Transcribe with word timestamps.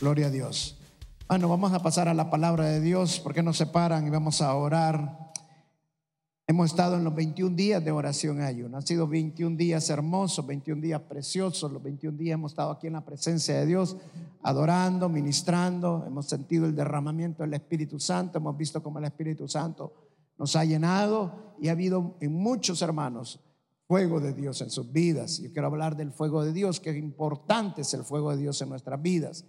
Gloria 0.00 0.28
a 0.28 0.30
Dios. 0.30 0.78
Bueno, 1.28 1.46
vamos 1.50 1.74
a 1.74 1.82
pasar 1.82 2.08
a 2.08 2.14
la 2.14 2.30
palabra 2.30 2.64
de 2.64 2.80
Dios. 2.80 3.20
¿Por 3.20 3.34
qué 3.34 3.42
no 3.42 3.52
se 3.52 3.66
paran 3.66 4.06
y 4.06 4.10
vamos 4.10 4.40
a 4.40 4.54
orar? 4.54 5.30
Hemos 6.46 6.70
estado 6.70 6.96
en 6.96 7.04
los 7.04 7.14
21 7.14 7.54
días 7.54 7.84
de 7.84 7.90
oración 7.90 8.40
ayuno. 8.40 8.78
Han 8.78 8.86
sido 8.86 9.06
21 9.06 9.58
días 9.58 9.90
hermosos, 9.90 10.46
21 10.46 10.80
días 10.80 11.02
preciosos. 11.02 11.70
Los 11.70 11.82
21 11.82 12.16
días 12.16 12.34
hemos 12.34 12.52
estado 12.52 12.70
aquí 12.70 12.86
en 12.86 12.94
la 12.94 13.04
presencia 13.04 13.60
de 13.60 13.66
Dios, 13.66 13.98
adorando, 14.42 15.10
ministrando. 15.10 16.02
Hemos 16.06 16.26
sentido 16.26 16.64
el 16.64 16.74
derramamiento 16.74 17.42
del 17.42 17.52
Espíritu 17.52 18.00
Santo. 18.00 18.38
Hemos 18.38 18.56
visto 18.56 18.82
cómo 18.82 19.00
el 19.00 19.04
Espíritu 19.04 19.46
Santo 19.48 19.92
nos 20.38 20.56
ha 20.56 20.64
llenado 20.64 21.54
y 21.60 21.68
ha 21.68 21.72
habido 21.72 22.16
en 22.20 22.32
muchos 22.32 22.80
hermanos 22.80 23.38
fuego 23.86 24.18
de 24.18 24.32
Dios 24.32 24.62
en 24.62 24.70
sus 24.70 24.90
vidas. 24.90 25.40
Yo 25.42 25.52
quiero 25.52 25.68
hablar 25.68 25.94
del 25.94 26.10
fuego 26.10 26.42
de 26.42 26.54
Dios, 26.54 26.80
que 26.80 26.96
importante 26.96 27.82
es 27.82 27.92
el 27.92 28.02
fuego 28.02 28.30
de 28.30 28.38
Dios 28.38 28.62
en 28.62 28.70
nuestras 28.70 29.02
vidas. 29.02 29.44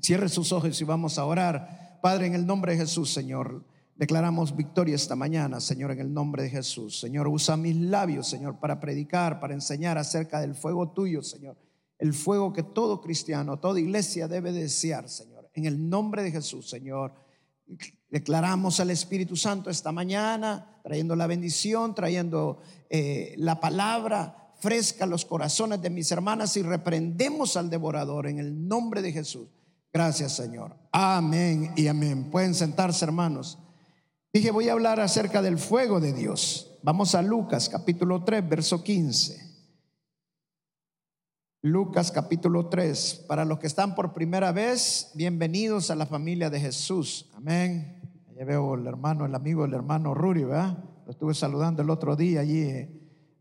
Cierre 0.00 0.28
sus 0.28 0.52
ojos 0.52 0.80
y 0.80 0.84
vamos 0.84 1.18
a 1.18 1.24
orar. 1.24 1.98
Padre, 2.00 2.26
en 2.26 2.34
el 2.34 2.46
nombre 2.46 2.72
de 2.72 2.78
Jesús, 2.78 3.12
Señor. 3.12 3.64
Declaramos 4.00 4.56
victoria 4.56 4.94
esta 4.94 5.14
mañana, 5.14 5.60
Señor, 5.60 5.90
en 5.90 6.00
el 6.00 6.14
nombre 6.14 6.42
de 6.42 6.48
Jesús. 6.48 6.98
Señor, 6.98 7.28
usa 7.28 7.58
mis 7.58 7.76
labios, 7.76 8.28
Señor, 8.28 8.58
para 8.58 8.80
predicar, 8.80 9.38
para 9.40 9.52
enseñar 9.52 9.98
acerca 9.98 10.40
del 10.40 10.54
fuego 10.54 10.92
tuyo, 10.92 11.22
Señor. 11.22 11.58
El 11.98 12.14
fuego 12.14 12.50
que 12.50 12.62
todo 12.62 13.02
cristiano, 13.02 13.58
toda 13.58 13.78
iglesia 13.78 14.26
debe 14.26 14.52
desear, 14.52 15.06
Señor. 15.10 15.50
En 15.52 15.66
el 15.66 15.90
nombre 15.90 16.22
de 16.22 16.30
Jesús, 16.30 16.70
Señor. 16.70 17.12
Declaramos 18.08 18.80
al 18.80 18.90
Espíritu 18.90 19.36
Santo 19.36 19.68
esta 19.68 19.92
mañana, 19.92 20.80
trayendo 20.82 21.14
la 21.14 21.26
bendición, 21.26 21.94
trayendo 21.94 22.62
eh, 22.88 23.34
la 23.36 23.60
palabra 23.60 24.54
fresca 24.60 25.04
a 25.04 25.08
los 25.08 25.26
corazones 25.26 25.82
de 25.82 25.90
mis 25.90 26.10
hermanas 26.10 26.56
y 26.56 26.62
reprendemos 26.62 27.58
al 27.58 27.68
devorador 27.68 28.26
en 28.26 28.38
el 28.38 28.66
nombre 28.66 29.02
de 29.02 29.12
Jesús. 29.12 29.48
Gracias, 29.92 30.32
Señor. 30.36 30.76
Amén 30.92 31.72
y 31.76 31.88
amén. 31.88 32.30
Pueden 32.30 32.54
sentarse, 32.54 33.04
hermanos. 33.04 33.58
Dije, 34.32 34.52
voy 34.52 34.68
a 34.68 34.72
hablar 34.72 35.00
acerca 35.00 35.42
del 35.42 35.58
fuego 35.58 36.00
de 36.00 36.12
Dios. 36.12 36.78
Vamos 36.82 37.14
a 37.14 37.22
Lucas 37.22 37.68
capítulo 37.68 38.22
3, 38.22 38.48
verso 38.48 38.84
15. 38.84 39.50
Lucas 41.62 42.12
capítulo 42.12 42.68
3. 42.68 43.26
Para 43.26 43.44
los 43.44 43.58
que 43.58 43.66
están 43.66 43.96
por 43.96 44.12
primera 44.12 44.52
vez, 44.52 45.10
bienvenidos 45.14 45.90
a 45.90 45.96
la 45.96 46.06
familia 46.06 46.48
de 46.48 46.60
Jesús. 46.60 47.28
Amén. 47.34 48.00
Allá 48.30 48.44
veo 48.44 48.76
el 48.76 48.86
hermano, 48.86 49.26
el 49.26 49.34
amigo 49.34 49.64
del 49.64 49.74
hermano 49.74 50.14
Ruri, 50.14 50.44
¿verdad? 50.44 50.78
Lo 51.04 51.10
estuve 51.10 51.34
saludando 51.34 51.82
el 51.82 51.90
otro 51.90 52.14
día 52.14 52.40
allí, 52.40 52.88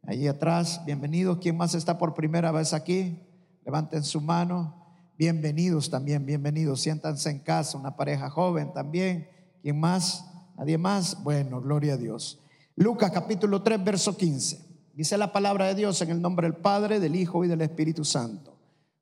allí 0.04 0.28
atrás. 0.28 0.82
Bienvenidos. 0.86 1.38
¿Quién 1.38 1.56
más 1.56 1.76
está 1.76 2.00
por 2.00 2.16
primera 2.16 2.52
vez 2.52 2.74
aquí? 2.74 3.20
Levanten 3.64 4.04
su 4.04 4.20
mano. 4.20 4.79
Bienvenidos 5.20 5.90
también, 5.90 6.26
bienvenidos. 6.26 6.80
Siéntanse 6.80 7.30
en 7.30 7.40
casa, 7.40 7.78
una 7.78 7.98
pareja 7.98 8.30
joven 8.30 8.72
también. 8.72 9.30
¿Quién 9.62 9.78
más? 9.78 10.24
¿Nadie 10.58 10.78
más? 10.78 11.22
Bueno, 11.26 11.60
gloria 11.60 11.96
a 11.96 11.98
Dios. 11.98 12.40
Lucas 12.78 13.12
capítulo 13.12 13.62
3, 13.62 13.84
verso 13.84 14.16
15. 14.16 14.94
Dice 14.94 15.18
la 15.18 15.34
palabra 15.34 15.66
de 15.66 15.76
Dios 15.76 16.02
en 16.02 16.12
el 16.12 16.22
nombre 16.22 16.48
del 16.48 16.56
Padre, 16.56 17.02
del 17.02 17.18
Hijo 17.18 17.44
y 17.44 17.50
del 17.50 17.60
Espíritu 17.60 18.06
Santo. 18.06 18.58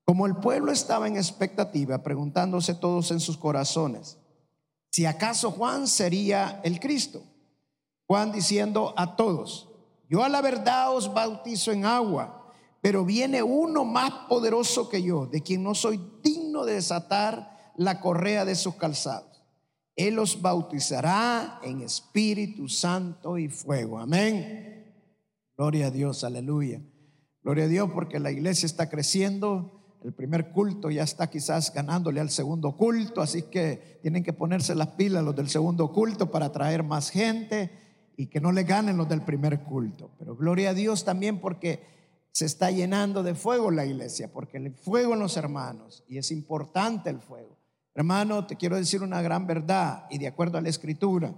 Como 0.06 0.26
el 0.26 0.38
pueblo 0.38 0.72
estaba 0.72 1.08
en 1.08 1.18
expectativa, 1.18 2.02
preguntándose 2.02 2.74
todos 2.74 3.12
en 3.12 3.20
sus 3.20 3.38
corazones, 3.38 4.18
si 4.90 5.06
acaso 5.06 5.52
Juan 5.52 5.88
sería 5.88 6.62
el 6.64 6.80
Cristo. 6.80 7.22
Juan 8.08 8.32
diciendo 8.32 8.96
a 8.98 9.16
todos, 9.16 9.70
yo 10.10 10.24
a 10.24 10.30
la 10.30 10.42
verdad 10.42 10.96
os 10.96 11.14
bautizo 11.14 11.72
en 11.72 11.86
agua, 11.86 12.47
pero 12.82 13.06
viene 13.06 13.44
uno 13.44 13.86
más 13.86 14.12
poderoso 14.30 14.90
que 14.90 15.02
yo, 15.02 15.26
de 15.26 15.42
quien 15.42 15.64
no 15.64 15.76
soy 15.76 16.00
digno 16.24 16.66
de 16.66 16.76
desatar 16.76 17.74
la 17.76 18.00
correa 18.00 18.46
de 18.46 18.56
sus 18.56 18.76
calzados. 18.76 19.44
Él 19.96 20.16
los 20.16 20.42
bautizará 20.42 21.60
en 21.64 21.82
Espíritu 21.82 22.70
Santo 22.70 23.38
y 23.38 23.50
fuego. 23.50 24.00
Amén. 24.00 24.96
Gloria 25.58 25.88
a 25.88 25.92
Dios, 25.92 26.24
aleluya. 26.24 26.82
Gloria 27.42 27.64
a 27.64 27.68
Dios 27.68 27.90
porque 27.94 28.20
la 28.20 28.32
iglesia 28.32 28.68
está 28.68 28.90
creciendo. 28.90 29.98
El 30.04 30.14
primer 30.14 30.52
culto 30.52 30.92
ya 30.92 31.04
está 31.04 31.32
quizás 31.32 31.74
ganándole 31.74 32.20
al 32.20 32.30
segundo 32.30 32.78
culto, 32.78 33.22
así 33.22 33.44
que 33.44 34.00
tienen 34.04 34.24
que 34.24 34.34
ponerse 34.34 34.76
las 34.76 34.90
pilas 34.90 35.24
los 35.24 35.36
del 35.36 35.50
segundo 35.50 35.92
culto 35.92 36.30
para 36.30 36.52
traer 36.52 36.84
más 36.84 37.10
gente 37.10 37.72
y 38.16 38.28
que 38.28 38.40
no 38.40 38.52
le 38.52 38.64
ganen 38.64 38.98
los 38.98 39.10
del 39.10 39.24
primer 39.24 39.64
culto. 39.64 40.12
Pero 40.20 40.36
gloria 40.36 40.70
a 40.70 40.74
Dios 40.76 41.06
también 41.06 41.40
porque 41.40 41.97
se 42.38 42.46
está 42.46 42.70
llenando 42.70 43.24
de 43.24 43.34
fuego 43.34 43.72
la 43.72 43.84
iglesia, 43.84 44.32
porque 44.32 44.58
el 44.58 44.72
fuego 44.72 45.16
en 45.16 45.22
los 45.22 45.38
hermanos 45.38 46.04
y 46.08 46.20
es 46.20 46.30
importante 46.30 47.10
el 47.10 47.20
fuego. 47.20 47.58
Hermano, 47.96 48.46
te 48.46 48.56
quiero 48.56 48.76
decir 48.76 49.02
una 49.02 49.24
gran 49.24 49.48
verdad 49.48 50.06
y 50.12 50.20
de 50.20 50.28
acuerdo 50.28 50.60
a 50.60 50.62
la 50.62 50.70
escritura, 50.70 51.34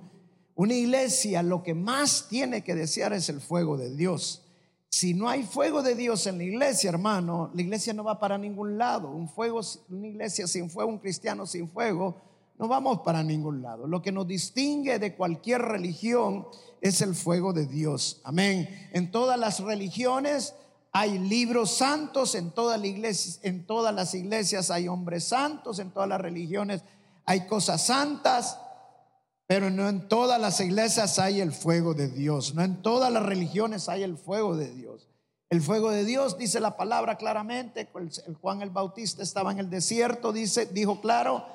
una 0.55 0.73
iglesia 0.73 1.41
lo 1.41 1.63
que 1.63 1.73
más 1.73 2.27
tiene 2.27 2.65
que 2.65 2.75
desear 2.75 3.13
es 3.13 3.29
el 3.29 3.39
fuego 3.39 3.77
de 3.77 3.95
Dios. 3.95 4.45
Si 4.89 5.13
no 5.13 5.29
hay 5.29 5.43
fuego 5.43 5.81
de 5.81 5.95
Dios 5.95 6.27
en 6.27 6.37
la 6.37 6.43
iglesia, 6.43 6.89
hermano, 6.89 7.49
la 7.53 7.61
iglesia 7.61 7.93
no 7.93 8.03
va 8.03 8.19
para 8.19 8.37
ningún 8.37 8.77
lado. 8.77 9.09
Un 9.09 9.29
fuego, 9.29 9.61
una 9.87 10.05
iglesia 10.05 10.47
sin 10.47 10.69
fuego, 10.69 10.89
un 10.89 10.99
cristiano 10.99 11.45
sin 11.45 11.69
fuego, 11.69 12.17
no 12.57 12.67
vamos 12.67 12.99
para 13.05 13.23
ningún 13.23 13.61
lado. 13.61 13.87
Lo 13.87 14.01
que 14.01 14.11
nos 14.11 14.27
distingue 14.27 14.99
de 14.99 15.15
cualquier 15.15 15.61
religión 15.61 16.45
es 16.81 16.99
el 17.01 17.15
fuego 17.15 17.53
de 17.53 17.67
Dios. 17.67 18.19
Amén. 18.25 18.67
En 18.91 19.11
todas 19.11 19.39
las 19.39 19.61
religiones 19.61 20.55
hay 20.91 21.19
libros 21.19 21.71
santos 21.71 22.35
en 22.35 22.51
toda 22.51 22.77
la 22.77 22.87
iglesia, 22.87 23.39
en 23.43 23.65
todas 23.65 23.93
las 23.93 24.13
iglesias 24.15 24.71
hay 24.71 24.87
hombres 24.87 25.25
santos, 25.25 25.79
en 25.79 25.91
todas 25.91 26.09
las 26.09 26.19
religiones 26.19 26.81
hay 27.25 27.45
cosas 27.45 27.85
santas, 27.85 28.59
pero 29.45 29.69
no 29.69 29.87
en 29.87 30.07
todas 30.07 30.39
las 30.41 30.59
iglesias 30.59 31.19
hay 31.19 31.41
el 31.41 31.51
fuego 31.51 31.93
de 31.93 32.07
Dios, 32.07 32.55
no 32.55 32.63
en 32.63 32.81
todas 32.81 33.11
las 33.11 33.23
religiones 33.23 33.87
hay 33.87 34.03
el 34.03 34.17
fuego 34.17 34.55
de 34.55 34.73
Dios. 34.73 35.07
El 35.49 35.61
fuego 35.61 35.89
de 35.89 36.05
Dios 36.05 36.37
dice 36.37 36.59
la 36.59 36.77
palabra 36.77 37.17
claramente, 37.17 37.89
Juan 38.41 38.61
el 38.61 38.69
Bautista 38.69 39.23
estaba 39.23 39.51
en 39.51 39.59
el 39.59 39.69
desierto, 39.69 40.31
dice, 40.31 40.67
dijo 40.67 41.01
claro 41.01 41.45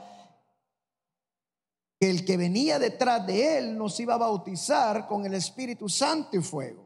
que 2.00 2.10
el 2.10 2.24
que 2.24 2.36
venía 2.36 2.80
detrás 2.80 3.24
de 3.26 3.58
él 3.58 3.78
nos 3.78 3.98
iba 4.00 4.14
a 4.14 4.18
bautizar 4.18 5.06
con 5.06 5.24
el 5.26 5.34
Espíritu 5.34 5.88
Santo 5.88 6.36
y 6.36 6.42
fuego. 6.42 6.83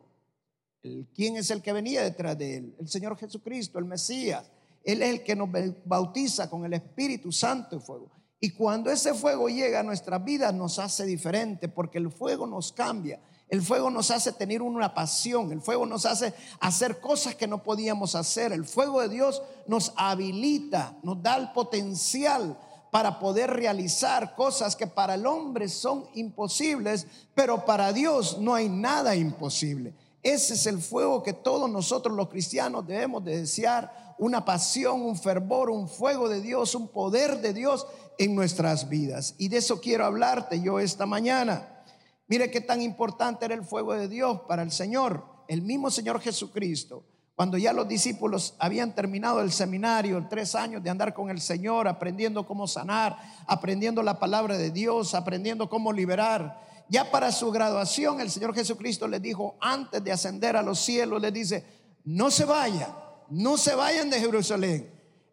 ¿Quién 1.15 1.37
es 1.37 1.51
el 1.51 1.63
que 1.63 1.73
venía 1.73 2.03
detrás 2.03 2.37
de 2.39 2.57
él? 2.59 2.75
El 2.79 2.89
Señor 2.89 3.17
Jesucristo, 3.17 3.79
el 3.79 3.85
Mesías. 3.85 4.51
Él 4.85 5.03
es 5.03 5.11
el 5.11 5.23
que 5.23 5.37
nos 5.37 5.49
bautiza 5.85 6.49
con 6.49 6.65
el 6.65 6.73
Espíritu 6.73 7.33
Santo 7.33 7.77
y 7.77 7.81
fuego. 7.81 8.11
Y 8.41 8.51
cuando 8.51 8.91
ese 8.91 9.15
fuego 9.15 9.49
llega 9.49 9.81
a 9.81 9.83
nuestra 9.83 10.19
vida 10.19 10.53
nos 10.53 10.79
hace 10.79 11.05
diferente 11.05 11.69
porque 11.69 11.99
el 11.99 12.11
fuego 12.11 12.47
nos 12.47 12.73
cambia. 12.73 13.21
El 13.49 13.63
fuego 13.63 13.91
nos 13.91 14.11
hace 14.11 14.33
tener 14.33 14.63
una 14.63 14.95
pasión. 14.95 15.51
El 15.51 15.61
fuego 15.61 15.87
nos 15.87 16.07
hace 16.07 16.35
hacer 16.61 17.01
cosas 17.01 17.35
que 17.35 17.47
no 17.47 17.63
podíamos 17.63 18.15
hacer. 18.15 18.53
El 18.53 18.65
fuego 18.65 19.01
de 19.01 19.09
Dios 19.09 19.43
nos 19.67 19.93
habilita, 19.97 20.97
nos 21.03 21.23
da 21.23 21.37
el 21.37 21.51
potencial 21.53 22.59
para 22.91 23.19
poder 23.19 23.51
realizar 23.51 24.35
cosas 24.35 24.77
que 24.77 24.87
para 24.87 25.15
el 25.15 25.27
hombre 25.27 25.69
son 25.69 26.07
imposibles, 26.15 27.07
pero 27.35 27.65
para 27.65 27.93
Dios 27.93 28.39
no 28.39 28.55
hay 28.55 28.69
nada 28.69 29.15
imposible. 29.17 29.95
Ese 30.23 30.55
es 30.55 30.67
el 30.67 30.79
fuego 30.79 31.23
que 31.23 31.33
todos 31.33 31.71
nosotros 31.71 32.17
los 32.17 32.29
cristianos 32.29 32.87
debemos 32.87 33.25
de 33.25 33.41
desear, 33.41 34.15
una 34.19 34.45
pasión, 34.45 35.03
un 35.03 35.17
fervor, 35.17 35.71
un 35.71 35.89
fuego 35.89 36.29
de 36.29 36.41
Dios, 36.41 36.75
un 36.75 36.89
poder 36.89 37.41
de 37.41 37.55
Dios 37.55 37.87
en 38.19 38.35
nuestras 38.35 38.89
vidas. 38.89 39.35
Y 39.39 39.49
de 39.49 39.59
eso 39.59 39.81
quiero 39.81 40.05
hablarte 40.05 40.61
yo 40.61 40.81
esta 40.81 41.07
mañana. 41.07 41.85
Mire 42.27 42.51
qué 42.51 42.61
tan 42.61 42.83
importante 42.83 43.45
era 43.45 43.55
el 43.55 43.65
fuego 43.65 43.95
de 43.95 44.09
Dios 44.09 44.41
para 44.49 44.63
el 44.63 44.73
Señor, 44.73 45.25
el 45.47 45.63
mismo 45.63 45.91
Señor 45.91 46.21
Jesucristo. 46.21 47.05
Cuando 47.37 47.57
ya 47.57 47.73
los 47.73 47.87
discípulos 47.87 48.57
habían 48.59 48.97
terminado 48.97 49.41
el 49.41 49.53
seminario, 49.53 50.27
tres 50.29 50.57
años 50.57 50.83
de 50.83 50.91
andar 50.91 51.15
con 51.15 51.31
el 51.31 51.41
Señor, 51.41 51.87
aprendiendo 51.87 52.45
cómo 52.45 52.67
sanar, 52.67 53.17
aprendiendo 53.47 54.03
la 54.03 54.19
palabra 54.19 54.59
de 54.59 54.73
Dios, 54.73 55.15
aprendiendo 55.15 55.71
cómo 55.71 55.93
liberar, 55.93 56.68
ya 56.89 57.11
para 57.11 57.33
su 57.33 57.51
graduación 57.51 58.21
el 58.21 58.31
Señor 58.31 58.55
Jesucristo 58.55 59.07
les 59.07 59.21
dijo, 59.21 59.57
antes 59.61 60.03
de 60.03 60.13
ascender 60.13 60.57
a 60.57 60.63
los 60.63 60.79
cielos, 60.79 61.21
les 61.21 61.33
dice, 61.33 61.65
no 62.05 62.31
se 62.31 62.45
vayan, 62.45 62.95
no 63.31 63.57
se 63.57 63.75
vayan 63.75 64.11
de 64.11 64.21
Jerusalén, 64.21 64.91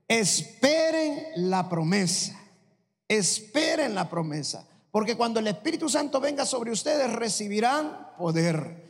esperen 0.08 1.50
la 1.50 1.70
promesa, 1.70 2.40
esperen 3.08 3.96
la 3.96 4.10
promesa, 4.10 4.68
porque 4.92 5.16
cuando 5.16 5.40
el 5.40 5.48
Espíritu 5.48 5.90
Santo 5.90 6.20
venga 6.20 6.46
sobre 6.46 6.72
ustedes 6.72 7.12
recibirán 7.14 8.10
poder. 8.18 8.84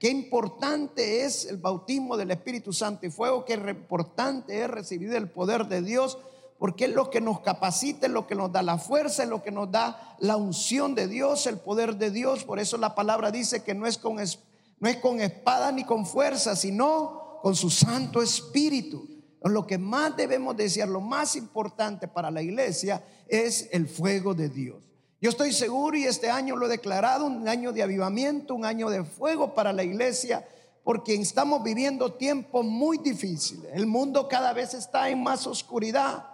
Qué 0.00 0.08
importante 0.08 1.24
es 1.24 1.44
el 1.44 1.58
bautismo 1.58 2.16
del 2.16 2.32
Espíritu 2.32 2.72
Santo 2.72 3.06
y 3.06 3.10
fuego, 3.10 3.44
qué 3.44 3.54
importante 3.54 4.62
es 4.62 4.68
recibir 4.68 5.14
el 5.14 5.28
poder 5.28 5.66
de 5.66 5.80
Dios 5.82 6.18
porque 6.60 6.84
es 6.84 6.90
lo 6.92 7.08
que 7.08 7.22
nos 7.22 7.40
capacita, 7.40 8.06
es 8.06 8.12
lo 8.12 8.26
que 8.26 8.34
nos 8.34 8.52
da 8.52 8.62
la 8.62 8.76
fuerza, 8.76 9.22
es 9.22 9.30
lo 9.30 9.42
que 9.42 9.50
nos 9.50 9.72
da 9.72 10.14
la 10.18 10.36
unción 10.36 10.94
de 10.94 11.08
Dios, 11.08 11.46
el 11.46 11.56
poder 11.56 11.96
de 11.96 12.10
Dios. 12.10 12.44
Por 12.44 12.60
eso 12.60 12.76
la 12.76 12.94
palabra 12.94 13.30
dice 13.30 13.64
que 13.64 13.74
no 13.74 13.86
es 13.86 13.96
con, 13.96 14.16
no 14.16 14.88
es 14.88 14.96
con 14.98 15.22
espada 15.22 15.72
ni 15.72 15.84
con 15.84 16.04
fuerza, 16.04 16.54
sino 16.54 17.38
con 17.40 17.56
su 17.56 17.70
Santo 17.70 18.20
Espíritu. 18.20 19.08
Lo 19.42 19.66
que 19.66 19.78
más 19.78 20.14
debemos 20.18 20.54
desear, 20.54 20.90
lo 20.90 21.00
más 21.00 21.34
importante 21.34 22.08
para 22.08 22.30
la 22.30 22.42
iglesia 22.42 23.02
es 23.26 23.70
el 23.72 23.88
fuego 23.88 24.34
de 24.34 24.50
Dios. 24.50 24.84
Yo 25.18 25.30
estoy 25.30 25.54
seguro 25.54 25.96
y 25.96 26.04
este 26.04 26.28
año 26.28 26.56
lo 26.56 26.66
he 26.66 26.68
declarado 26.68 27.24
un 27.24 27.48
año 27.48 27.72
de 27.72 27.82
avivamiento, 27.82 28.54
un 28.54 28.66
año 28.66 28.90
de 28.90 29.02
fuego 29.02 29.54
para 29.54 29.72
la 29.72 29.82
iglesia, 29.82 30.46
porque 30.84 31.14
estamos 31.14 31.62
viviendo 31.62 32.12
tiempos 32.12 32.66
muy 32.66 32.98
difíciles. 32.98 33.70
El 33.72 33.86
mundo 33.86 34.28
cada 34.28 34.52
vez 34.52 34.74
está 34.74 35.08
en 35.08 35.22
más 35.22 35.46
oscuridad. 35.46 36.29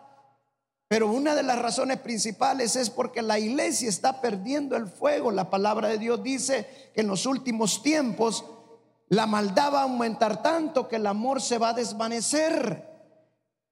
Pero 0.89 1.09
una 1.09 1.35
de 1.35 1.43
las 1.43 1.59
razones 1.59 1.99
principales 1.99 2.77
es 2.77 2.91
porque 2.91 3.21
la 3.21 3.39
iglesia 3.39 3.89
está 3.89 4.21
perdiendo 4.21 4.77
el 4.77 4.87
fuego. 4.87 5.33
La 5.33 5.51
palabra 5.51 5.89
de 5.89 5.99
Dios 5.99 6.23
dice 6.23 6.91
que 6.95 7.01
en 7.01 7.09
los 7.09 7.27
últimos 7.27 7.83
tiempos 7.83 8.45
la 9.09 9.27
maldad 9.27 9.75
va 9.75 9.81
a 9.81 9.85
aumentar 9.85 10.43
tanto 10.43 10.89
que 10.89 10.97
el 10.97 11.07
amor 11.07 11.41
se 11.41 11.59
va 11.59 11.71
a 11.71 11.75
desvanecer. 11.75 12.96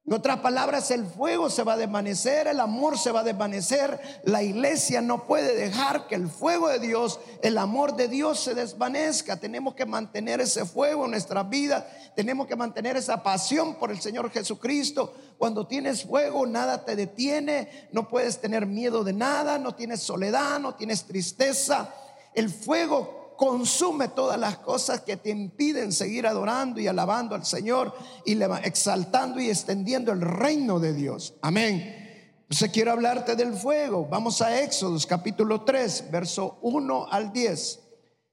En 0.06 0.12
otras 0.12 0.40
palabras, 0.40 0.90
el 0.90 1.06
fuego 1.06 1.48
se 1.48 1.62
va 1.62 1.72
a 1.72 1.76
desvanecer, 1.78 2.46
el 2.46 2.60
amor 2.60 2.98
se 2.98 3.10
va 3.10 3.20
a 3.20 3.24
desvanecer. 3.24 3.98
La 4.24 4.42
iglesia 4.42 5.00
no 5.00 5.26
puede 5.26 5.56
dejar 5.56 6.06
que 6.08 6.14
el 6.14 6.28
fuego 6.28 6.68
de 6.68 6.78
Dios, 6.78 7.20
el 7.40 7.56
amor 7.56 7.96
de 7.96 8.08
Dios 8.08 8.38
se 8.38 8.54
desvanezca. 8.54 9.38
Tenemos 9.38 9.74
que 9.74 9.86
mantener 9.86 10.42
ese 10.42 10.66
fuego 10.66 11.06
en 11.06 11.12
nuestras 11.12 11.48
vidas. 11.48 11.84
Tenemos 12.14 12.46
que 12.46 12.54
mantener 12.54 12.98
esa 12.98 13.22
pasión 13.22 13.76
por 13.76 13.90
el 13.90 13.98
Señor 13.98 14.30
Jesucristo. 14.30 15.14
Cuando 15.38 15.66
tienes 15.66 16.04
fuego, 16.04 16.44
nada 16.44 16.84
te 16.84 16.96
detiene. 16.96 17.88
No 17.90 18.06
puedes 18.06 18.42
tener 18.42 18.66
miedo 18.66 19.04
de 19.04 19.14
nada. 19.14 19.58
No 19.58 19.74
tienes 19.74 20.02
soledad, 20.02 20.60
no 20.60 20.74
tienes 20.74 21.04
tristeza. 21.04 21.94
El 22.34 22.50
fuego 22.50 23.23
consume 23.36 24.08
todas 24.08 24.38
las 24.38 24.58
cosas 24.58 25.00
que 25.00 25.16
te 25.16 25.30
impiden 25.30 25.92
seguir 25.92 26.26
adorando 26.26 26.80
y 26.80 26.86
alabando 26.86 27.34
al 27.34 27.44
Señor 27.44 27.94
y 28.24 28.40
exaltando 28.62 29.40
y 29.40 29.48
extendiendo 29.48 30.12
el 30.12 30.20
reino 30.20 30.80
de 30.80 30.92
Dios. 30.92 31.34
Amén. 31.42 32.04
Entonces 32.42 32.70
quiero 32.70 32.92
hablarte 32.92 33.36
del 33.36 33.54
fuego. 33.54 34.06
Vamos 34.06 34.42
a 34.42 34.62
Éxodos 34.62 35.06
capítulo 35.06 35.62
3, 35.62 36.10
verso 36.10 36.58
1 36.62 37.08
al 37.10 37.32
10. 37.32 37.80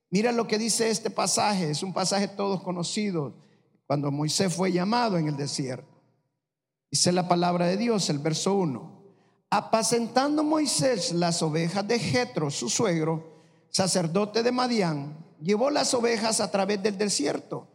Mira 0.10 0.32
lo 0.32 0.48
que 0.48 0.58
dice 0.58 0.90
este 0.90 1.10
pasaje. 1.10 1.72
Es 1.72 1.82
un 1.82 1.94
pasaje 1.94 2.28
todos 2.28 2.62
conocido. 2.62 3.34
Cuando 3.88 4.12
Moisés 4.12 4.54
fue 4.54 4.72
llamado 4.72 5.18
en 5.18 5.28
el 5.28 5.38
desierto. 5.38 6.02
Dice 6.92 7.12
la 7.14 7.28
palabra 7.28 7.68
de 7.68 7.78
Dios, 7.78 8.10
el 8.10 8.20
verso 8.20 8.54
1. 8.54 9.02
Apacentando 9.50 10.44
Moisés 10.44 11.14
las 11.14 11.42
ovejas 11.42 11.88
de 11.88 12.00
Jetro, 12.00 12.52
su 12.52 12.70
suegro, 12.70 13.31
sacerdote 13.72 14.44
de 14.44 14.52
Madián, 14.52 15.18
llevó 15.42 15.70
las 15.72 15.94
ovejas 15.94 16.40
a 16.40 16.52
través 16.52 16.84
del 16.84 16.98
desierto 16.98 17.68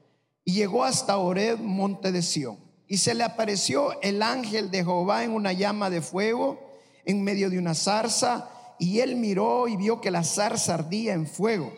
y 0.45 0.53
llegó 0.53 0.85
hasta 0.85 1.19
Oreb, 1.19 1.59
monte 1.59 2.13
de 2.13 2.23
Sión. 2.23 2.59
Y 2.87 2.99
se 2.99 3.15
le 3.15 3.25
apareció 3.25 4.01
el 4.01 4.23
ángel 4.23 4.71
de 4.71 4.85
Jehová 4.85 5.25
en 5.25 5.33
una 5.33 5.53
llama 5.53 5.91
de 5.91 6.01
fuego 6.01 6.67
en 7.07 7.23
medio 7.23 7.49
de 7.49 7.59
una 7.59 7.75
zarza, 7.75 8.51
y 8.79 9.01
él 9.01 9.17
miró 9.17 9.69
y 9.69 9.77
vio 9.77 10.01
que 10.01 10.11
la 10.11 10.25
zarza 10.25 10.75
ardía 10.75 11.15
en 11.15 11.27
fuego, 11.27 11.73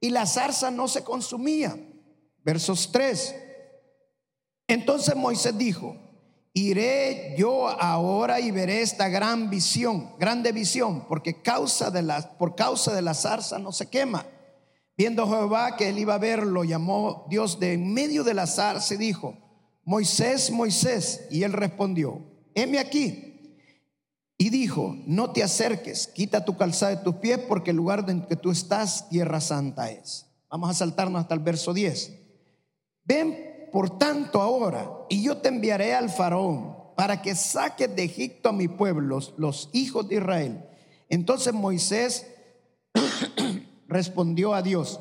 y 0.00 0.10
la 0.10 0.24
zarza 0.26 0.70
no 0.70 0.88
se 0.88 1.04
consumía. 1.04 1.76
Versos 2.42 2.90
3. 2.90 3.34
Entonces 4.68 5.14
Moisés 5.16 5.58
dijo, 5.58 5.96
iré 6.68 7.34
yo 7.36 7.68
ahora 7.68 8.40
y 8.40 8.50
veré 8.50 8.82
esta 8.82 9.08
gran 9.08 9.50
visión, 9.50 10.10
grande 10.18 10.52
visión, 10.52 11.06
porque 11.08 11.42
causa 11.42 11.90
de 11.90 12.02
la, 12.02 12.36
por 12.38 12.54
causa 12.54 12.94
de 12.94 13.02
la 13.02 13.14
zarza 13.14 13.58
no 13.58 13.72
se 13.72 13.88
quema. 13.88 14.26
Viendo 14.96 15.26
Jehová 15.26 15.76
que 15.76 15.88
él 15.88 15.98
iba 15.98 16.14
a 16.14 16.18
verlo, 16.18 16.64
llamó 16.64 17.26
Dios 17.30 17.58
de 17.58 17.72
en 17.72 17.92
medio 17.92 18.24
de 18.24 18.34
la 18.34 18.46
zarza 18.46 18.94
y 18.94 18.98
dijo, 18.98 19.36
Moisés, 19.84 20.50
Moisés, 20.50 21.26
y 21.30 21.42
él 21.42 21.52
respondió, 21.52 22.22
heme 22.54 22.78
aquí. 22.78 23.26
Y 24.36 24.50
dijo, 24.50 24.96
no 25.06 25.32
te 25.32 25.42
acerques, 25.42 26.06
quita 26.06 26.44
tu 26.44 26.56
calzada 26.56 26.96
de 26.96 27.02
tus 27.02 27.16
pies, 27.16 27.38
porque 27.38 27.70
el 27.70 27.76
lugar 27.76 28.04
en 28.08 28.22
que 28.26 28.36
tú 28.36 28.50
estás, 28.50 29.08
tierra 29.08 29.40
santa 29.40 29.90
es. 29.90 30.26
Vamos 30.48 30.70
a 30.70 30.74
saltarnos 30.74 31.20
hasta 31.20 31.34
el 31.34 31.40
verso 31.40 31.72
10. 31.72 32.12
Ven 33.04 33.49
por 33.70 33.98
tanto 33.98 34.40
ahora, 34.40 34.90
y 35.08 35.22
yo 35.22 35.38
te 35.38 35.48
enviaré 35.48 35.94
al 35.94 36.10
faraón 36.10 36.76
para 36.96 37.22
que 37.22 37.34
saques 37.34 37.94
de 37.94 38.04
Egipto 38.04 38.50
a 38.50 38.52
mi 38.52 38.68
pueblo, 38.68 39.20
los 39.36 39.70
hijos 39.72 40.08
de 40.08 40.16
Israel. 40.16 40.64
Entonces 41.08 41.54
Moisés 41.54 42.26
respondió 43.88 44.54
a 44.54 44.62
Dios, 44.62 45.00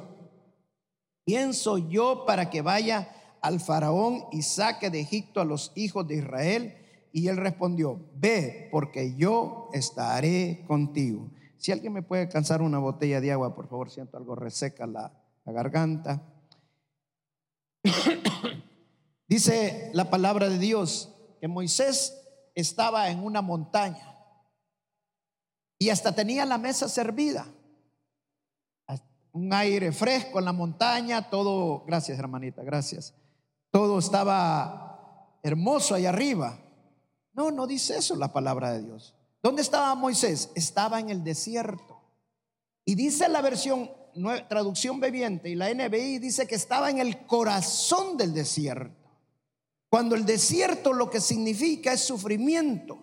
¿quién 1.25 1.54
soy 1.54 1.88
yo 1.89 2.25
para 2.25 2.50
que 2.50 2.62
vaya 2.62 3.10
al 3.42 3.60
faraón 3.60 4.25
y 4.31 4.44
saque 4.44 4.89
de 4.89 5.01
Egipto 5.01 5.42
a 5.42 5.45
los 5.45 5.71
hijos 5.75 6.07
de 6.07 6.16
Israel? 6.16 6.75
Y 7.12 7.27
él 7.27 7.38
respondió, 7.38 8.00
ve, 8.16 8.69
porque 8.71 9.16
yo 9.16 9.69
estaré 9.74 10.63
contigo. 10.68 11.30
Si 11.57 11.71
alguien 11.74 11.92
me 11.92 12.04
puede 12.04 12.21
alcanzar 12.21 12.62
una 12.62 12.80
botella 12.80 13.19
de 13.19 13.31
agua, 13.33 13.56
por 13.56 13.68
favor, 13.68 13.89
siento 13.89 14.16
algo 14.16 14.36
reseca 14.36 14.88
la, 14.88 15.12
la 15.44 15.51
garganta. 15.51 16.21
Dice 19.29 19.91
la 19.93 20.09
palabra 20.09 20.49
de 20.49 20.57
Dios 20.57 21.13
que 21.39 21.47
Moisés 21.47 22.19
estaba 22.55 23.09
en 23.09 23.23
una 23.23 23.43
montaña 23.43 24.17
y 25.77 25.91
hasta 25.91 26.13
tenía 26.13 26.45
la 26.45 26.57
mesa 26.57 26.89
servida. 26.89 27.45
Un 29.31 29.53
aire 29.53 29.91
fresco 29.91 30.39
en 30.39 30.45
la 30.45 30.51
montaña, 30.51 31.29
todo, 31.29 31.85
gracias 31.85 32.17
hermanita, 32.17 32.63
gracias. 32.63 33.13
Todo 33.69 33.99
estaba 33.99 35.37
hermoso 35.43 35.93
ahí 35.93 36.07
arriba. 36.07 36.57
No, 37.33 37.51
no 37.51 37.67
dice 37.67 37.97
eso 37.99 38.15
la 38.15 38.33
palabra 38.33 38.73
de 38.73 38.81
Dios. 38.81 39.15
¿Dónde 39.43 39.61
estaba 39.61 39.93
Moisés? 39.93 40.49
Estaba 40.55 40.99
en 40.99 41.11
el 41.11 41.23
desierto. 41.23 42.01
Y 42.83 42.95
dice 42.95 43.29
la 43.29 43.41
versión 43.41 43.91
traducción 44.49 44.99
bebiente 44.99 45.49
y 45.49 45.55
la 45.55 45.71
NBI 45.71 46.17
dice 46.17 46.47
que 46.47 46.55
estaba 46.55 46.89
en 46.89 46.97
el 46.97 47.27
corazón 47.27 48.17
del 48.17 48.33
desierto. 48.33 48.98
Cuando 49.89 50.15
el 50.15 50.25
desierto 50.25 50.94
lo 50.94 51.09
que 51.09 51.19
significa 51.19 51.94
es 51.94 52.01
sufrimiento. 52.01 53.00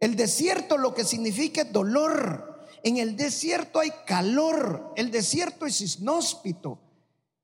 El 0.00 0.16
desierto 0.16 0.76
lo 0.76 0.94
que 0.94 1.04
significa 1.04 1.62
es 1.62 1.72
dolor. 1.72 2.66
En 2.82 2.96
el 2.96 3.16
desierto 3.16 3.78
hay 3.78 3.92
calor. 4.06 4.92
El 4.96 5.10
desierto 5.10 5.66
es 5.66 5.98
inhóspito. 5.98 6.78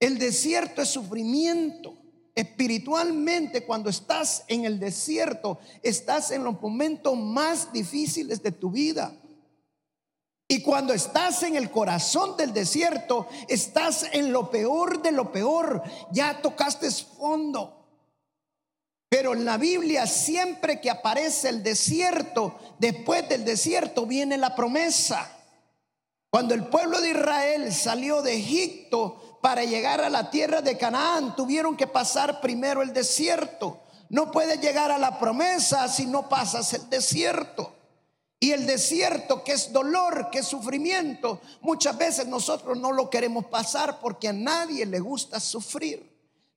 El 0.00 0.18
desierto 0.18 0.82
es 0.82 0.88
sufrimiento. 0.88 1.96
Espiritualmente, 2.34 3.64
cuando 3.64 3.90
estás 3.90 4.44
en 4.48 4.64
el 4.64 4.80
desierto, 4.80 5.58
estás 5.82 6.30
en 6.30 6.42
los 6.42 6.60
momentos 6.60 7.16
más 7.16 7.72
difíciles 7.72 8.42
de 8.42 8.52
tu 8.52 8.70
vida. 8.70 9.14
Y 10.48 10.60
cuando 10.60 10.92
estás 10.92 11.42
en 11.44 11.56
el 11.56 11.70
corazón 11.70 12.36
del 12.36 12.52
desierto, 12.52 13.28
estás 13.48 14.06
en 14.12 14.32
lo 14.32 14.50
peor 14.50 15.02
de 15.02 15.12
lo 15.12 15.30
peor. 15.30 15.82
Ya 16.10 16.42
tocaste 16.42 16.90
fondo. 16.90 17.81
Pero 19.12 19.34
en 19.34 19.44
la 19.44 19.58
Biblia 19.58 20.06
siempre 20.06 20.80
que 20.80 20.88
aparece 20.88 21.50
el 21.50 21.62
desierto, 21.62 22.58
después 22.78 23.28
del 23.28 23.44
desierto 23.44 24.06
viene 24.06 24.38
la 24.38 24.54
promesa. 24.54 25.30
Cuando 26.30 26.54
el 26.54 26.64
pueblo 26.68 26.98
de 26.98 27.10
Israel 27.10 27.74
salió 27.74 28.22
de 28.22 28.36
Egipto 28.36 29.38
para 29.42 29.64
llegar 29.64 30.00
a 30.00 30.08
la 30.08 30.30
tierra 30.30 30.62
de 30.62 30.78
Canaán, 30.78 31.36
tuvieron 31.36 31.76
que 31.76 31.86
pasar 31.86 32.40
primero 32.40 32.80
el 32.80 32.94
desierto. 32.94 33.82
No 34.08 34.30
puedes 34.30 34.62
llegar 34.62 34.90
a 34.90 34.96
la 34.96 35.18
promesa 35.18 35.88
si 35.88 36.06
no 36.06 36.30
pasas 36.30 36.72
el 36.72 36.88
desierto. 36.88 37.74
Y 38.40 38.52
el 38.52 38.66
desierto, 38.66 39.44
que 39.44 39.52
es 39.52 39.74
dolor, 39.74 40.30
que 40.30 40.38
es 40.38 40.46
sufrimiento, 40.46 41.38
muchas 41.60 41.98
veces 41.98 42.26
nosotros 42.28 42.78
no 42.78 42.92
lo 42.92 43.10
queremos 43.10 43.44
pasar 43.44 44.00
porque 44.00 44.28
a 44.28 44.32
nadie 44.32 44.86
le 44.86 45.00
gusta 45.00 45.38
sufrir. 45.38 46.11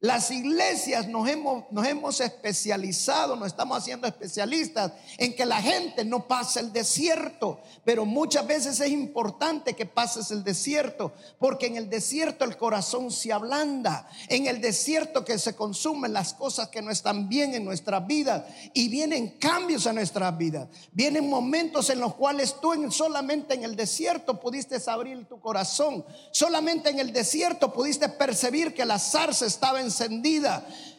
Las 0.06 0.30
iglesias 0.30 1.08
nos 1.08 1.28
hemos, 1.28 1.64
nos 1.72 1.88
hemos 1.88 2.22
especializado, 2.22 3.36
nos 3.36 3.48
estamos 3.48 3.76
haciendo 3.76 4.06
especialistas 4.06 4.92
en 5.18 5.36
que 5.36 5.48
la 5.48 5.60
gente 5.60 6.06
no 6.06 6.28
pase 6.28 6.60
el 6.60 6.72
desierto, 6.72 7.60
pero 7.84 8.06
muchas 8.06 8.46
veces 8.46 8.80
es 8.80 8.92
importante 8.92 9.74
que 9.74 9.88
pases 9.88 10.30
el 10.30 10.44
desierto, 10.44 11.12
porque 11.40 11.66
en 11.66 11.76
el 11.76 11.90
desierto 11.90 12.46
el 12.46 12.56
corazón 12.56 13.10
se 13.10 13.34
ablanda, 13.34 14.08
en 14.28 14.46
el 14.46 14.62
desierto 14.62 15.26
que 15.26 15.40
se 15.40 15.56
consumen 15.56 16.14
las 16.14 16.36
cosas 16.36 16.70
que 16.70 16.84
no 16.84 16.92
están 16.92 17.28
bien 17.28 17.56
en 17.56 17.66
nuestras 17.66 18.06
vidas 18.06 18.44
y 18.76 18.90
vienen 18.90 19.40
cambios 19.40 19.88
en 19.88 19.96
nuestras 19.96 20.38
vidas, 20.38 20.68
vienen 20.92 21.28
momentos 21.28 21.90
en 21.90 22.00
los 22.00 22.14
cuales 22.14 22.62
tú 22.62 22.76
solamente 22.92 23.56
en 23.56 23.64
el 23.64 23.76
desierto 23.76 24.40
pudiste 24.40 24.78
abrir 24.86 25.26
tu 25.26 25.40
corazón, 25.40 26.06
solamente 26.30 26.92
en 26.92 27.00
el 27.00 27.12
desierto 27.12 27.74
pudiste 27.74 28.08
percibir 28.08 28.76
que 28.76 28.86
la 28.86 29.00
zarza 29.00 29.48
estaba 29.48 29.82
en 29.82 29.95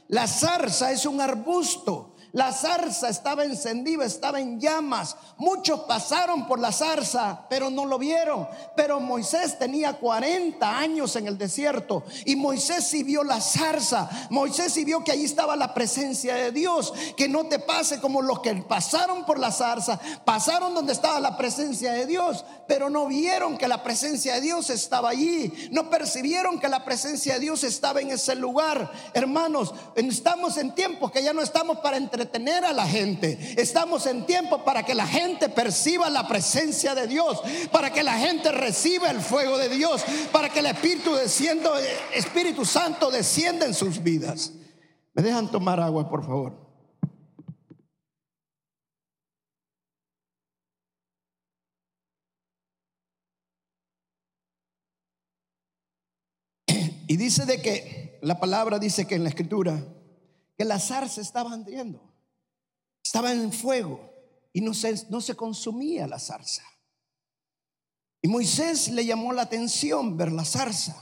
La 0.08 0.26
zarza 0.26 0.92
es 0.92 1.06
un 1.06 1.20
arbusto. 1.20 2.15
La 2.32 2.52
zarza 2.52 3.08
estaba 3.08 3.44
encendida, 3.44 4.04
estaba 4.04 4.40
en 4.40 4.60
llamas. 4.60 5.16
Muchos 5.36 5.80
pasaron 5.80 6.46
por 6.46 6.58
la 6.58 6.72
zarza, 6.72 7.46
pero 7.48 7.70
no 7.70 7.84
lo 7.84 7.98
vieron. 7.98 8.46
Pero 8.76 9.00
Moisés 9.00 9.58
tenía 9.58 9.94
40 9.94 10.78
años 10.78 11.16
en 11.16 11.26
el 11.26 11.38
desierto 11.38 12.04
y 12.24 12.36
Moisés 12.36 12.86
sí 12.86 13.02
vio 13.02 13.22
la 13.22 13.40
zarza. 13.40 14.08
Moisés 14.30 14.72
sí 14.72 14.84
vio 14.84 15.02
que 15.02 15.12
allí 15.12 15.24
estaba 15.24 15.56
la 15.56 15.74
presencia 15.74 16.34
de 16.34 16.52
Dios. 16.52 16.92
Que 17.16 17.28
no 17.28 17.46
te 17.46 17.58
pase 17.58 18.00
como 18.00 18.22
los 18.22 18.40
que 18.40 18.54
pasaron 18.54 19.24
por 19.24 19.38
la 19.38 19.52
zarza, 19.52 19.98
pasaron 20.24 20.74
donde 20.74 20.92
estaba 20.92 21.20
la 21.20 21.36
presencia 21.36 21.92
de 21.92 22.06
Dios, 22.06 22.44
pero 22.66 22.90
no 22.90 23.06
vieron 23.06 23.58
que 23.58 23.68
la 23.68 23.82
presencia 23.82 24.34
de 24.34 24.40
Dios 24.40 24.70
estaba 24.70 25.10
allí. 25.10 25.52
No 25.70 25.90
percibieron 25.90 26.58
que 26.58 26.68
la 26.68 26.84
presencia 26.84 27.34
de 27.34 27.40
Dios 27.40 27.64
estaba 27.64 28.00
en 28.00 28.10
ese 28.10 28.34
lugar. 28.34 28.90
Hermanos, 29.14 29.74
estamos 29.94 30.56
en 30.56 30.74
tiempos 30.74 31.10
que 31.10 31.22
ya 31.22 31.32
no 31.32 31.42
estamos 31.42 31.78
para 31.78 31.96
entretener 32.16 32.64
a 32.64 32.72
la 32.72 32.86
gente. 32.86 33.38
Estamos 33.60 34.06
en 34.06 34.24
tiempo 34.24 34.64
para 34.64 34.82
que 34.84 34.94
la 34.94 35.06
gente 35.06 35.48
perciba 35.50 36.08
la 36.08 36.26
presencia 36.26 36.94
de 36.94 37.06
Dios, 37.06 37.40
para 37.70 37.92
que 37.92 38.02
la 38.02 38.18
gente 38.18 38.50
reciba 38.52 39.10
el 39.10 39.20
fuego 39.20 39.58
de 39.58 39.68
Dios, 39.68 40.02
para 40.32 40.48
que 40.48 40.60
el 40.60 40.66
Espíritu 40.66 41.14
descienda, 41.14 41.70
Espíritu 42.14 42.64
Santo 42.64 43.10
descienda 43.10 43.66
en 43.66 43.74
sus 43.74 44.02
vidas. 44.02 44.52
¿Me 45.12 45.22
dejan 45.22 45.50
tomar 45.50 45.78
agua, 45.80 46.08
por 46.08 46.24
favor? 46.24 46.66
Y 57.08 57.16
dice 57.16 57.44
de 57.46 57.62
que 57.62 58.18
la 58.22 58.40
palabra 58.40 58.78
dice 58.78 59.06
que 59.06 59.14
en 59.14 59.22
la 59.22 59.28
escritura 59.28 59.80
que 60.56 60.64
la 60.64 60.78
zarza 60.78 61.20
estaba 61.20 61.52
ardiendo, 61.52 62.05
estaba 63.06 63.32
en 63.32 63.52
fuego 63.52 64.00
y 64.52 64.60
no 64.60 64.74
se, 64.74 65.06
no 65.10 65.20
se 65.20 65.36
consumía 65.36 66.06
la 66.08 66.18
zarza. 66.18 66.64
Y 68.20 68.28
Moisés 68.28 68.88
le 68.88 69.06
llamó 69.06 69.32
la 69.32 69.42
atención 69.42 70.16
ver 70.16 70.32
la 70.32 70.44
zarza, 70.44 70.96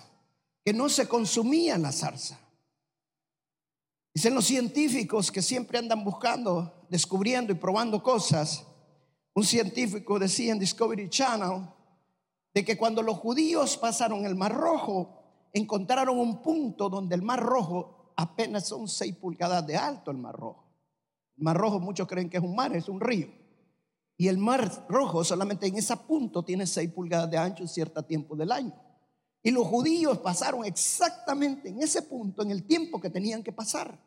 que 0.62 0.74
no 0.74 0.88
se 0.90 1.08
consumía 1.08 1.78
la 1.78 1.92
zarza. 1.92 2.38
Dicen 4.14 4.34
los 4.34 4.44
científicos 4.44 5.32
que 5.32 5.40
siempre 5.40 5.78
andan 5.78 6.04
buscando, 6.04 6.86
descubriendo 6.90 7.52
y 7.52 7.56
probando 7.56 8.02
cosas. 8.02 8.64
Un 9.32 9.44
científico 9.44 10.18
decía 10.18 10.52
en 10.52 10.58
Discovery 10.58 11.08
Channel 11.08 11.66
de 12.52 12.64
que 12.64 12.76
cuando 12.76 13.02
los 13.02 13.16
judíos 13.18 13.78
pasaron 13.78 14.26
el 14.26 14.34
Mar 14.34 14.52
Rojo, 14.52 15.48
encontraron 15.52 16.18
un 16.18 16.42
punto 16.42 16.90
donde 16.90 17.14
el 17.14 17.22
Mar 17.22 17.40
Rojo 17.40 18.12
apenas 18.16 18.68
son 18.68 18.88
6 18.88 19.16
pulgadas 19.16 19.66
de 19.66 19.76
alto 19.76 20.10
el 20.10 20.18
Mar 20.18 20.36
Rojo. 20.36 20.63
El 21.36 21.44
Mar 21.44 21.56
Rojo 21.56 21.80
muchos 21.80 22.06
creen 22.06 22.30
que 22.30 22.36
es 22.36 22.42
un 22.42 22.54
mar, 22.54 22.74
es 22.74 22.88
un 22.88 23.00
río. 23.00 23.28
Y 24.16 24.28
el 24.28 24.38
Mar 24.38 24.86
Rojo 24.88 25.24
solamente 25.24 25.66
en 25.66 25.76
ese 25.76 25.96
punto 25.96 26.44
tiene 26.44 26.66
6 26.66 26.90
pulgadas 26.92 27.30
de 27.30 27.36
ancho 27.36 27.62
en 27.62 27.68
cierto 27.68 28.02
tiempo 28.04 28.36
del 28.36 28.52
año. 28.52 28.72
Y 29.42 29.50
los 29.50 29.66
judíos 29.66 30.18
pasaron 30.18 30.64
exactamente 30.64 31.68
en 31.68 31.82
ese 31.82 32.02
punto, 32.02 32.42
en 32.42 32.50
el 32.50 32.64
tiempo 32.64 33.00
que 33.00 33.10
tenían 33.10 33.42
que 33.42 33.52
pasar. 33.52 33.98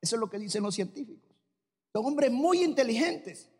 Eso 0.00 0.16
es 0.16 0.20
lo 0.20 0.30
que 0.30 0.38
dicen 0.38 0.62
los 0.62 0.74
científicos. 0.74 1.30
Son 1.92 2.06
hombres 2.06 2.30
muy 2.30 2.62
inteligentes. 2.62 3.50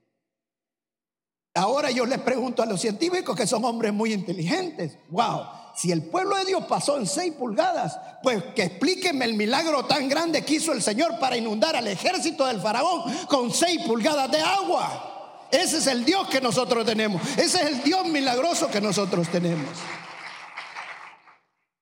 Ahora 1.54 1.90
yo 1.90 2.06
les 2.06 2.20
pregunto 2.20 2.62
a 2.62 2.66
los 2.66 2.80
científicos 2.80 3.34
que 3.36 3.46
son 3.46 3.64
hombres 3.64 3.92
muy 3.92 4.12
inteligentes. 4.12 4.98
Wow, 5.10 5.40
si 5.76 5.92
el 5.92 6.02
pueblo 6.04 6.36
de 6.36 6.46
Dios 6.46 6.64
pasó 6.64 6.96
en 6.96 7.06
seis 7.06 7.34
pulgadas, 7.34 7.98
pues 8.22 8.42
que 8.54 8.62
explíquenme 8.62 9.26
el 9.26 9.34
milagro 9.34 9.84
tan 9.84 10.08
grande 10.08 10.42
que 10.42 10.54
hizo 10.54 10.72
el 10.72 10.82
Señor 10.82 11.18
para 11.18 11.36
inundar 11.36 11.76
al 11.76 11.86
ejército 11.86 12.46
del 12.46 12.62
faraón 12.62 13.02
con 13.26 13.52
seis 13.52 13.82
pulgadas 13.86 14.30
de 14.30 14.40
agua. 14.40 15.48
Ese 15.52 15.76
es 15.76 15.86
el 15.86 16.02
Dios 16.04 16.28
que 16.28 16.40
nosotros 16.40 16.86
tenemos. 16.86 17.20
Ese 17.36 17.60
es 17.60 17.66
el 17.66 17.82
Dios 17.82 18.06
milagroso 18.06 18.70
que 18.70 18.80
nosotros 18.80 19.28
tenemos. 19.28 19.68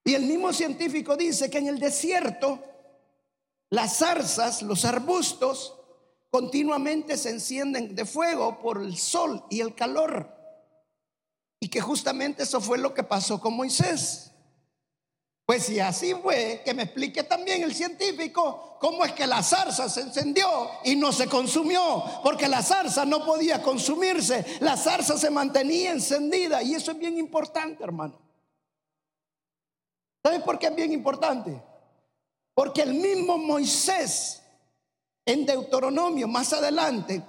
Y 0.04 0.14
el 0.14 0.22
mismo 0.22 0.52
científico 0.52 1.16
dice 1.16 1.48
que 1.48 1.58
en 1.58 1.68
el 1.68 1.78
desierto 1.78 2.58
las 3.70 3.98
zarzas, 3.98 4.62
los 4.62 4.84
arbustos, 4.84 5.74
continuamente 6.30 7.16
se 7.16 7.30
encienden 7.30 7.94
de 7.94 8.04
fuego 8.04 8.58
por 8.60 8.82
el 8.82 8.96
sol 8.96 9.44
y 9.50 9.60
el 9.60 9.76
calor. 9.76 10.43
Y 11.64 11.68
que 11.68 11.80
justamente 11.80 12.42
eso 12.42 12.60
fue 12.60 12.76
lo 12.76 12.92
que 12.92 13.02
pasó 13.02 13.40
con 13.40 13.56
Moisés. 13.56 14.30
Pues 15.46 15.62
si 15.62 15.80
así 15.80 16.12
fue, 16.12 16.60
que 16.62 16.74
me 16.74 16.82
explique 16.82 17.22
también 17.22 17.62
el 17.62 17.74
científico 17.74 18.76
cómo 18.78 19.02
es 19.02 19.12
que 19.12 19.26
la 19.26 19.42
zarza 19.42 19.88
se 19.88 20.02
encendió 20.02 20.46
y 20.84 20.94
no 20.94 21.10
se 21.10 21.26
consumió, 21.26 22.04
porque 22.22 22.48
la 22.48 22.62
zarza 22.62 23.06
no 23.06 23.24
podía 23.24 23.62
consumirse, 23.62 24.44
la 24.60 24.76
zarza 24.76 25.16
se 25.16 25.30
mantenía 25.30 25.92
encendida 25.92 26.62
y 26.62 26.74
eso 26.74 26.90
es 26.90 26.98
bien 26.98 27.16
importante, 27.16 27.82
hermano. 27.82 28.20
¿Sabes 30.22 30.42
por 30.42 30.58
qué 30.58 30.66
es 30.66 30.76
bien 30.76 30.92
importante? 30.92 31.62
Porque 32.52 32.82
el 32.82 32.92
mismo 32.92 33.38
Moisés 33.38 34.42
en 35.24 35.46
Deuteronomio 35.46 36.28
más 36.28 36.52
adelante 36.52 37.22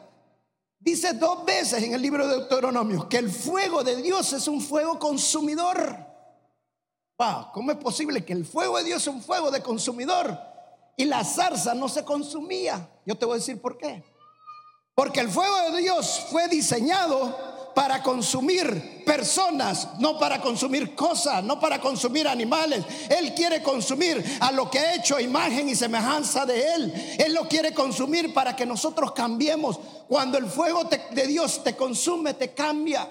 Dice 0.86 1.13
dos 1.13 1.44
veces 1.44 1.82
en 1.82 1.96
el 1.96 2.01
libro 2.04 2.27
de 2.27 2.36
Deuteronomio 2.36 3.10
que 3.10 3.18
el 3.18 3.32
fuego 3.32 3.84
de 3.84 3.96
Dios 3.96 4.32
es 4.34 4.48
un 4.48 4.62
fuego 4.62 5.00
consumidor. 5.00 5.98
Wow, 7.18 7.48
¿cómo 7.51 7.72
es 7.72 7.77
posible 7.77 8.24
que 8.24 8.34
el 8.34 8.46
fuego 8.46 8.77
de 8.77 8.84
Dios 8.84 9.01
es 9.01 9.08
un 9.08 9.24
fuego 9.24 9.50
de 9.50 9.63
consumidor 9.63 10.38
y 10.96 11.06
la 11.06 11.24
zarza 11.24 11.74
no 11.74 11.89
se 11.89 12.06
consumía? 12.06 12.88
Yo 13.04 13.15
te 13.15 13.25
voy 13.25 13.34
a 13.34 13.38
decir 13.39 13.60
por 13.60 13.80
qué. 13.80 14.04
Porque 14.94 15.22
el 15.22 15.30
fuego 15.30 15.72
de 15.72 15.82
Dios 15.82 16.27
fue 16.30 16.48
diseñado 16.50 17.36
para 17.75 18.01
consumir 18.01 19.03
personas, 19.05 20.00
no 20.00 20.17
para 20.17 20.41
consumir 20.41 20.96
cosas, 20.96 21.44
no 21.44 21.60
para 21.60 21.79
consumir 21.79 22.25
animales. 22.25 22.84
Él 23.10 23.36
quiere 23.36 23.62
consumir 23.62 24.24
a 24.39 24.51
lo 24.53 24.72
que 24.72 24.79
ha 24.79 24.96
hecho 24.96 25.20
imagen 25.20 25.67
y 25.67 25.75
semejanza 25.75 26.46
de 26.46 26.74
Él. 26.74 27.17
Él 27.20 27.34
lo 27.34 27.48
quiere 27.50 27.74
consumir 27.74 28.34
para 28.34 28.55
que 28.55 28.65
nosotros 28.65 29.12
cambiemos. 29.12 29.77
Cuando 30.08 30.38
el 30.38 30.46
fuego 30.48 30.86
de 30.86 31.27
Dios 31.27 31.63
te 31.63 31.75
consume, 31.75 32.34
te 32.34 32.53
cambia. 32.53 33.08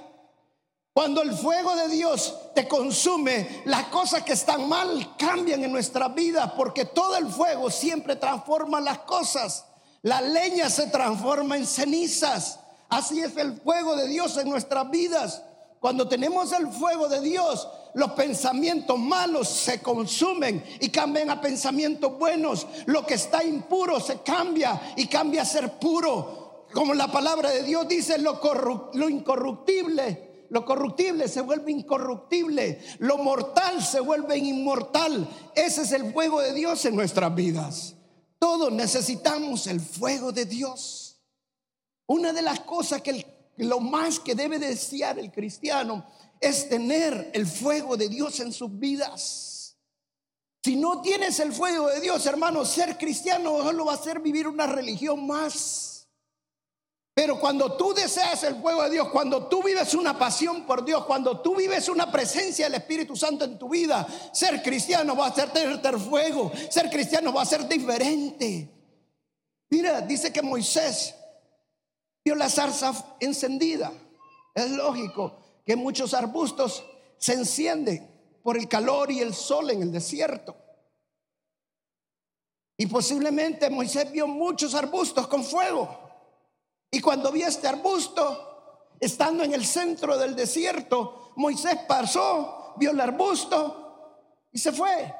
Cuando 0.94 1.20
el 1.20 1.32
fuego 1.32 1.76
de 1.76 1.88
Dios 1.88 2.34
te 2.54 2.66
consume, 2.66 3.62
las 3.66 3.88
cosas 3.88 4.22
que 4.22 4.32
están 4.32 4.66
mal 4.68 5.14
cambian 5.18 5.62
en 5.62 5.72
nuestra 5.72 6.08
vida 6.08 6.54
porque 6.56 6.86
todo 6.86 7.16
el 7.16 7.26
fuego 7.26 7.70
siempre 7.70 8.16
transforma 8.16 8.80
las 8.80 9.00
cosas. 9.00 9.66
La 10.00 10.22
leña 10.22 10.70
se 10.70 10.86
transforma 10.86 11.56
en 11.56 11.66
cenizas. 11.66 12.60
Así 12.88 13.20
es 13.20 13.36
el 13.36 13.54
fuego 13.60 13.96
de 13.96 14.08
Dios 14.08 14.36
en 14.36 14.48
nuestras 14.48 14.90
vidas. 14.90 15.42
Cuando 15.84 16.08
tenemos 16.08 16.50
el 16.52 16.68
fuego 16.68 17.08
de 17.08 17.20
Dios, 17.20 17.68
los 17.92 18.12
pensamientos 18.12 18.98
malos 18.98 19.48
se 19.48 19.82
consumen 19.82 20.64
y 20.80 20.88
cambian 20.88 21.28
a 21.28 21.42
pensamientos 21.42 22.18
buenos. 22.18 22.66
Lo 22.86 23.04
que 23.04 23.14
está 23.14 23.44
impuro 23.44 24.00
se 24.00 24.20
cambia 24.22 24.80
y 24.96 25.06
cambia 25.08 25.42
a 25.42 25.44
ser 25.44 25.78
puro. 25.78 26.66
Como 26.72 26.94
la 26.94 27.12
palabra 27.12 27.50
de 27.50 27.64
Dios 27.64 27.86
dice, 27.86 28.16
lo, 28.18 28.40
incorruptible 29.08 30.46
lo 30.48 30.64
corruptible 30.64 31.26
se 31.26 31.40
vuelve 31.40 31.72
incorruptible, 31.72 32.80
lo 33.00 33.18
mortal 33.18 33.82
se 33.82 34.00
vuelve 34.00 34.38
inmortal. 34.38 35.28
Ese 35.54 35.82
es 35.82 35.92
el 35.92 36.12
fuego 36.12 36.40
de 36.40 36.52
Dios 36.52 36.84
en 36.84 36.94
nuestras 36.94 37.34
vidas. 37.34 37.94
Todos 38.38 38.72
necesitamos 38.72 39.66
el 39.66 39.80
fuego 39.80 40.32
de 40.32 40.46
Dios. 40.46 41.03
Una 42.06 42.32
de 42.32 42.42
las 42.42 42.60
cosas 42.60 43.00
que 43.02 43.52
lo 43.56 43.80
más 43.80 44.18
que 44.18 44.34
debe 44.34 44.58
desear 44.58 45.18
el 45.18 45.30
cristiano 45.30 46.06
es 46.40 46.68
tener 46.68 47.30
el 47.32 47.46
fuego 47.46 47.96
de 47.96 48.08
Dios 48.08 48.40
en 48.40 48.52
sus 48.52 48.78
vidas. 48.78 49.76
Si 50.62 50.76
no 50.76 51.00
tienes 51.02 51.38
el 51.40 51.52
fuego 51.52 51.88
de 51.88 52.00
Dios, 52.00 52.24
hermano, 52.26 52.64
ser 52.64 52.96
cristiano 52.98 53.62
solo 53.62 53.86
va 53.86 53.94
a 53.94 53.98
ser 53.98 54.20
vivir 54.20 54.48
una 54.48 54.66
religión 54.66 55.26
más. 55.26 56.08
Pero 57.14 57.38
cuando 57.38 57.76
tú 57.76 57.94
deseas 57.94 58.42
el 58.42 58.56
fuego 58.56 58.82
de 58.82 58.90
Dios, 58.90 59.08
cuando 59.10 59.46
tú 59.46 59.62
vives 59.62 59.94
una 59.94 60.18
pasión 60.18 60.66
por 60.66 60.84
Dios, 60.84 61.04
cuando 61.04 61.40
tú 61.40 61.54
vives 61.54 61.88
una 61.88 62.10
presencia 62.10 62.64
del 62.64 62.74
Espíritu 62.74 63.14
Santo 63.14 63.44
en 63.44 63.56
tu 63.56 63.68
vida, 63.68 64.06
ser 64.32 64.62
cristiano 64.62 65.14
va 65.14 65.28
a 65.28 65.34
ser 65.34 65.50
tener 65.50 65.98
fuego, 65.98 66.50
ser 66.68 66.90
cristiano 66.90 67.32
va 67.32 67.42
a 67.42 67.46
ser 67.46 67.68
diferente. 67.68 68.68
Mira, 69.70 70.00
dice 70.00 70.32
que 70.32 70.42
Moisés 70.42 71.14
vio 72.24 72.34
la 72.34 72.48
zarza 72.48 73.16
encendida. 73.20 73.92
Es 74.54 74.70
lógico 74.70 75.36
que 75.64 75.76
muchos 75.76 76.14
arbustos 76.14 76.84
se 77.18 77.34
encienden 77.34 78.10
por 78.42 78.56
el 78.56 78.68
calor 78.68 79.10
y 79.10 79.20
el 79.20 79.34
sol 79.34 79.70
en 79.70 79.82
el 79.82 79.92
desierto. 79.92 80.56
Y 82.76 82.86
posiblemente 82.86 83.70
Moisés 83.70 84.10
vio 84.10 84.26
muchos 84.26 84.74
arbustos 84.74 85.26
con 85.28 85.44
fuego. 85.44 86.00
Y 86.90 87.00
cuando 87.00 87.30
vio 87.30 87.46
este 87.46 87.68
arbusto, 87.68 88.90
estando 88.98 89.44
en 89.44 89.52
el 89.54 89.64
centro 89.64 90.16
del 90.16 90.34
desierto, 90.34 91.32
Moisés 91.36 91.78
pasó, 91.86 92.74
vio 92.76 92.90
el 92.90 93.00
arbusto 93.00 94.48
y 94.52 94.58
se 94.58 94.72
fue. 94.72 95.14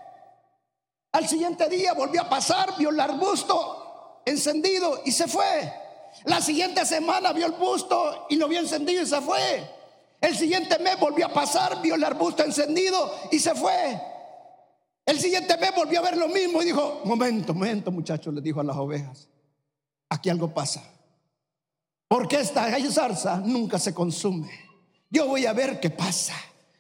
Al 1.13 1.29
siguiente 1.29 1.69
día 1.69 1.93
volvió 1.93 2.23
a 2.23 2.29
pasar, 2.29 2.77
vio 2.77 2.91
el 2.91 2.99
arbusto 2.99 4.23
encendido 4.25 5.03
y 5.05 5.13
se 5.13 5.29
fue. 5.29 5.84
La 6.25 6.41
siguiente 6.41 6.85
semana 6.87 7.33
vio 7.33 7.47
el 7.47 7.53
busto 7.53 8.27
y 8.31 8.37
lo 8.37 8.49
vio 8.49 8.61
encendido 8.61 9.03
y 9.03 9.07
se 9.07 9.21
fue. 9.21 9.71
El 10.21 10.37
siguiente 10.37 10.79
mes 10.79 10.99
volvió 10.99 11.27
a 11.27 11.33
pasar, 11.33 11.83
vio 11.83 11.97
el 11.97 12.05
arbusto 12.05 12.43
encendido 12.43 13.13
y 13.31 13.39
se 13.39 13.55
fue. 13.55 14.01
El 15.05 15.21
siguiente 15.21 15.57
mes 15.59 15.75
volvió 15.77 16.01
a 16.01 16.03
ver 16.03 16.17
lo 16.17 16.29
mismo 16.29 16.63
y 16.63 16.67
dijo, 16.67 17.03
momento, 17.05 17.53
momento 17.53 17.91
muchachos, 17.91 18.33
le 18.33 18.41
dijo 18.41 18.61
a 18.61 18.65
las 18.65 18.77
ovejas, 18.77 19.29
aquí 20.09 20.31
algo 20.31 20.53
pasa. 20.55 20.83
Porque 22.09 22.41
esta 22.41 22.69
zarza 22.91 23.37
nunca 23.37 23.79
se 23.79 23.93
consume. 23.93 24.51
Yo 25.11 25.27
voy 25.27 25.47
a 25.47 25.53
ver 25.53 25.79
qué 25.79 25.91
pasa. 25.91 26.35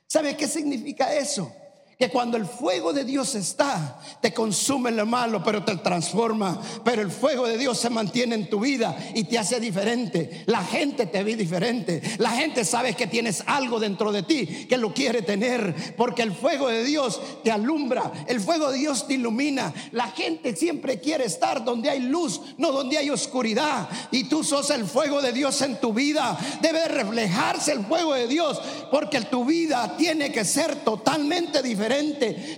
¿Sabe 0.07 0.37
qué 0.37 0.47
significa 0.49 1.15
eso? 1.15 1.53
Que 1.99 2.11
cuando 2.11 2.37
el 2.37 2.47
fuego 2.47 2.93
de 2.93 3.05
Dios 3.05 3.37
está, 3.37 4.01
te 4.21 4.35
consume 4.35 4.91
lo 4.91 5.07
malo, 5.07 5.45
pero 5.45 5.65
te 5.65 5.77
transforma. 5.77 6.61
Pero 6.85 7.03
el 7.03 7.11
fuego 7.11 7.47
de 7.47 7.57
Dios 7.57 7.79
se 7.79 7.89
mantiene 7.89 8.35
en 8.35 8.51
tu 8.51 8.59
vida 8.59 8.97
y 9.15 9.25
te 9.25 9.39
hace 9.39 9.61
diferente. 9.61 10.43
La 10.47 10.65
gente 10.65 11.07
te 11.07 11.23
ve 11.23 11.37
diferente. 11.37 12.03
La 12.19 12.31
gente 12.31 12.65
sabe 12.65 12.95
que 12.95 13.07
tienes 13.07 13.45
algo 13.47 13.79
dentro 13.79 14.11
de 14.11 14.25
ti 14.25 14.67
que 14.69 14.77
lo 14.77 14.93
quiere 14.93 15.23
tener. 15.23 15.95
Porque 15.97 16.23
el 16.23 16.33
fuego 16.33 16.69
de 16.69 16.83
Dios 16.83 17.21
te 17.45 17.53
alumbra. 17.53 18.11
El 18.27 18.41
fuego 18.41 18.73
de 18.73 18.79
Dios 18.79 19.07
te 19.07 19.15
ilumina. 19.15 19.73
La 19.93 20.09
gente 20.09 20.57
siempre 20.57 20.99
quiere 20.99 21.27
estar 21.27 21.65
donde 21.65 21.91
hay 21.91 22.01
luz, 22.01 22.41
no 22.59 22.73
donde 22.73 22.99
hay 22.99 23.11
oscuridad. 23.11 23.89
Y 24.11 24.25
tú 24.25 24.43
sos 24.43 24.71
el 24.71 24.85
fuego 24.85 25.23
de 25.23 25.33
Dios 25.33 25.63
en 25.63 25.81
tu 25.81 25.93
vida. 25.93 26.37
Debe 26.61 26.89
reflejarse 26.89 27.71
el 27.71 27.85
fuego 27.85 28.15
de 28.15 28.27
Dios. 28.27 28.61
Porque 28.91 29.21
tu 29.21 29.45
vida 29.45 29.97
tiene 29.97 30.33
que 30.33 30.45
ser 30.45 30.83
totalmente 30.85 31.63
diferente 31.63 31.84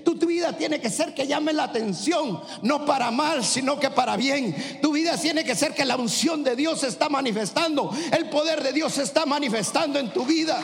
tu, 0.05 0.19
tu 0.19 0.27
vida 0.27 0.57
tiene 0.57 0.81
que 0.81 0.91
ser 0.91 1.15
que 1.15 1.27
llame 1.27 1.53
la 1.53 1.65
atención, 1.65 2.41
no 2.63 2.85
para 2.85 3.11
mal, 3.11 3.45
sino 3.45 3.79
que 3.81 3.91
para 3.91 4.17
bien. 4.17 4.81
Tu 4.81 4.93
vida 4.93 5.17
tiene 5.17 5.45
que 5.45 5.55
ser 5.55 5.75
que 5.75 5.85
la 5.85 5.97
unción 5.97 6.43
de 6.45 6.57
Dios 6.57 6.81
se 6.81 6.89
está 6.89 7.09
manifestando, 7.09 7.91
el 8.13 8.29
poder 8.29 8.63
de 8.63 8.73
Dios 8.73 8.95
se 8.95 9.03
está 9.03 9.27
manifestando 9.27 9.99
en 9.99 10.13
tu 10.13 10.25
vida. 10.25 10.63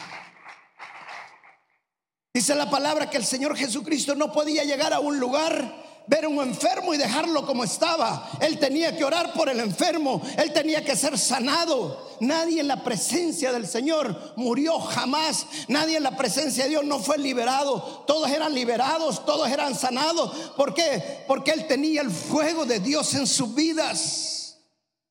Dice 2.35 2.55
la 2.55 2.69
palabra 2.69 3.09
que 3.09 3.17
el 3.17 3.25
Señor 3.25 3.57
Jesucristo 3.57 4.15
no 4.15 4.31
podía 4.31 4.63
llegar 4.65 4.93
a 4.93 5.01
un 5.01 5.19
lugar 5.19 5.86
ver 6.07 6.27
un 6.27 6.39
enfermo 6.41 6.95
y 6.95 6.99
dejarlo 6.99 7.45
como 7.47 7.65
estaba. 7.65 8.31
Él 8.41 8.59
tenía 8.59 8.97
que 8.97 9.05
orar 9.05 9.33
por 9.33 9.49
el 9.49 9.61
enfermo. 9.61 10.23
Él 10.37 10.53
tenía 10.53 10.85
que 10.85 10.97
ser 10.97 11.19
sanado. 11.19 12.07
Nadie 12.21 12.61
en 12.61 12.69
la 12.69 12.83
presencia 12.83 13.53
del 13.53 13.67
Señor 13.67 14.35
murió 14.37 14.79
jamás. 14.81 15.47
Nadie 15.69 15.97
en 15.97 16.03
la 16.03 16.17
presencia 16.17 16.65
de 16.65 16.71
Dios 16.71 16.85
no 16.85 16.99
fue 16.99 17.19
liberado. 17.19 18.05
Todos 18.07 18.31
eran 18.31 18.55
liberados, 18.55 19.25
todos 19.25 19.49
eran 19.49 19.75
sanados. 19.75 20.53
¿Por 20.57 20.75
qué? 20.75 21.25
Porque 21.27 21.51
Él 21.51 21.67
tenía 21.67 22.03
el 22.03 22.11
fuego 22.11 22.65
de 22.65 22.81
Dios 22.81 23.15
en 23.15 23.27
sus 23.27 23.55
vidas. 23.55 24.59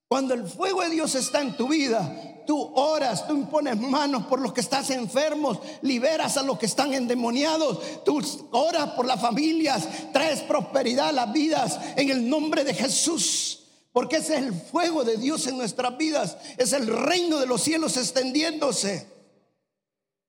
Cuando 0.08 0.34
el 0.34 0.48
fuego 0.48 0.82
de 0.82 0.90
Dios 0.90 1.16
está 1.16 1.42
en 1.42 1.58
tu 1.58 1.68
vida, 1.68 2.35
tú 2.46 2.72
oras, 2.76 3.28
tú 3.28 3.36
impones 3.36 3.80
manos 3.80 4.26
por 4.26 4.40
los 4.40 4.54
que 4.54 4.62
estás 4.62 4.90
enfermos, 4.90 5.60
liberas 5.82 6.38
a 6.38 6.44
los 6.44 6.58
que 6.58 6.66
están 6.66 6.94
endemoniados, 6.94 8.04
tú 8.04 8.22
oras 8.52 8.92
por 8.92 9.06
las 9.06 9.22
familias, 9.22 9.88
traes 10.14 10.42
prosperidad 10.42 11.10
a 11.10 11.14
las 11.14 11.34
vidas 11.34 11.80
en 11.96 12.10
el 12.10 12.30
nombre 12.30 12.64
de 12.64 12.74
Jesús. 12.74 13.62
Porque 13.92 14.18
ese 14.18 14.36
es 14.36 14.44
el 14.44 14.54
fuego 14.54 15.04
de 15.06 15.18
Dios 15.18 15.48
en 15.48 15.58
nuestras 15.58 15.98
vidas, 15.98 16.38
es 16.58 16.74
el 16.74 16.88
reino 16.88 17.40
de 17.40 17.48
los 17.48 17.62
cielos 17.62 17.96
extendiéndose. 17.96 19.08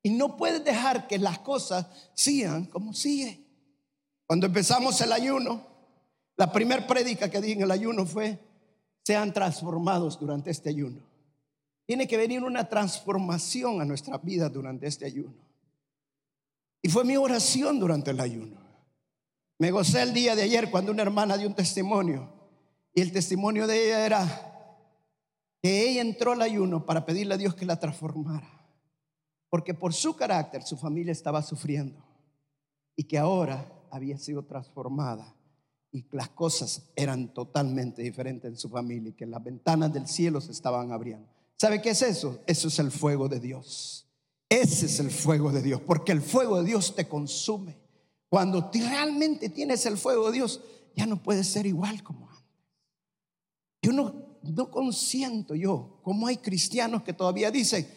Y 0.03 0.11
no 0.11 0.37
puedes 0.37 0.63
dejar 0.65 1.09
que 1.09 1.19
las 1.19 1.41
cosas 1.41 1.87
sigan 2.15 2.67
como 2.67 2.95
siguen. 2.95 3.45
Cuando 4.25 4.47
empezamos 4.47 5.01
el 5.01 5.13
ayuno, 5.13 5.67
la 6.37 6.53
primera 6.53 6.87
prédica 6.87 7.29
que 7.29 7.41
di 7.41 7.53
en 7.53 7.63
el 7.63 7.71
ayuno 7.71 8.07
fue, 8.07 8.39
sean 9.05 9.33
transformados 9.33 10.19
durante 10.19 10.51
este 10.51 10.69
ayuno. 10.71 11.01
Tiene 11.87 12.09
que 12.09 12.17
venir 12.17 12.43
una 12.43 12.69
transformación 12.69 13.81
a 13.81 13.85
nuestra 13.85 14.19
vida 14.19 14.49
durante 14.49 14.89
este 14.89 15.07
ayuno. 15.07 15.35
Y 16.83 16.89
fue 16.89 17.05
mi 17.05 17.17
oración 17.17 17.79
durante 17.79 18.11
el 18.11 18.21
ayuno. 18.21 18.61
Me 19.59 19.71
gocé 19.71 20.03
el 20.03 20.13
día 20.13 20.37
de 20.37 20.43
ayer 20.43 20.71
cuando 20.71 20.93
una 20.93 21.03
hermana 21.03 21.37
dio 21.37 21.49
un 21.49 21.55
testimonio. 21.55 22.29
Y 22.93 23.01
el 23.01 23.13
testimonio 23.13 23.67
de 23.67 23.87
ella 23.87 24.05
era 24.05 24.83
que 25.63 25.89
ella 25.89 26.03
entró 26.03 26.33
al 26.33 26.43
ayuno 26.43 26.85
para 26.85 27.07
pedirle 27.07 27.35
a 27.35 27.39
Dios 27.39 27.55
que 27.55 27.65
la 27.65 27.79
transformara. 27.79 28.49
Porque 29.49 29.73
por 29.73 29.95
su 29.95 30.17
carácter 30.17 30.63
su 30.63 30.77
familia 30.77 31.13
estaba 31.13 31.41
sufriendo. 31.43 32.05
Y 32.97 33.05
que 33.05 33.19
ahora 33.19 33.73
había 33.91 34.19
sido 34.19 34.45
transformada. 34.45 35.35
Y 35.93 36.05
las 36.11 36.31
cosas 36.31 36.91
eran 36.97 37.33
totalmente 37.33 38.03
diferentes 38.03 38.51
en 38.51 38.57
su 38.57 38.69
familia. 38.69 39.11
Y 39.11 39.15
que 39.15 39.27
las 39.27 39.43
ventanas 39.43 39.93
del 39.93 40.09
cielo 40.09 40.41
se 40.41 40.53
estaban 40.53 40.93
abriendo. 40.93 41.36
¿Sabe 41.59 41.81
qué 41.81 41.91
es 41.91 42.03
eso? 42.03 42.43
Eso 42.47 42.69
es 42.69 42.79
el 42.79 42.91
fuego 42.91 43.29
de 43.29 43.41
Dios. 43.41 44.07
Ese 44.49 44.87
es 44.87 45.01
el 45.01 45.11
fuego 45.11 45.51
de 45.51 45.63
Dios, 45.63 45.81
porque 45.81 46.13
el 46.13 46.23
fuego 46.23 46.59
de 46.59 46.67
Dios 46.67 46.95
te 46.95 47.09
consume. 47.09 47.79
Cuando 48.29 48.71
realmente 48.73 49.49
tienes 49.49 49.87
el 49.87 49.97
fuego 49.97 50.27
de 50.27 50.35
Dios, 50.35 50.61
ya 50.95 51.07
no 51.07 51.23
puedes 51.23 51.47
ser 51.47 51.67
igual 51.67 52.03
como 52.03 52.29
antes. 52.29 52.45
Yo 53.83 53.93
no, 53.93 54.39
no 54.43 54.71
consiento 54.71 55.55
yo, 55.55 56.01
como 56.03 56.27
hay 56.27 56.37
cristianos 56.37 57.03
que 57.03 57.13
todavía 57.13 57.51
dicen, 57.51 57.89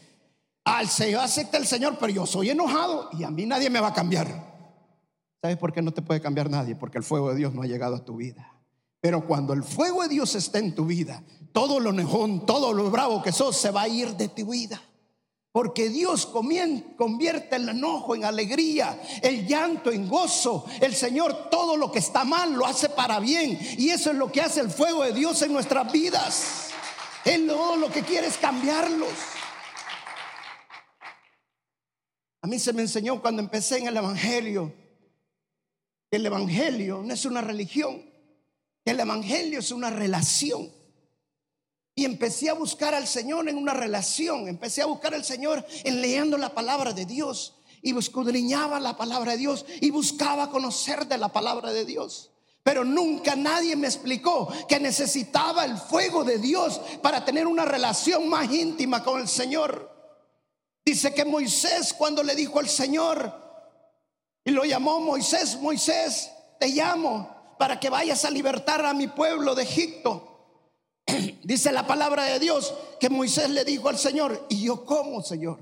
al 0.63 0.87
Señor 0.87 1.21
acepta 1.21 1.57
el 1.57 1.65
Señor, 1.65 1.97
pero 1.99 2.13
yo 2.13 2.25
soy 2.25 2.49
enojado 2.49 3.09
y 3.13 3.23
a 3.23 3.31
mí 3.31 3.45
nadie 3.45 3.69
me 3.69 3.79
va 3.79 3.89
a 3.89 3.93
cambiar. 3.93 4.49
¿Sabes 5.41 5.57
por 5.57 5.71
qué 5.71 5.81
no 5.81 5.91
te 5.91 6.01
puede 6.01 6.21
cambiar 6.21 6.49
nadie? 6.49 6.75
Porque 6.75 6.97
el 6.97 7.03
fuego 7.03 7.29
de 7.29 7.35
Dios 7.35 7.53
no 7.53 7.61
ha 7.61 7.67
llegado 7.67 7.95
a 7.95 8.05
tu 8.05 8.17
vida. 8.17 8.58
Pero 9.01 9.25
cuando 9.25 9.53
el 9.53 9.63
fuego 9.63 10.03
de 10.03 10.09
Dios 10.09 10.35
está 10.35 10.59
en 10.59 10.75
tu 10.75 10.85
vida, 10.85 11.23
todo 11.51 11.79
lo 11.79 11.91
nejón, 11.91 12.45
todo 12.45 12.73
lo 12.73 12.89
bravo 12.91 13.21
que 13.21 13.31
sos 13.31 13.55
se 13.57 13.71
va 13.71 13.83
a 13.83 13.87
ir 13.87 14.15
de 14.15 14.27
tu 14.27 14.47
vida. 14.47 14.81
Porque 15.51 15.89
Dios 15.89 16.27
convierte 16.27 17.55
el 17.55 17.69
enojo 17.69 18.15
en 18.15 18.23
alegría, 18.23 19.01
el 19.23 19.47
llanto 19.47 19.91
en 19.91 20.07
gozo. 20.07 20.65
El 20.79 20.93
Señor 20.93 21.49
todo 21.49 21.75
lo 21.75 21.91
que 21.91 21.99
está 21.99 22.23
mal 22.23 22.53
lo 22.53 22.65
hace 22.65 22.89
para 22.89 23.19
bien. 23.19 23.57
Y 23.77 23.89
eso 23.89 24.11
es 24.11 24.17
lo 24.17 24.31
que 24.31 24.41
hace 24.41 24.61
el 24.61 24.69
fuego 24.69 25.03
de 25.03 25.11
Dios 25.11 25.41
en 25.41 25.53
nuestras 25.53 25.91
vidas. 25.91 26.69
Él 27.25 27.47
todo 27.47 27.77
lo 27.77 27.89
que 27.89 28.03
quiere 28.03 28.27
es 28.27 28.37
cambiarlos. 28.37 29.09
A 32.41 32.47
mí 32.47 32.59
se 32.59 32.71
me 32.71 32.83
enseñó 32.83 33.19
cuando 33.19 33.41
empecé 33.41 33.79
en 33.79 33.87
el 33.87 33.97
Evangelio. 33.97 34.71
El 36.11 36.25
Evangelio 36.25 37.01
no 37.03 37.13
es 37.13 37.25
una 37.25 37.41
religión. 37.41 38.08
El 38.85 38.99
Evangelio 38.99 39.59
es 39.59 39.71
una 39.71 39.89
relación. 39.89 40.71
Y 41.95 42.05
empecé 42.05 42.49
a 42.49 42.53
buscar 42.53 42.95
al 42.95 43.07
Señor 43.07 43.49
en 43.49 43.57
una 43.57 43.73
relación. 43.73 44.47
Empecé 44.47 44.81
a 44.81 44.85
buscar 44.85 45.13
al 45.13 45.25
Señor 45.25 45.65
en 45.83 46.01
leyendo 46.01 46.37
la 46.37 46.53
palabra 46.53 46.93
de 46.93 47.05
Dios. 47.05 47.55
Y 47.81 47.97
escudriñaba 47.97 48.79
la 48.79 48.95
palabra 48.97 49.33
de 49.33 49.37
Dios. 49.37 49.65
Y 49.81 49.91
buscaba 49.91 50.49
conocer 50.49 51.07
de 51.07 51.17
la 51.17 51.29
palabra 51.29 51.71
de 51.73 51.85
Dios. 51.85 52.31
Pero 52.63 52.83
nunca 52.83 53.35
nadie 53.35 53.75
me 53.75 53.87
explicó 53.87 54.47
que 54.67 54.79
necesitaba 54.79 55.65
el 55.65 55.77
fuego 55.77 56.23
de 56.23 56.37
Dios 56.37 56.79
para 57.01 57.25
tener 57.25 57.47
una 57.47 57.65
relación 57.65 58.29
más 58.29 58.51
íntima 58.51 59.03
con 59.03 59.19
el 59.19 59.27
Señor. 59.27 59.89
Dice 60.85 61.13
que 61.13 61.25
Moisés 61.25 61.93
cuando 61.93 62.23
le 62.23 62.35
dijo 62.35 62.59
al 62.59 62.69
Señor 62.69 63.33
y 64.43 64.51
lo 64.51 64.65
llamó 64.65 64.99
Moisés, 64.99 65.57
Moisés, 65.59 66.31
te 66.59 66.67
llamo 66.69 67.38
para 67.59 67.77
que 67.77 67.89
vayas 67.89 68.23
a 68.23 68.31
libertar 68.31 68.85
a 68.85 68.93
mi 68.93 69.07
pueblo 69.07 69.53
de 69.53 69.63
Egipto. 69.63 70.63
Dice 71.43 71.73
la 71.73 71.85
palabra 71.85 72.23
de 72.23 72.39
Dios 72.39 72.73
que 73.01 73.09
Moisés 73.09 73.49
le 73.49 73.65
dijo 73.65 73.89
al 73.89 73.97
Señor, 73.97 74.45
¿y 74.47 74.63
yo 74.63 74.85
cómo, 74.85 75.21
Señor? 75.21 75.59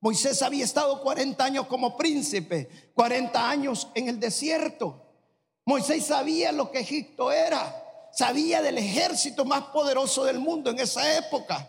Moisés 0.00 0.40
había 0.40 0.64
estado 0.64 1.02
40 1.02 1.44
años 1.44 1.66
como 1.66 1.94
príncipe, 1.94 2.90
40 2.94 3.50
años 3.50 3.88
en 3.94 4.08
el 4.08 4.18
desierto. 4.18 5.02
Moisés 5.66 6.06
sabía 6.06 6.52
lo 6.52 6.70
que 6.70 6.78
Egipto 6.78 7.30
era, 7.30 8.08
sabía 8.14 8.62
del 8.62 8.78
ejército 8.78 9.44
más 9.44 9.64
poderoso 9.64 10.24
del 10.24 10.38
mundo 10.38 10.70
en 10.70 10.78
esa 10.78 11.18
época. 11.18 11.68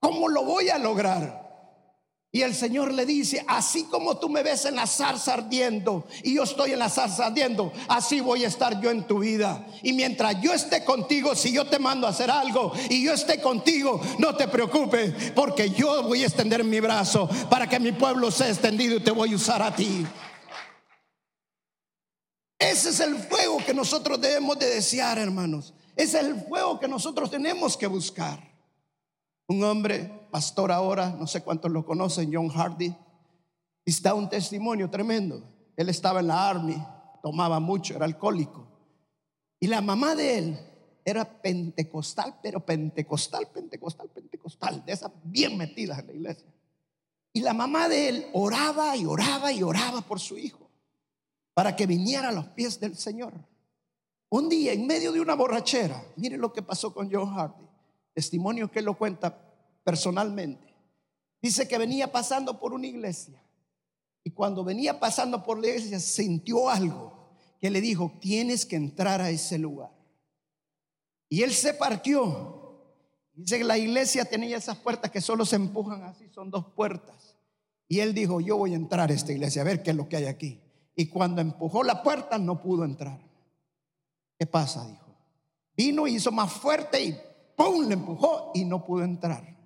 ¿Cómo 0.00 0.28
lo 0.28 0.42
voy 0.42 0.70
a 0.70 0.78
lograr? 0.78 1.47
Y 2.30 2.42
el 2.42 2.54
Señor 2.54 2.92
le 2.92 3.06
dice, 3.06 3.42
así 3.48 3.84
como 3.84 4.18
tú 4.18 4.28
me 4.28 4.42
ves 4.42 4.66
en 4.66 4.76
la 4.76 4.86
zarza 4.86 5.32
ardiendo 5.32 6.06
y 6.22 6.34
yo 6.34 6.42
estoy 6.42 6.72
en 6.72 6.78
la 6.78 6.90
zarza 6.90 7.26
ardiendo, 7.26 7.72
así 7.88 8.20
voy 8.20 8.44
a 8.44 8.48
estar 8.48 8.78
yo 8.82 8.90
en 8.90 9.06
tu 9.06 9.20
vida. 9.20 9.66
Y 9.82 9.94
mientras 9.94 10.38
yo 10.42 10.52
esté 10.52 10.84
contigo, 10.84 11.34
si 11.34 11.52
yo 11.52 11.66
te 11.66 11.78
mando 11.78 12.06
a 12.06 12.10
hacer 12.10 12.30
algo 12.30 12.72
y 12.90 13.02
yo 13.02 13.14
esté 13.14 13.40
contigo, 13.40 13.98
no 14.18 14.36
te 14.36 14.46
preocupes, 14.46 15.32
porque 15.34 15.70
yo 15.70 16.02
voy 16.02 16.22
a 16.22 16.26
extender 16.26 16.62
mi 16.64 16.80
brazo 16.80 17.30
para 17.48 17.66
que 17.66 17.80
mi 17.80 17.92
pueblo 17.92 18.30
sea 18.30 18.48
extendido 18.48 18.96
y 18.96 19.00
te 19.00 19.10
voy 19.10 19.32
a 19.32 19.36
usar 19.36 19.62
a 19.62 19.74
ti. 19.74 20.06
Ese 22.58 22.90
es 22.90 23.00
el 23.00 23.16
fuego 23.16 23.64
que 23.64 23.72
nosotros 23.72 24.20
debemos 24.20 24.58
de 24.58 24.66
desear, 24.66 25.18
hermanos. 25.18 25.72
Ese 25.96 26.20
es 26.20 26.26
el 26.26 26.34
fuego 26.42 26.78
que 26.78 26.88
nosotros 26.88 27.30
tenemos 27.30 27.74
que 27.74 27.86
buscar. 27.86 28.47
Un 29.48 29.64
hombre 29.64 30.28
pastor 30.30 30.70
ahora, 30.70 31.10
no 31.10 31.26
sé 31.26 31.42
cuántos 31.42 31.70
lo 31.70 31.84
conocen, 31.84 32.30
John 32.32 32.48
Hardy, 32.48 32.94
está 33.84 34.14
un 34.14 34.28
testimonio 34.28 34.90
tremendo. 34.90 35.42
Él 35.76 35.88
estaba 35.88 36.20
en 36.20 36.28
la 36.28 36.48
Army, 36.48 36.76
tomaba 37.22 37.58
mucho, 37.58 37.94
era 37.96 38.04
alcohólico. 38.04 38.66
Y 39.58 39.66
la 39.66 39.80
mamá 39.80 40.14
de 40.14 40.38
él 40.38 40.58
era 41.04 41.24
pentecostal, 41.24 42.38
pero 42.42 42.60
pentecostal, 42.60 43.48
pentecostal, 43.48 44.10
pentecostal, 44.10 44.84
de 44.84 44.92
esas 44.92 45.10
bien 45.24 45.56
metidas 45.56 45.98
en 46.00 46.06
la 46.06 46.12
iglesia. 46.12 46.48
Y 47.32 47.40
la 47.40 47.54
mamá 47.54 47.88
de 47.88 48.08
él 48.08 48.26
oraba 48.34 48.96
y 48.96 49.06
oraba 49.06 49.50
y 49.52 49.62
oraba 49.62 50.02
por 50.02 50.20
su 50.20 50.36
hijo 50.36 50.68
para 51.54 51.74
que 51.74 51.86
viniera 51.86 52.28
a 52.28 52.32
los 52.32 52.46
pies 52.48 52.78
del 52.78 52.96
Señor. 52.96 53.32
Un 54.28 54.48
día, 54.48 54.72
en 54.72 54.86
medio 54.86 55.10
de 55.10 55.20
una 55.20 55.34
borrachera, 55.34 56.04
mire 56.16 56.36
lo 56.36 56.52
que 56.52 56.62
pasó 56.62 56.92
con 56.92 57.10
John 57.10 57.34
Hardy, 57.34 57.67
testimonio 58.18 58.68
que 58.68 58.80
él 58.80 58.84
lo 58.84 58.98
cuenta 58.98 59.38
personalmente. 59.84 60.74
Dice 61.40 61.68
que 61.68 61.78
venía 61.78 62.10
pasando 62.10 62.58
por 62.58 62.72
una 62.72 62.88
iglesia 62.88 63.40
y 64.24 64.32
cuando 64.32 64.64
venía 64.64 64.98
pasando 64.98 65.44
por 65.44 65.60
la 65.60 65.68
iglesia 65.68 66.00
sintió 66.00 66.68
algo 66.68 67.16
que 67.60 67.70
le 67.70 67.80
dijo, 67.80 68.10
tienes 68.20 68.66
que 68.66 68.74
entrar 68.74 69.20
a 69.20 69.30
ese 69.30 69.56
lugar. 69.56 69.92
Y 71.28 71.44
él 71.44 71.52
se 71.52 71.74
partió. 71.74 72.82
Dice 73.34 73.58
que 73.58 73.64
la 73.64 73.78
iglesia 73.78 74.24
tenía 74.24 74.56
esas 74.56 74.78
puertas 74.78 75.12
que 75.12 75.20
solo 75.20 75.46
se 75.46 75.54
empujan 75.54 76.02
así, 76.02 76.28
son 76.30 76.50
dos 76.50 76.66
puertas. 76.74 77.36
Y 77.86 78.00
él 78.00 78.14
dijo, 78.14 78.40
yo 78.40 78.56
voy 78.56 78.72
a 78.72 78.76
entrar 78.76 79.12
a 79.12 79.14
esta 79.14 79.30
iglesia 79.30 79.62
a 79.62 79.64
ver 79.64 79.84
qué 79.84 79.90
es 79.90 79.96
lo 79.96 80.08
que 80.08 80.16
hay 80.16 80.24
aquí. 80.24 80.60
Y 80.96 81.06
cuando 81.06 81.40
empujó 81.40 81.84
la 81.84 82.02
puerta 82.02 82.36
no 82.36 82.60
pudo 82.60 82.84
entrar. 82.84 83.20
¿Qué 84.36 84.44
pasa? 84.44 84.84
Dijo. 84.88 85.14
Vino 85.76 86.08
y 86.08 86.16
hizo 86.16 86.32
más 86.32 86.52
fuerte 86.52 87.04
y 87.04 87.27
¡pum! 87.58 87.86
le 87.86 87.94
empujó 87.94 88.52
y 88.54 88.64
no 88.64 88.86
pudo 88.86 89.04
entrar. 89.04 89.58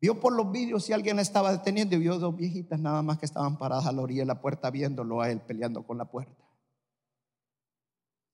Vio 0.00 0.18
por 0.18 0.32
los 0.32 0.50
vídeos 0.50 0.84
si 0.84 0.92
alguien 0.92 1.16
la 1.16 1.22
estaba 1.22 1.52
deteniendo 1.52 1.94
y 1.94 1.98
vio 1.98 2.18
dos 2.18 2.34
viejitas 2.34 2.80
nada 2.80 3.02
más 3.02 3.18
que 3.18 3.26
estaban 3.26 3.58
paradas 3.58 3.86
a 3.86 3.92
la 3.92 4.02
orilla 4.02 4.22
de 4.22 4.26
la 4.26 4.40
puerta 4.40 4.70
viéndolo 4.70 5.20
a 5.20 5.30
él 5.30 5.40
peleando 5.40 5.86
con 5.86 5.98
la 5.98 6.06
puerta. 6.06 6.44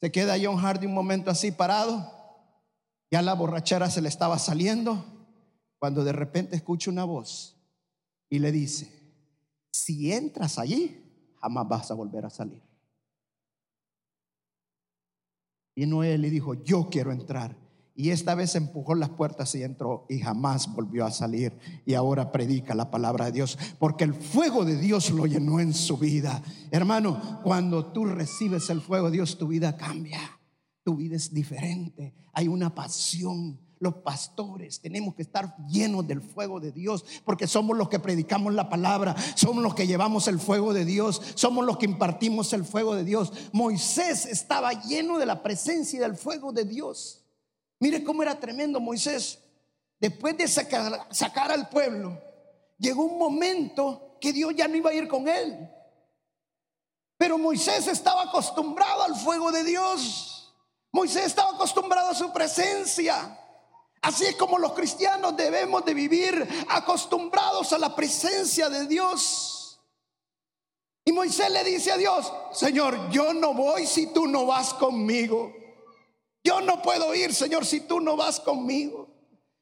Se 0.00 0.12
queda 0.12 0.37
John 0.40 0.57
Hardy 0.57 0.87
un 0.87 0.94
momento 0.94 1.30
así 1.30 1.50
parado. 1.50 2.11
Ya 3.11 3.22
la 3.22 3.35
borrachera 3.35 3.90
se 3.90 4.00
le 4.00 4.09
estaba 4.09 4.38
saliendo 4.38 5.04
cuando 5.78 6.04
de 6.04 6.12
repente 6.12 6.57
escucha 6.57 6.90
una 6.90 7.04
voz 7.04 7.57
y 8.28 8.38
le 8.38 8.52
dice, 8.52 8.90
si 9.70 10.12
entras 10.12 10.59
allí, 10.59 11.35
jamás 11.40 11.68
vas 11.68 11.90
a 11.90 11.94
volver 11.94 12.26
a 12.26 12.30
salir. 12.30 12.62
Y 15.74 15.87
Noé 15.87 16.18
le 16.18 16.30
dijo, 16.30 16.54
yo 16.54 16.88
quiero 16.90 17.11
entrar. 17.11 17.63
Y 17.96 18.11
esta 18.11 18.35
vez 18.35 18.57
empujó 18.57 18.96
las 18.96 19.11
puertas 19.11 19.54
y 19.54 19.62
entró 19.62 20.04
y 20.09 20.18
jamás 20.18 20.74
volvió 20.74 21.07
a 21.07 21.12
salir. 21.12 21.57
Y 21.87 21.94
ahora 21.94 22.33
predica 22.33 22.74
la 22.74 22.90
palabra 22.90 23.26
de 23.26 23.33
Dios, 23.33 23.57
porque 23.78 24.02
el 24.02 24.14
fuego 24.14 24.64
de 24.64 24.76
Dios 24.76 25.11
lo 25.11 25.26
llenó 25.26 25.61
en 25.61 25.72
su 25.72 25.96
vida. 25.96 26.42
Hermano, 26.72 27.40
cuando 27.44 27.87
tú 27.92 28.04
recibes 28.07 28.68
el 28.70 28.80
fuego 28.80 29.07
de 29.07 29.18
Dios, 29.18 29.38
tu 29.38 29.46
vida 29.46 29.76
cambia. 29.76 30.18
Tu 30.83 30.96
vida 30.96 31.14
es 31.14 31.33
diferente. 31.33 32.14
Hay 32.33 32.48
una 32.48 32.74
pasión. 32.74 33.61
Los 33.78 33.96
pastores 33.96 34.80
tenemos 34.80 35.14
que 35.14 35.22
estar 35.22 35.57
llenos 35.68 36.07
del 36.07 36.22
fuego 36.22 36.59
de 36.59 36.72
Dios, 36.72 37.04
porque 37.24 37.46
somos 37.46 37.76
los 37.76 37.90
que 37.90 37.98
predicamos 37.98 38.54
la 38.54 38.70
palabra, 38.70 39.14
somos 39.35 39.62
los 39.62 39.74
que 39.74 39.87
llevamos 39.87 40.26
el 40.26 40.38
fuego 40.38 40.72
de 40.72 40.87
Dios, 40.87 41.20
somos 41.35 41.66
los 41.66 41.76
que 41.76 41.85
impartimos 41.85 42.52
el 42.54 42.64
fuego 42.64 42.94
de 42.94 43.04
Dios. 43.04 43.33
Moisés 43.52 44.24
estaba 44.26 44.72
lleno 44.72 45.18
de 45.18 45.26
la 45.26 45.42
presencia 45.42 45.98
y 45.98 46.00
del 46.00 46.16
fuego 46.16 46.50
de 46.52 46.64
Dios. 46.64 47.23
Mire 47.84 48.02
cómo 48.02 48.22
era 48.22 48.40
tremendo 48.40 48.80
Moisés. 48.80 49.38
Después 50.00 50.34
de 50.38 50.48
sacar, 50.48 51.06
sacar 51.10 51.52
al 51.52 51.68
pueblo, 51.68 52.18
llegó 52.78 53.04
un 53.04 53.18
momento 53.18 54.16
que 54.18 54.32
Dios 54.32 54.54
ya 54.56 54.66
no 54.66 54.76
iba 54.76 54.88
a 54.88 54.94
ir 54.94 55.06
con 55.06 55.28
él. 55.28 55.70
Pero 57.18 57.36
Moisés 57.36 57.86
estaba 57.86 58.22
acostumbrado 58.22 59.02
al 59.02 59.14
fuego 59.14 59.52
de 59.52 59.64
Dios. 59.64 60.50
Moisés 60.92 61.26
estaba 61.26 61.50
acostumbrado 61.50 62.08
a 62.08 62.14
su 62.14 62.32
presencia. 62.32 63.38
Así 64.00 64.24
es 64.24 64.36
como 64.36 64.56
los 64.58 64.72
cristianos 64.72 65.36
debemos 65.36 65.84
de 65.84 65.92
vivir 65.92 66.64
acostumbrados 66.70 67.70
a 67.74 67.78
la 67.78 67.94
presencia 67.94 68.70
de 68.70 68.86
Dios. 68.86 69.78
Y 71.04 71.12
Moisés 71.12 71.50
le 71.50 71.62
dice 71.64 71.92
a 71.92 71.98
Dios, 71.98 72.32
Señor, 72.50 73.10
yo 73.10 73.34
no 73.34 73.52
voy 73.52 73.86
si 73.86 74.06
tú 74.06 74.26
no 74.26 74.46
vas 74.46 74.72
conmigo. 74.72 75.63
Yo 76.44 76.61
no 76.61 76.83
puedo 76.83 77.14
ir, 77.14 77.35
Señor, 77.35 77.64
si 77.64 77.80
tú 77.80 78.00
no 78.00 78.16
vas 78.16 78.38
conmigo. 78.38 79.09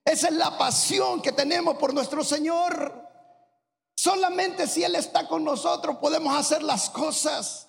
Esa 0.05 0.29
es 0.29 0.35
la 0.35 0.59
pasión 0.59 1.23
que 1.23 1.31
tenemos 1.31 1.77
por 1.77 1.95
nuestro 1.95 2.25
Señor. 2.25 3.09
Solamente 3.95 4.67
si 4.67 4.83
Él 4.83 4.97
está 4.97 5.29
con 5.29 5.45
nosotros 5.45 5.99
podemos 5.99 6.37
hacer 6.37 6.63
las 6.65 6.91
cosas. 6.91 7.69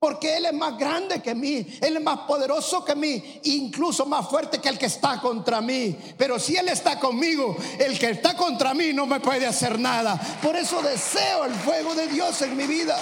Porque 0.00 0.36
Él 0.36 0.46
es 0.46 0.52
más 0.52 0.78
grande 0.78 1.20
que 1.20 1.34
mí, 1.34 1.66
Él 1.80 1.96
es 1.96 2.02
más 2.02 2.20
poderoso 2.20 2.84
que 2.84 2.94
mí, 2.94 3.40
incluso 3.44 4.06
más 4.06 4.28
fuerte 4.28 4.60
que 4.60 4.68
el 4.68 4.78
que 4.78 4.86
está 4.86 5.20
contra 5.20 5.60
mí. 5.60 5.96
Pero 6.16 6.38
si 6.38 6.56
Él 6.56 6.68
está 6.68 7.00
conmigo, 7.00 7.56
el 7.80 7.98
que 7.98 8.10
está 8.10 8.36
contra 8.36 8.74
mí 8.74 8.92
no 8.92 9.06
me 9.06 9.18
puede 9.18 9.46
hacer 9.46 9.78
nada. 9.78 10.20
Por 10.40 10.54
eso 10.54 10.82
deseo 10.82 11.44
el 11.44 11.54
fuego 11.54 11.96
de 11.96 12.06
Dios 12.06 12.40
en 12.42 12.56
mi 12.56 12.68
vida. 12.68 12.96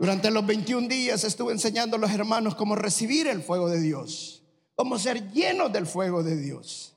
Durante 0.00 0.30
los 0.30 0.46
21 0.46 0.88
días 0.88 1.24
estuve 1.24 1.52
enseñando 1.52 1.96
a 1.96 1.98
los 1.98 2.10
hermanos 2.10 2.54
cómo 2.54 2.74
recibir 2.74 3.26
el 3.26 3.42
fuego 3.42 3.68
de 3.68 3.82
Dios, 3.82 4.42
cómo 4.74 4.98
ser 4.98 5.30
llenos 5.30 5.70
del 5.70 5.84
fuego 5.84 6.22
de 6.22 6.38
Dios. 6.38 6.96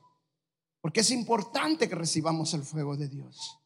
Porque 0.80 1.00
es 1.00 1.10
importante 1.10 1.86
que 1.86 1.96
recibamos 1.96 2.54
el 2.54 2.62
fuego 2.62 2.96
de 2.96 3.08
Dios. 3.08 3.58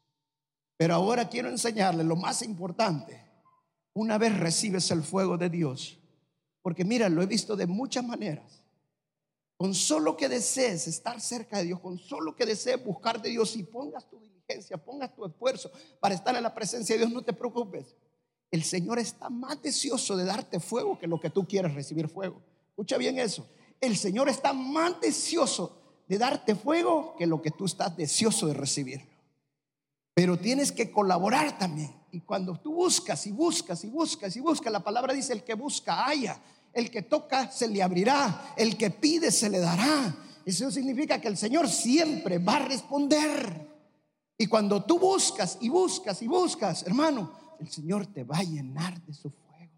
Pero 0.76 0.96
ahora 0.96 1.28
quiero 1.28 1.48
enseñarles 1.48 2.04
lo 2.04 2.16
más 2.16 2.42
importante. 2.42 3.24
Una 3.94 4.18
vez 4.18 4.36
recibes 4.36 4.90
el 4.90 5.04
fuego 5.04 5.38
de 5.38 5.50
Dios, 5.50 6.00
porque 6.60 6.84
mira, 6.84 7.08
lo 7.08 7.22
he 7.22 7.26
visto 7.26 7.54
de 7.54 7.68
muchas 7.68 8.04
maneras. 8.04 8.64
Con 9.56 9.72
solo 9.72 10.16
que 10.16 10.28
desees 10.28 10.88
estar 10.88 11.20
cerca 11.20 11.58
de 11.58 11.64
Dios, 11.66 11.78
con 11.78 11.96
solo 11.96 12.34
que 12.34 12.44
desees 12.44 12.84
buscar 12.84 13.22
de 13.22 13.28
Dios 13.30 13.54
y 13.54 13.62
pongas 13.62 14.10
tu 14.10 14.18
diligencia, 14.18 14.76
pongas 14.78 15.14
tu 15.14 15.24
esfuerzo 15.24 15.70
para 16.00 16.16
estar 16.16 16.34
en 16.34 16.42
la 16.42 16.52
presencia 16.52 16.96
de 16.96 17.02
Dios, 17.02 17.12
no 17.12 17.22
te 17.22 17.32
preocupes 17.32 17.94
el 18.50 18.64
Señor 18.64 18.98
está 18.98 19.28
más 19.28 19.60
deseoso 19.62 20.16
de 20.16 20.24
darte 20.24 20.60
fuego 20.60 20.98
que 20.98 21.06
lo 21.06 21.20
que 21.20 21.30
tú 21.30 21.46
quieres 21.46 21.74
recibir 21.74 22.08
fuego. 22.08 22.40
Escucha 22.70 22.96
bien 22.96 23.18
eso. 23.18 23.46
El 23.80 23.96
Señor 23.96 24.28
está 24.28 24.52
más 24.52 25.00
deseoso 25.00 25.78
de 26.08 26.18
darte 26.18 26.54
fuego 26.54 27.14
que 27.18 27.26
lo 27.26 27.42
que 27.42 27.50
tú 27.50 27.66
estás 27.66 27.96
deseoso 27.96 28.46
de 28.46 28.54
recibirlo. 28.54 29.06
Pero 30.14 30.38
tienes 30.38 30.72
que 30.72 30.90
colaborar 30.90 31.58
también. 31.58 31.94
Y 32.10 32.20
cuando 32.20 32.58
tú 32.58 32.74
buscas 32.74 33.26
y 33.26 33.32
buscas 33.32 33.84
y 33.84 33.88
buscas 33.88 34.34
y 34.34 34.40
buscas, 34.40 34.72
la 34.72 34.82
palabra 34.82 35.12
dice, 35.12 35.32
el 35.32 35.44
que 35.44 35.54
busca, 35.54 36.06
haya. 36.06 36.40
El 36.72 36.90
que 36.90 37.02
toca, 37.02 37.50
se 37.50 37.68
le 37.68 37.82
abrirá. 37.82 38.54
El 38.56 38.76
que 38.76 38.90
pide, 38.90 39.30
se 39.30 39.50
le 39.50 39.58
dará. 39.58 40.16
Eso 40.44 40.70
significa 40.70 41.20
que 41.20 41.28
el 41.28 41.36
Señor 41.36 41.68
siempre 41.68 42.38
va 42.38 42.56
a 42.56 42.64
responder. 42.64 43.68
Y 44.38 44.46
cuando 44.46 44.82
tú 44.84 44.98
buscas 44.98 45.58
y 45.60 45.68
buscas 45.68 46.22
y 46.22 46.26
buscas, 46.26 46.84
hermano, 46.84 47.30
el 47.60 47.68
Señor 47.68 48.06
te 48.06 48.24
va 48.24 48.38
a 48.38 48.42
llenar 48.42 49.00
de 49.04 49.12
su 49.12 49.30
fuego. 49.30 49.72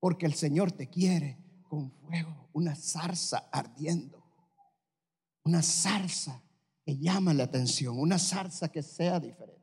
Porque 0.00 0.26
el 0.26 0.34
Señor 0.34 0.72
te 0.72 0.88
quiere 0.88 1.38
con 1.68 1.90
fuego, 1.90 2.48
una 2.52 2.74
zarza 2.74 3.48
ardiendo. 3.52 4.24
Una 5.44 5.62
zarza 5.62 6.42
que 6.84 6.96
llama 6.96 7.34
la 7.34 7.44
atención, 7.44 7.98
una 7.98 8.18
zarza 8.18 8.68
que 8.70 8.82
sea 8.82 9.20
diferente. 9.20 9.58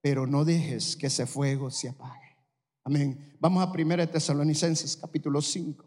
Pero 0.00 0.26
no 0.26 0.44
dejes 0.44 0.96
que 0.96 1.08
ese 1.08 1.26
fuego 1.26 1.70
se 1.70 1.88
apague. 1.88 2.36
Amén. 2.84 3.36
Vamos 3.40 3.62
a 3.62 3.70
1 3.70 4.08
Tesalonicenses 4.08 4.96
capítulo 4.96 5.42
5. 5.42 5.84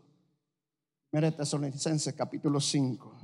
1 1.13 1.33
Tesalonicenses 1.33 2.13
capítulo 2.13 2.59
5. 2.59 3.17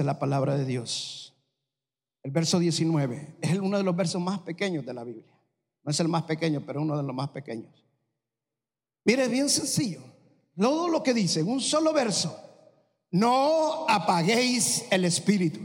Es 0.00 0.06
la 0.06 0.18
palabra 0.18 0.56
de 0.56 0.64
Dios. 0.64 1.34
El 2.22 2.30
verso 2.30 2.58
19 2.58 3.36
es 3.40 3.58
uno 3.58 3.76
de 3.76 3.82
los 3.82 3.96
versos 3.96 4.20
más 4.20 4.40
pequeños 4.40 4.86
de 4.86 4.94
la 4.94 5.04
Biblia. 5.04 5.38
No 5.82 5.90
es 5.90 5.98
el 6.00 6.08
más 6.08 6.22
pequeño, 6.22 6.62
pero 6.64 6.80
uno 6.80 6.96
de 6.96 7.02
los 7.02 7.14
más 7.14 7.30
pequeños. 7.30 7.84
Mire, 9.04 9.24
es 9.24 9.30
bien 9.30 9.48
sencillo. 9.48 10.00
Todo 10.56 10.88
lo 10.88 11.02
que 11.02 11.12
dice 11.12 11.40
en 11.40 11.48
un 11.48 11.60
solo 11.60 11.92
verso. 11.92 12.38
No 13.10 13.88
apaguéis 13.88 14.86
el 14.90 15.04
espíritu. 15.04 15.60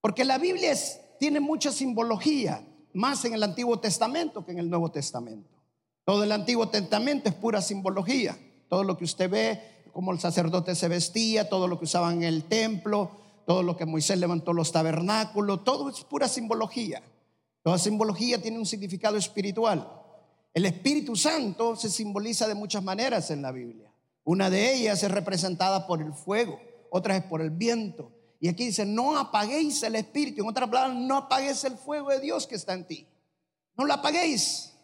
Porque 0.00 0.24
la 0.24 0.38
Biblia 0.38 0.74
tiene 1.18 1.40
mucha 1.40 1.72
simbología, 1.72 2.66
más 2.92 3.24
en 3.24 3.34
el 3.34 3.42
Antiguo 3.42 3.78
Testamento 3.78 4.44
que 4.44 4.52
en 4.52 4.58
el 4.58 4.68
Nuevo 4.68 4.90
Testamento. 4.90 5.56
Todo 6.04 6.24
el 6.24 6.32
Antiguo 6.32 6.68
Testamento 6.68 7.28
es 7.28 7.34
pura 7.34 7.62
simbología. 7.62 8.38
Todo 8.68 8.84
lo 8.84 8.96
que 8.96 9.04
usted 9.04 9.30
ve 9.30 9.75
cómo 9.96 10.12
el 10.12 10.20
sacerdote 10.20 10.74
se 10.74 10.88
vestía, 10.88 11.48
todo 11.48 11.66
lo 11.66 11.78
que 11.78 11.86
usaban 11.86 12.16
en 12.16 12.24
el 12.24 12.44
templo, 12.44 13.12
todo 13.46 13.62
lo 13.62 13.78
que 13.78 13.86
Moisés 13.86 14.18
levantó 14.18 14.52
los 14.52 14.70
tabernáculos, 14.70 15.64
todo 15.64 15.88
es 15.88 16.04
pura 16.04 16.28
simbología. 16.28 17.02
Toda 17.62 17.78
simbología 17.78 18.42
tiene 18.42 18.58
un 18.58 18.66
significado 18.66 19.16
espiritual. 19.16 19.90
El 20.52 20.66
Espíritu 20.66 21.16
Santo 21.16 21.76
se 21.76 21.88
simboliza 21.88 22.46
de 22.46 22.54
muchas 22.54 22.82
maneras 22.82 23.30
en 23.30 23.40
la 23.40 23.52
Biblia. 23.52 23.90
Una 24.22 24.50
de 24.50 24.74
ellas 24.74 25.02
es 25.02 25.10
representada 25.10 25.86
por 25.86 26.02
el 26.02 26.12
fuego, 26.12 26.60
otra 26.90 27.16
es 27.16 27.24
por 27.24 27.40
el 27.40 27.48
viento. 27.48 28.12
Y 28.38 28.48
aquí 28.48 28.66
dice, 28.66 28.84
no 28.84 29.18
apaguéis 29.18 29.82
el 29.82 29.96
espíritu. 29.96 30.42
En 30.42 30.48
otras 30.50 30.68
palabras, 30.68 30.94
no 30.94 31.16
apaguéis 31.16 31.64
el 31.64 31.78
fuego 31.78 32.10
de 32.10 32.20
Dios 32.20 32.46
que 32.46 32.56
está 32.56 32.74
en 32.74 32.86
ti. 32.86 33.06
No 33.78 33.86
lo 33.86 33.94
apaguéis. 33.94 34.75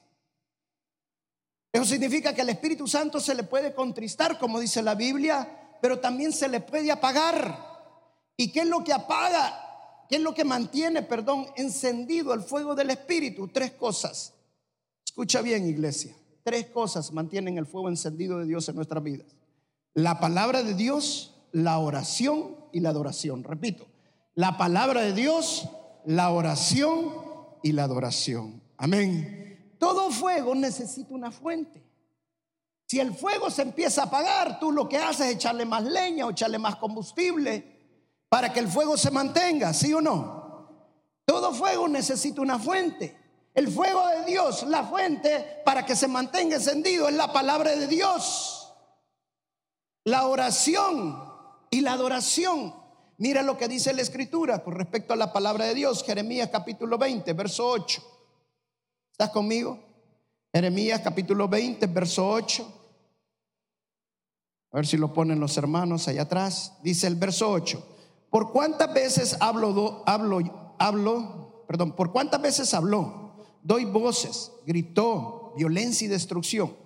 Eso 1.72 1.85
significa 1.87 2.35
que 2.35 2.42
al 2.42 2.50
Espíritu 2.50 2.87
Santo 2.87 3.18
se 3.18 3.35
le 3.35 3.44
puede 3.44 3.74
contristar, 3.74 4.38
como 4.38 4.61
dice 4.61 4.82
la 4.82 4.94
Biblia, 4.94 5.78
pero 5.80 5.98
también 5.98 6.32
se 6.32 6.48
le 6.48 6.61
puede 6.61 6.92
apagar. 6.92 7.72
¿Y 8.37 8.52
qué 8.52 8.61
es 8.61 8.66
lo 8.66 8.85
que 8.85 8.92
apaga? 8.92 9.58
¿Qué 10.08 10.16
es 10.16 10.22
lo 10.22 10.35
que 10.35 10.44
mantiene, 10.44 11.02
perdón, 11.02 11.46
encendido 11.56 12.35
el 12.35 12.42
fuego 12.42 12.74
del 12.74 12.90
Espíritu? 12.90 13.48
Tres 13.48 13.72
cosas. 13.72 14.35
Escucha 15.04 15.40
bien, 15.40 15.66
iglesia. 15.66 16.14
Tres 16.44 16.66
cosas 16.66 17.12
mantienen 17.12 17.56
el 17.56 17.66
fuego 17.66 17.88
encendido 17.88 18.38
de 18.38 18.46
Dios 18.46 18.68
en 18.68 18.76
nuestras 18.76 19.02
vidas. 19.02 19.26
La 19.94 20.20
palabra 20.20 20.62
de 20.62 20.74
Dios, 20.74 21.35
la 21.52 21.78
oración 21.78 22.56
y 22.72 22.80
la 22.80 22.90
adoración. 22.90 23.44
Repito, 23.44 23.87
la 24.35 24.58
palabra 24.58 25.00
de 25.02 25.14
Dios, 25.14 25.68
la 26.04 26.30
oración 26.30 27.14
y 27.62 27.72
la 27.72 27.85
adoración. 27.85 28.62
Amén. 28.76 29.51
Todo 29.82 30.12
fuego 30.12 30.54
necesita 30.54 31.12
una 31.12 31.32
fuente. 31.32 31.82
Si 32.86 33.00
el 33.00 33.12
fuego 33.12 33.50
se 33.50 33.62
empieza 33.62 34.02
a 34.02 34.04
apagar, 34.04 34.60
tú 34.60 34.70
lo 34.70 34.88
que 34.88 34.96
haces 34.96 35.26
es 35.26 35.34
echarle 35.34 35.64
más 35.64 35.82
leña 35.82 36.24
o 36.24 36.30
echarle 36.30 36.56
más 36.56 36.76
combustible 36.76 38.06
para 38.28 38.52
que 38.52 38.60
el 38.60 38.68
fuego 38.68 38.96
se 38.96 39.10
mantenga, 39.10 39.74
¿sí 39.74 39.92
o 39.92 40.00
no? 40.00 40.68
Todo 41.24 41.52
fuego 41.52 41.88
necesita 41.88 42.40
una 42.40 42.60
fuente. 42.60 43.18
El 43.54 43.66
fuego 43.72 44.06
de 44.06 44.24
Dios, 44.24 44.62
la 44.68 44.84
fuente 44.84 45.60
para 45.64 45.84
que 45.84 45.96
se 45.96 46.06
mantenga 46.06 46.54
encendido 46.54 47.08
es 47.08 47.16
la 47.16 47.32
palabra 47.32 47.74
de 47.74 47.88
Dios. 47.88 48.72
La 50.04 50.28
oración 50.28 51.28
y 51.70 51.80
la 51.80 51.94
adoración. 51.94 52.72
Mira 53.18 53.42
lo 53.42 53.58
que 53.58 53.66
dice 53.66 53.92
la 53.92 54.02
escritura 54.02 54.62
con 54.62 54.74
respecto 54.74 55.12
a 55.12 55.16
la 55.16 55.32
palabra 55.32 55.64
de 55.64 55.74
Dios, 55.74 56.04
Jeremías 56.04 56.50
capítulo 56.52 56.98
20, 56.98 57.32
verso 57.32 57.66
8. 57.66 58.12
¿Estás 59.22 59.35
conmigo? 59.35 59.78
Jeremías 60.52 61.00
capítulo 61.00 61.46
20, 61.46 61.87
verso 61.87 62.28
8. 62.28 62.80
A 64.72 64.76
ver 64.76 64.85
si 64.85 64.96
lo 64.96 65.12
ponen 65.12 65.38
los 65.38 65.56
hermanos 65.56 66.08
allá 66.08 66.22
atrás. 66.22 66.72
Dice 66.82 67.06
el 67.06 67.14
verso 67.14 67.48
8. 67.48 67.87
¿Por 68.30 68.50
cuántas 68.50 68.92
veces 68.92 69.37
hablo, 69.38 70.02
hablo, 70.06 70.74
hablo, 70.76 71.64
perdón, 71.68 71.94
por 71.94 72.11
cuántas 72.11 72.42
veces 72.42 72.74
habló? 72.74 73.37
Doy 73.62 73.85
voces, 73.85 74.50
gritó, 74.66 75.52
violencia 75.56 76.06
y 76.06 76.08
destrucción. 76.08 76.76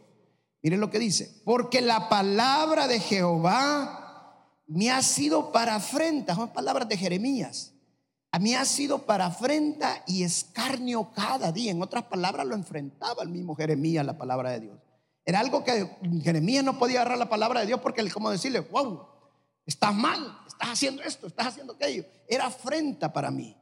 Miren 0.61 0.81
lo 0.81 0.91
que 0.91 0.99
dice. 0.99 1.41
Porque 1.43 1.81
la 1.81 2.11
palabra 2.11 2.87
de 2.87 3.01
Jehová 3.01 4.53
me 4.67 4.91
ha 4.91 5.01
sido 5.01 5.53
para 5.53 5.77
afrenta. 5.77 6.35
Son 6.35 6.53
palabras 6.53 6.87
de 6.87 6.99
Jeremías 6.99 7.76
a 8.33 8.39
mí 8.39 8.55
ha 8.55 8.65
sido 8.65 9.07
para 9.07 9.27
afrenta 9.27 10.03
y 10.07 10.23
escarnio 10.23 11.11
cada 11.15 11.53
día. 11.53 11.71
En 11.71 11.83
otras 11.83 12.05
palabras, 12.05 12.47
lo 12.47 12.55
enfrentaba 12.55 13.23
el 13.23 13.29
mismo 13.29 13.55
Jeremías 13.55 14.05
la 14.05 14.19
palabra 14.19 14.51
de 14.51 14.61
Dios. 14.61 14.79
Era 15.25 15.41
algo 15.41 15.65
que 15.65 15.91
Jeremías 16.23 16.63
no 16.63 16.79
podía 16.79 17.01
agarrar 17.01 17.19
la 17.19 17.29
palabra 17.29 17.61
de 17.61 17.67
Dios 17.67 17.81
porque 17.81 18.09
como 18.11 18.31
decirle, 18.31 18.61
wow, 18.61 19.07
estás 19.65 19.95
mal, 19.95 20.39
estás 20.47 20.69
haciendo 20.69 21.03
esto, 21.03 21.27
estás 21.27 21.49
haciendo 21.49 21.73
aquello. 21.73 22.05
Era 22.29 22.47
afrenta 22.47 23.13
para 23.13 23.31
mí 23.31 23.57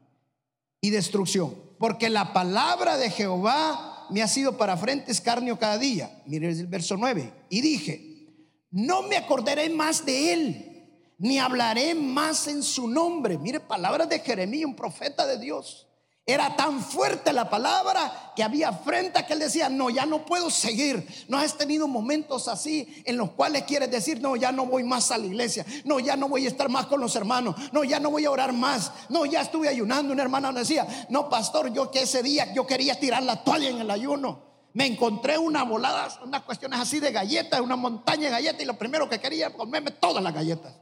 y 0.81 0.90
destrucción. 0.90 1.55
Porque 1.79 2.11
la 2.11 2.33
palabra 2.33 2.98
de 2.98 3.11
Jehová 3.11 4.07
me 4.11 4.22
ha 4.22 4.29
sido 4.29 4.59
para 4.59 4.74
afrenta, 4.74 5.11
escarnio 5.11 5.59
cada 5.59 5.79
día. 5.79 6.22
Mire 6.27 6.50
el 6.50 6.66
verso 6.66 6.96
9. 6.98 7.33
Y 7.48 7.61
dije, 7.62 8.27
no 8.70 9.03
me 9.03 9.16
acordaré 9.16 9.70
más 9.70 10.05
de 10.05 10.33
él 10.33 10.73
ni 11.18 11.38
hablaré 11.38 11.94
más 11.94 12.48
en 12.48 12.62
su 12.62 12.88
nombre. 12.88 13.38
Mire, 13.38 13.61
palabras 13.61 14.09
de 14.09 14.20
Jeremías, 14.20 14.66
un 14.66 14.77
profeta 14.77 15.27
de 15.27 15.38
Dios. 15.38 15.87
Era 16.27 16.57
tan 16.57 16.81
fuerte 16.81 17.35
la 17.35 17.50
palabra 17.50 18.33
que 18.35 18.42
había 18.42 18.72
frente 18.72 19.27
que 19.27 19.35
él 19.35 19.40
decía, 19.40 19.68
no, 19.68 19.90
ya 19.90 20.07
no 20.07 20.24
puedo 20.24 20.48
seguir. 20.48 21.07
No 21.29 21.37
has 21.37 21.59
tenido 21.59 21.87
momentos 21.87 22.48
así 22.48 23.03
en 23.05 23.18
los 23.18 23.33
cuales 23.33 23.64
quieres 23.64 23.90
decir, 23.90 24.22
no, 24.22 24.35
ya 24.35 24.50
no 24.50 24.64
voy 24.64 24.85
más 24.85 25.11
a 25.11 25.18
la 25.18 25.27
iglesia. 25.27 25.66
No, 25.85 26.00
ya 26.00 26.16
no 26.16 26.31
voy 26.31 26.46
a 26.46 26.48
estar 26.48 26.70
más 26.70 26.87
con 26.87 26.98
los 26.98 27.14
hermanos. 27.14 27.57
No, 27.72 27.85
ya 27.85 28.00
no 28.00 28.11
voy 28.11 28.24
a 28.24 28.31
orar 28.31 28.55
más. 28.55 28.90
No, 29.11 29.27
ya 29.27 29.42
estuve 29.42 29.68
ayunando. 29.68 30.14
Una 30.14 30.22
hermana 30.22 30.50
me 30.50 30.61
decía, 30.61 30.87
no, 31.11 31.29
pastor, 31.29 31.70
yo 31.74 31.90
que 31.90 32.05
ese 32.05 32.22
día 32.22 32.55
yo 32.55 32.66
quería 32.66 32.98
tirar 32.98 33.22
la 33.22 33.44
toalla 33.44 33.68
en 33.68 33.81
el 33.81 33.90
ayuno 33.90 34.55
me 34.74 34.87
encontré 34.87 35.38
una 35.38 35.62
volada, 35.62 36.09
unas 36.24 36.42
cuestiones 36.42 36.81
así 36.81 36.98
de 36.98 37.12
galletas, 37.12 37.61
una 37.61 37.77
montaña 37.77 38.24
de 38.24 38.31
galletas 38.31 38.61
y 38.61 38.64
lo 38.64 38.77
primero 38.77 39.09
que 39.09 39.20
quería 39.20 39.53
comerme 39.55 39.92
todas 39.92 40.20
las 40.20 40.35
galletas 40.35 40.74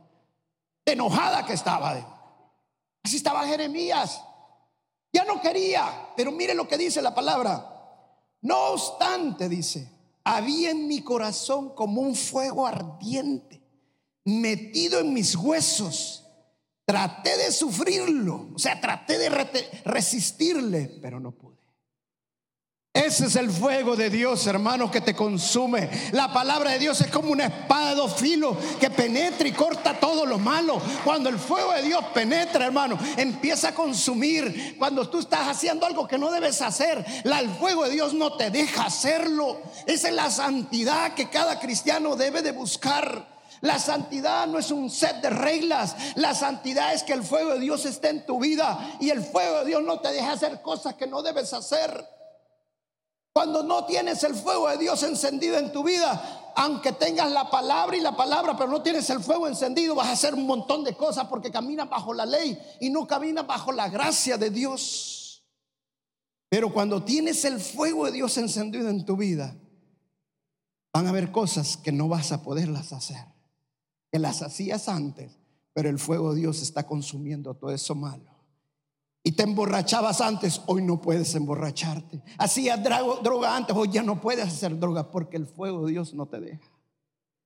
enojada 0.85 1.45
que 1.47 1.53
estaba. 1.53 1.97
Así 3.03 3.17
estaba 3.17 3.47
Jeremías. 3.47 4.21
Ya 5.13 5.25
no 5.25 5.41
quería, 5.41 6.11
pero 6.17 6.33
mire 6.33 6.55
lo 6.55 6.67
que 6.67 6.79
dice 6.79 7.03
la 7.03 7.15
palabra. 7.15 7.69
No 8.41 8.73
obstante, 8.73 9.49
dice, 9.49 9.89
había 10.25 10.71
en 10.71 10.87
mi 10.89 11.03
corazón 11.03 11.75
como 11.75 12.01
un 12.01 12.15
fuego 12.15 12.67
ardiente, 12.67 13.63
metido 14.25 15.01
en 15.01 15.13
mis 15.13 15.37
huesos. 15.37 16.27
Traté 16.85 17.37
de 17.37 17.53
sufrirlo, 17.53 18.49
o 18.55 18.59
sea, 18.59 18.81
traté 18.81 19.19
de 19.19 19.29
resistirle, 19.85 20.99
pero 21.01 21.21
no 21.21 21.31
pude. 21.31 21.62
Ese 22.95 23.25
es 23.25 23.37
el 23.37 23.51
fuego 23.51 23.97
de 23.97 24.11
Dios, 24.11 24.47
hermano, 24.47 24.91
que 24.91 25.01
te 25.01 25.17
consume. 25.17 25.89
La 26.13 26.31
palabra 26.31 26.73
de 26.73 26.79
Dios 26.79 27.01
es 27.01 27.11
como 27.11 27.31
una 27.31 27.47
espada 27.47 27.95
de 27.95 28.09
filo 28.11 28.55
que 28.79 28.91
penetra 28.91 29.49
y 29.49 29.53
corta 29.53 29.99
todo 29.99 30.27
lo 30.27 30.39
malo. 30.39 30.79
Cuando 31.03 31.31
el 31.31 31.39
fuego 31.39 31.73
de 31.73 31.81
Dios 31.81 32.05
penetra, 32.13 32.67
hermano, 32.67 32.99
empieza 33.17 33.69
a 33.69 33.75
consumir. 33.75 34.77
Cuando 34.79 35.09
tú 35.09 35.21
estás 35.21 35.49
haciendo 35.49 35.87
algo 35.87 36.07
que 36.07 36.19
no 36.19 36.31
debes 36.31 36.61
hacer, 36.61 37.03
el 37.25 37.51
fuego 37.53 37.85
de 37.85 37.93
Dios 37.93 38.13
no 38.13 38.37
te 38.37 38.51
deja 38.51 38.85
hacerlo. 38.85 39.63
Esa 39.87 40.09
es 40.09 40.15
la 40.15 40.31
santidad 40.31 41.15
que 41.15 41.31
cada 41.31 41.59
cristiano 41.59 42.15
debe 42.15 42.43
de 42.43 42.53
buscar. 42.53 43.27
La 43.63 43.79
santidad 43.79 44.47
no 44.47 44.59
es 44.59 44.71
un 44.71 44.91
set 44.91 45.23
de 45.23 45.31
reglas. 45.31 45.97
La 46.17 46.35
santidad 46.35 46.93
es 46.93 47.05
que 47.05 47.15
el 47.15 47.23
fuego 47.23 47.55
de 47.55 47.61
Dios 47.61 47.87
esté 47.87 48.11
en 48.11 48.27
tu 48.27 48.39
vida 48.39 48.97
y 49.01 49.09
el 49.09 49.23
fuego 49.23 49.61
de 49.61 49.65
Dios 49.65 49.83
no 49.83 50.01
te 50.01 50.13
deja 50.13 50.33
hacer 50.33 50.61
cosas 50.61 50.93
que 50.97 51.07
no 51.07 51.23
debes 51.23 51.55
hacer. 51.55 52.22
Cuando 53.33 53.63
no 53.63 53.87
tienes 53.87 54.23
el 54.25 54.35
fuego 54.35 54.69
de 54.69 54.77
Dios 54.77 55.03
encendido 55.03 55.57
en 55.57 55.73
tu 55.73 55.83
vida, 55.83 56.53
aunque 56.55 56.93
tengas 56.93 57.33
la 57.33 57.51
palabra 57.51 57.97
y 57.97 58.01
la 58.01 58.15
palabra, 58.15 58.57
pero 58.57 58.71
no 58.71 58.83
tienes 58.83 59.09
el 59.09 59.21
fuego 59.21 59.49
encendido, 59.49 59.95
vas 59.95 60.09
a 60.09 60.13
hacer 60.13 60.35
un 60.35 60.47
montón 60.47 60.85
de 60.85 60.95
cosas 60.95 61.27
porque 61.29 61.51
caminas 61.51 61.89
bajo 61.89 62.13
la 62.13 62.27
ley 62.27 62.59
y 62.81 62.91
no 62.91 63.07
caminas 63.07 63.47
bajo 63.47 63.73
la 63.73 63.89
gracia 63.89 64.37
de 64.37 64.51
Dios. 64.51 65.45
Pero 66.51 66.71
cuando 66.75 67.03
tienes 67.03 67.47
el 67.47 67.59
fuego 67.59 68.05
de 68.05 68.13
Dios 68.13 68.37
encendido 68.37 68.91
en 68.91 69.07
tu 69.07 69.17
vida, 69.17 69.57
van 70.93 71.07
a 71.07 71.11
haber 71.11 71.33
cosas 71.33 71.79
que 71.79 71.91
no 71.91 72.09
vas 72.09 72.33
a 72.33 72.43
poderlas 72.43 72.93
hacer, 72.93 73.25
que 74.11 74.19
las 74.19 74.43
hacías 74.43 74.91
antes, 74.91 75.39
pero 75.73 75.89
el 75.89 75.99
fuego 75.99 76.35
de 76.35 76.41
Dios 76.41 76.61
está 76.61 76.87
consumiendo 76.87 77.55
todo 77.55 77.71
eso 77.71 77.95
malo 77.95 78.32
y 79.25 79.33
te 79.33 79.45
emborrachabas 79.45 80.21
antes, 80.21 80.63
hoy 80.67 80.83
no 80.83 81.01
puedes 81.01 81.35
emborracharte. 81.35 82.23
Hacías 82.39 82.81
droga 82.83 83.57
antes, 83.57 83.77
hoy 83.77 83.91
ya 83.91 84.03
no 84.03 84.21
puedes 84.21 84.47
hacer 84.47 84.79
droga 84.79 85.11
porque 85.11 85.37
el 85.37 85.47
fuego 85.47 85.87
de 85.87 85.93
Dios 85.93 86.13
no 86.15 86.27
te 86.27 86.41
deja. 86.41 86.73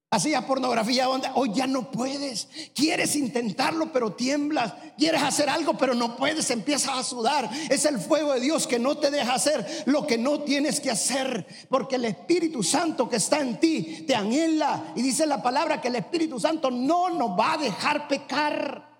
Hacías 0.08 0.44
pornografía, 0.44 1.08
hoy 1.10 1.52
ya 1.52 1.66
no 1.66 1.90
puedes. 1.90 2.48
Quieres 2.74 3.16
intentarlo, 3.16 3.92
pero 3.92 4.12
tiemblas. 4.12 4.72
Quieres 4.96 5.20
hacer 5.22 5.50
algo, 5.50 5.76
pero 5.76 5.94
no 5.94 6.16
puedes. 6.16 6.48
Empiezas 6.50 6.96
a 6.96 7.02
sudar. 7.02 7.50
Es 7.68 7.84
el 7.84 7.98
fuego 7.98 8.32
de 8.32 8.40
Dios 8.40 8.68
que 8.68 8.78
no 8.78 8.96
te 8.96 9.10
deja 9.10 9.34
hacer 9.34 9.66
lo 9.84 10.06
que 10.06 10.16
no 10.16 10.40
tienes 10.40 10.80
que 10.80 10.92
hacer. 10.92 11.44
Porque 11.68 11.96
el 11.96 12.04
Espíritu 12.04 12.62
Santo 12.62 13.08
que 13.08 13.16
está 13.16 13.40
en 13.40 13.58
ti 13.58 14.04
te 14.06 14.14
anhela. 14.14 14.92
Y 14.94 15.02
dice 15.02 15.26
la 15.26 15.42
palabra 15.42 15.80
que 15.80 15.88
el 15.88 15.96
Espíritu 15.96 16.38
Santo 16.38 16.70
no 16.70 17.10
nos 17.10 17.38
va 17.38 17.54
a 17.54 17.58
dejar 17.58 18.06
pecar. 18.06 18.95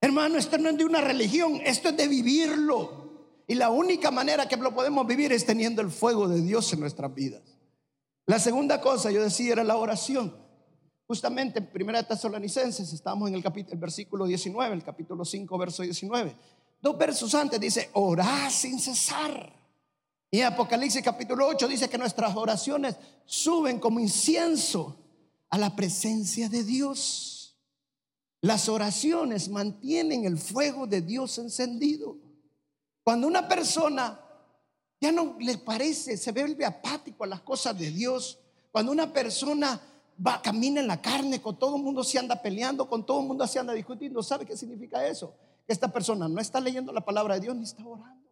Hermano, 0.00 0.38
esto 0.38 0.58
no 0.58 0.70
es 0.70 0.78
de 0.78 0.84
una 0.84 1.00
religión, 1.00 1.60
esto 1.64 1.88
es 1.88 1.96
de 1.96 2.08
vivirlo. 2.08 3.08
Y 3.46 3.54
la 3.54 3.70
única 3.70 4.10
manera 4.10 4.46
que 4.46 4.56
lo 4.56 4.74
podemos 4.74 5.06
vivir 5.06 5.32
es 5.32 5.46
teniendo 5.46 5.82
el 5.82 5.90
fuego 5.90 6.28
de 6.28 6.40
Dios 6.40 6.72
en 6.72 6.80
nuestras 6.80 7.12
vidas. 7.14 7.42
La 8.26 8.38
segunda 8.38 8.80
cosa, 8.80 9.10
yo 9.10 9.22
decía, 9.22 9.52
era 9.52 9.64
la 9.64 9.76
oración. 9.76 10.36
Justamente 11.06 11.58
en 11.58 11.72
Primera 11.72 12.02
de 12.02 12.08
Tesalonicenses, 12.08 12.92
estamos 12.92 13.28
en 13.28 13.34
el, 13.34 13.42
capítulo, 13.42 13.72
el 13.72 13.80
versículo 13.80 14.26
19, 14.26 14.74
el 14.74 14.84
capítulo 14.84 15.24
5, 15.24 15.58
verso 15.58 15.82
19. 15.82 16.36
Dos 16.80 16.98
versos 16.98 17.34
antes 17.34 17.58
dice, 17.58 17.88
orá 17.94 18.50
sin 18.50 18.78
cesar. 18.78 19.58
Y 20.30 20.42
Apocalipsis 20.42 21.02
capítulo 21.02 21.46
8 21.46 21.66
dice 21.66 21.88
que 21.88 21.96
nuestras 21.96 22.36
oraciones 22.36 22.96
suben 23.24 23.80
como 23.80 23.98
incienso 23.98 24.94
a 25.48 25.56
la 25.56 25.74
presencia 25.74 26.50
de 26.50 26.62
Dios. 26.62 27.37
Las 28.40 28.68
oraciones 28.68 29.48
mantienen 29.48 30.24
el 30.24 30.38
fuego 30.38 30.86
de 30.86 31.02
Dios 31.02 31.38
encendido. 31.38 32.16
Cuando 33.02 33.26
una 33.26 33.48
persona 33.48 34.20
ya 35.00 35.12
no 35.12 35.36
le 35.40 35.58
parece, 35.58 36.16
se 36.16 36.32
vuelve 36.32 36.64
apático 36.64 37.24
a 37.24 37.26
las 37.26 37.40
cosas 37.40 37.78
de 37.78 37.90
Dios, 37.90 38.38
cuando 38.70 38.92
una 38.92 39.12
persona 39.12 39.80
va, 40.24 40.40
camina 40.42 40.80
en 40.80 40.86
la 40.86 41.00
carne, 41.00 41.40
con 41.40 41.58
todo 41.58 41.76
el 41.76 41.82
mundo 41.82 42.04
se 42.04 42.18
anda 42.18 42.40
peleando, 42.40 42.88
con 42.88 43.04
todo 43.04 43.20
el 43.20 43.26
mundo 43.26 43.46
se 43.46 43.58
anda 43.58 43.72
discutiendo. 43.72 44.22
¿Sabe 44.22 44.44
qué 44.44 44.56
significa 44.56 45.06
eso? 45.06 45.34
Esta 45.66 45.88
persona 45.92 46.28
no 46.28 46.40
está 46.40 46.60
leyendo 46.60 46.92
la 46.92 47.04
palabra 47.04 47.34
de 47.34 47.40
Dios 47.40 47.56
ni 47.56 47.64
está 47.64 47.84
orando. 47.84 48.28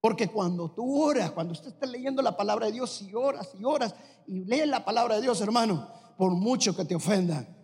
Porque 0.00 0.28
cuando 0.28 0.70
tú 0.70 1.02
oras, 1.02 1.32
cuando 1.32 1.52
usted 1.52 1.68
está 1.68 1.86
leyendo 1.86 2.22
la 2.22 2.36
palabra 2.36 2.66
de 2.66 2.72
Dios 2.72 3.02
y 3.02 3.14
oras 3.14 3.50
y 3.58 3.64
oras 3.64 3.94
y 4.26 4.44
lees 4.44 4.68
la 4.68 4.84
palabra 4.84 5.16
de 5.16 5.22
Dios, 5.22 5.40
hermano, 5.40 5.88
por 6.16 6.30
mucho 6.32 6.74
que 6.76 6.84
te 6.84 6.94
ofendan, 6.94 7.57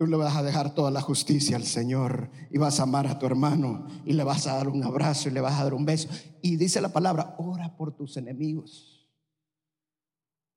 tú 0.00 0.06
le 0.06 0.16
vas 0.16 0.34
a 0.34 0.42
dejar 0.42 0.74
toda 0.74 0.90
la 0.90 1.02
justicia 1.02 1.56
al 1.56 1.64
Señor 1.64 2.30
y 2.50 2.56
vas 2.56 2.80
a 2.80 2.84
amar 2.84 3.06
a 3.06 3.18
tu 3.18 3.26
hermano 3.26 3.86
y 4.06 4.14
le 4.14 4.24
vas 4.24 4.46
a 4.46 4.54
dar 4.54 4.66
un 4.66 4.82
abrazo 4.82 5.28
y 5.28 5.32
le 5.32 5.42
vas 5.42 5.60
a 5.60 5.64
dar 5.64 5.74
un 5.74 5.84
beso. 5.84 6.08
Y 6.40 6.56
dice 6.56 6.80
la 6.80 6.88
palabra, 6.88 7.34
ora 7.36 7.76
por 7.76 7.94
tus 7.94 8.16
enemigos. 8.16 9.06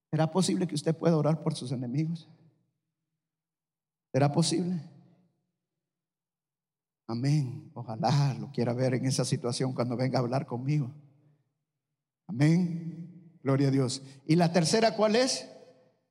¿Será 0.10 0.32
posible 0.32 0.66
que 0.66 0.76
usted 0.76 0.96
pueda 0.96 1.18
orar 1.18 1.44
por 1.44 1.56
sus 1.56 1.74
enemigos? 1.74 2.30
¿Será 4.14 4.32
posible? 4.32 4.82
Amén. 7.06 7.70
Ojalá 7.74 8.38
lo 8.40 8.50
quiera 8.50 8.72
ver 8.72 8.94
en 8.94 9.06
esa 9.06 9.26
situación 9.26 9.74
cuando 9.74 9.98
venga 9.98 10.20
a 10.20 10.22
hablar 10.22 10.46
conmigo. 10.46 10.90
Amén. 12.28 13.38
Gloria 13.44 13.68
a 13.68 13.72
Dios. 13.72 14.04
Y 14.26 14.38
la 14.38 14.54
tercera, 14.54 14.96
¿cuál 14.96 15.18
es? 15.18 15.50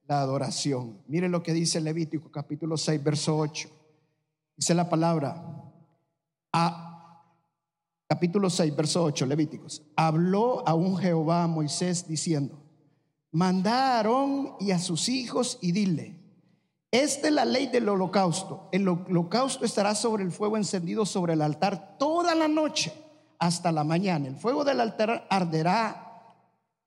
La 0.06 0.20
adoración. 0.20 0.98
Mire 1.06 1.28
lo 1.28 1.42
que 1.42 1.52
dice 1.52 1.80
Levítico 1.80 2.30
capítulo 2.30 2.76
6, 2.76 3.02
verso 3.02 3.36
8. 3.38 3.68
Dice 4.56 4.74
la 4.74 4.88
palabra. 4.88 5.42
A, 6.52 7.24
capítulo 8.08 8.50
6, 8.50 8.76
verso 8.76 9.04
8, 9.04 9.26
Levíticos. 9.26 9.82
Habló 9.96 10.66
a 10.66 10.74
un 10.74 10.96
Jehová 10.96 11.44
a 11.44 11.48
Moisés 11.48 12.06
diciendo, 12.06 12.58
manda 13.30 13.72
a 13.72 13.96
Aarón 13.96 14.56
y 14.60 14.70
a 14.72 14.78
sus 14.78 15.08
hijos 15.08 15.58
y 15.62 15.72
dile, 15.72 16.22
esta 16.92 17.28
es 17.28 17.32
la 17.32 17.46
ley 17.46 17.68
del 17.68 17.88
holocausto. 17.88 18.68
El 18.70 18.86
holocausto 18.86 19.64
estará 19.64 19.94
sobre 19.94 20.24
el 20.24 20.30
fuego 20.30 20.58
encendido 20.58 21.06
sobre 21.06 21.32
el 21.32 21.40
altar 21.40 21.96
toda 21.98 22.34
la 22.34 22.48
noche 22.48 22.92
hasta 23.38 23.72
la 23.72 23.82
mañana. 23.82 24.28
El 24.28 24.36
fuego 24.36 24.62
del 24.62 24.78
altar 24.78 25.26
arderá 25.30 26.36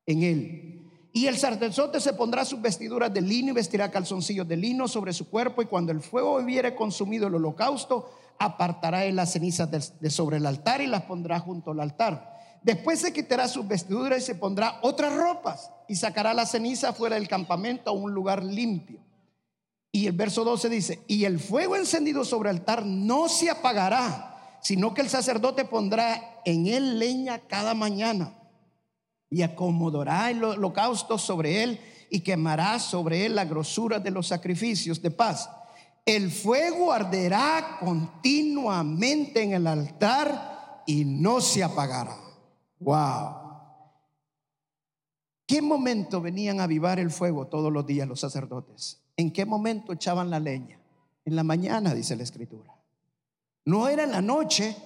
en 0.06 0.22
él. 0.22 0.75
Y 1.16 1.28
el 1.28 1.38
sacerdote 1.38 1.98
se 1.98 2.12
pondrá 2.12 2.44
sus 2.44 2.60
vestiduras 2.60 3.10
de 3.10 3.22
lino 3.22 3.48
y 3.48 3.54
vestirá 3.54 3.90
calzoncillos 3.90 4.46
de 4.46 4.54
lino 4.54 4.86
sobre 4.86 5.14
su 5.14 5.30
cuerpo. 5.30 5.62
Y 5.62 5.64
cuando 5.64 5.90
el 5.90 6.02
fuego 6.02 6.36
hubiere 6.36 6.74
consumido 6.74 7.26
el 7.28 7.36
holocausto, 7.36 8.10
apartará 8.38 9.02
él 9.06 9.16
las 9.16 9.32
cenizas 9.32 9.70
de, 9.98 10.10
sobre 10.10 10.36
el 10.36 10.44
altar 10.44 10.82
y 10.82 10.86
las 10.86 11.04
pondrá 11.04 11.40
junto 11.40 11.70
al 11.70 11.80
altar. 11.80 12.36
Después 12.60 13.00
se 13.00 13.14
quitará 13.14 13.48
sus 13.48 13.66
vestiduras 13.66 14.18
y 14.18 14.26
se 14.26 14.34
pondrá 14.34 14.78
otras 14.82 15.14
ropas 15.14 15.70
y 15.88 15.96
sacará 15.96 16.34
la 16.34 16.44
ceniza 16.44 16.92
fuera 16.92 17.16
del 17.16 17.28
campamento 17.28 17.88
a 17.88 17.94
un 17.94 18.12
lugar 18.12 18.44
limpio. 18.44 19.00
Y 19.90 20.08
el 20.08 20.12
verso 20.12 20.44
12 20.44 20.68
dice, 20.68 21.00
y 21.06 21.24
el 21.24 21.40
fuego 21.40 21.76
encendido 21.76 22.26
sobre 22.26 22.50
el 22.50 22.58
altar 22.58 22.84
no 22.84 23.30
se 23.30 23.48
apagará 23.48 24.34
sino 24.60 24.92
que 24.92 25.00
el 25.00 25.08
sacerdote 25.08 25.64
pondrá 25.64 26.40
en 26.44 26.66
él 26.66 26.98
leña 26.98 27.38
cada 27.38 27.72
mañana 27.72 28.34
y 29.30 29.42
acomodará 29.42 30.30
el 30.30 30.42
holocausto 30.42 31.18
sobre 31.18 31.62
él 31.62 31.80
y 32.10 32.20
quemará 32.20 32.78
sobre 32.78 33.26
él 33.26 33.34
la 33.34 33.44
grosura 33.44 33.98
de 33.98 34.10
los 34.10 34.28
sacrificios 34.28 35.02
de 35.02 35.10
paz. 35.10 35.50
El 36.04 36.30
fuego 36.30 36.92
arderá 36.92 37.78
continuamente 37.80 39.42
en 39.42 39.54
el 39.54 39.66
altar 39.66 40.82
y 40.86 41.04
no 41.04 41.40
se 41.40 41.64
apagará. 41.64 42.16
Wow. 42.78 43.46
¿Qué 45.46 45.62
momento 45.62 46.20
venían 46.20 46.60
a 46.60 46.64
avivar 46.64 46.98
el 47.00 47.10
fuego 47.10 47.46
todos 47.46 47.72
los 47.72 47.86
días 47.86 48.06
los 48.06 48.20
sacerdotes? 48.20 49.00
¿En 49.16 49.32
qué 49.32 49.44
momento 49.44 49.92
echaban 49.92 50.30
la 50.30 50.38
leña? 50.38 50.78
En 51.24 51.34
la 51.34 51.42
mañana, 51.42 51.94
dice 51.94 52.14
la 52.14 52.22
escritura. 52.22 52.72
No 53.64 53.88
era 53.88 54.04
en 54.04 54.12
la 54.12 54.22
noche, 54.22 54.76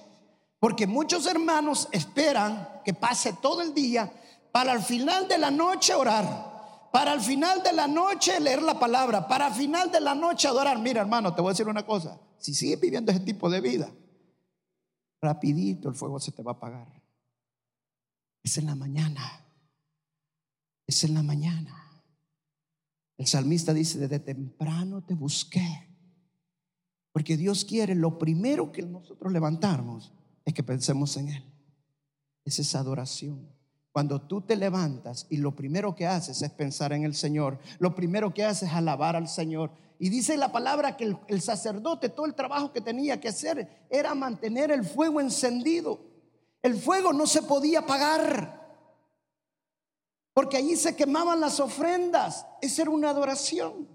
porque 0.59 0.87
muchos 0.87 1.27
hermanos 1.27 1.87
esperan 1.91 2.81
que 2.83 2.93
pase 2.95 3.33
todo 3.33 3.61
el 3.61 3.73
día 3.73 4.11
para 4.51 4.71
al 4.71 4.81
final 4.81 5.27
de 5.27 5.37
la 5.37 5.51
noche 5.51 5.93
orar, 5.93 6.89
para 6.91 7.11
al 7.11 7.21
final 7.21 7.63
de 7.63 7.73
la 7.73 7.87
noche 7.87 8.39
leer 8.39 8.61
la 8.61 8.79
palabra, 8.79 9.27
para 9.27 9.47
al 9.47 9.53
final 9.53 9.91
de 9.91 10.01
la 10.01 10.13
noche 10.15 10.47
adorar. 10.47 10.79
Mira, 10.79 11.01
hermano, 11.01 11.33
te 11.33 11.41
voy 11.41 11.49
a 11.49 11.53
decir 11.53 11.67
una 11.67 11.85
cosa. 11.85 12.19
Si 12.37 12.53
sigues 12.53 12.79
viviendo 12.79 13.11
ese 13.11 13.21
tipo 13.21 13.49
de 13.49 13.61
vida, 13.61 13.91
rapidito 15.21 15.89
el 15.89 15.95
fuego 15.95 16.19
se 16.19 16.31
te 16.31 16.43
va 16.43 16.51
a 16.51 16.55
apagar. 16.55 16.87
Es 18.43 18.57
en 18.57 18.65
la 18.65 18.75
mañana. 18.75 19.45
Es 20.87 21.03
en 21.03 21.13
la 21.13 21.23
mañana. 21.23 22.03
El 23.17 23.27
salmista 23.27 23.73
dice, 23.73 23.99
desde 23.99 24.19
temprano 24.19 25.03
te 25.03 25.13
busqué 25.13 25.91
porque 27.11 27.37
Dios 27.37 27.65
quiere, 27.65 27.95
lo 27.95 28.17
primero 28.17 28.71
que 28.71 28.83
nosotros 28.83 29.31
levantamos 29.31 30.13
es 30.45 30.53
que 30.53 30.63
pensemos 30.63 31.17
en 31.17 31.29
Él. 31.29 31.43
Es 32.45 32.59
esa 32.59 32.79
adoración. 32.79 33.49
Cuando 33.91 34.21
tú 34.21 34.41
te 34.41 34.55
levantas 34.55 35.27
y 35.29 35.37
lo 35.37 35.53
primero 35.53 35.93
que 35.93 36.07
haces 36.07 36.41
es 36.41 36.51
pensar 36.51 36.93
en 36.93 37.03
el 37.03 37.13
Señor, 37.13 37.59
lo 37.79 37.93
primero 37.93 38.33
que 38.33 38.45
haces 38.45 38.69
es 38.69 38.75
alabar 38.75 39.15
al 39.15 39.27
Señor. 39.27 39.71
Y 39.99 40.09
dice 40.09 40.37
la 40.37 40.51
palabra 40.51 40.95
que 40.95 41.15
el, 41.27 41.41
sacerdote, 41.41 42.09
todo 42.09 42.25
el 42.25 42.33
trabajo 42.33 42.71
que 42.71 42.81
tenía 42.81 43.19
que 43.19 43.27
hacer 43.27 43.85
era 43.89 44.15
mantener 44.15 44.71
el 44.71 44.85
fuego 44.85 45.19
encendido. 45.19 45.99
El 46.61 46.75
fuego 46.75 47.11
no 47.11 47.27
se 47.27 47.43
podía 47.43 47.79
apagar. 47.79 48.59
Porque 50.33 50.57
allí 50.57 50.77
se 50.77 50.95
quemaban 50.95 51.41
las 51.41 51.59
ofrendas. 51.59 52.47
Esa 52.61 52.83
era 52.83 52.91
una 52.91 53.09
adoración. 53.09 53.87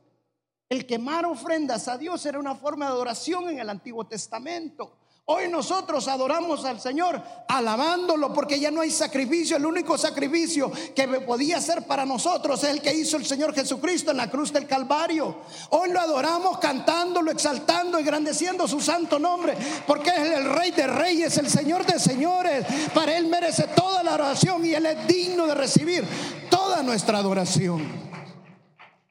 El 0.69 0.87
quemar 0.87 1.25
ofrendas 1.25 1.89
a 1.89 1.97
Dios 1.97 2.27
era 2.27 2.39
una 2.39 2.55
forma 2.55 2.87
de 2.87 2.93
adoración 2.93 3.49
en 3.49 3.61
el 3.61 3.71
Antiguo 3.71 4.07
Testamento. 4.07 4.93
Hoy 5.29 5.49
nosotros 5.49 6.07
adoramos 6.07 6.65
al 6.65 6.81
Señor 6.81 7.21
alabándolo 7.49 8.33
porque 8.33 8.61
ya 8.61 8.71
no 8.71 8.83
hay 8.83 8.93
sacrificio. 8.93 9.57
El 9.57 9.67
único 9.67 9.99
sacrificio 9.99 10.71
que 10.95 11.09
podía 11.23 11.61
ser 11.61 11.83
para 11.83 12.07
nosotros 12.07 12.63
es 12.63 12.71
el 12.71 12.81
que 12.81 12.95
hizo 12.95 13.17
el 13.17 13.27
Señor 13.27 13.53
Jesucristo 13.53 14.13
en 14.13 14.19
la 14.19 14.31
cruz 14.31 14.53
del 14.53 14.69
Calvario. 14.69 15.39
Hoy 15.71 15.91
lo 15.91 15.99
adoramos 15.99 16.59
cantándolo, 16.59 17.33
exaltando, 17.33 17.99
engrandeciendo 17.99 18.69
su 18.69 18.81
santo 18.81 19.19
nombre 19.19 19.57
porque 19.85 20.11
es 20.11 20.17
el 20.17 20.45
Rey 20.45 20.71
de 20.71 20.87
Reyes, 20.87 21.37
el 21.39 21.51
Señor 21.51 21.85
de 21.85 21.99
Señores. 21.99 22.65
Para 22.95 23.19
Él 23.19 23.27
merece 23.27 23.65
toda 23.75 24.05
la 24.05 24.15
adoración 24.15 24.65
y 24.65 24.75
Él 24.75 24.87
es 24.87 25.09
digno 25.09 25.49
de 25.49 25.57
recibir 25.57 26.05
toda 26.49 26.85
nuestra 26.85 27.19
adoración. 27.19 27.83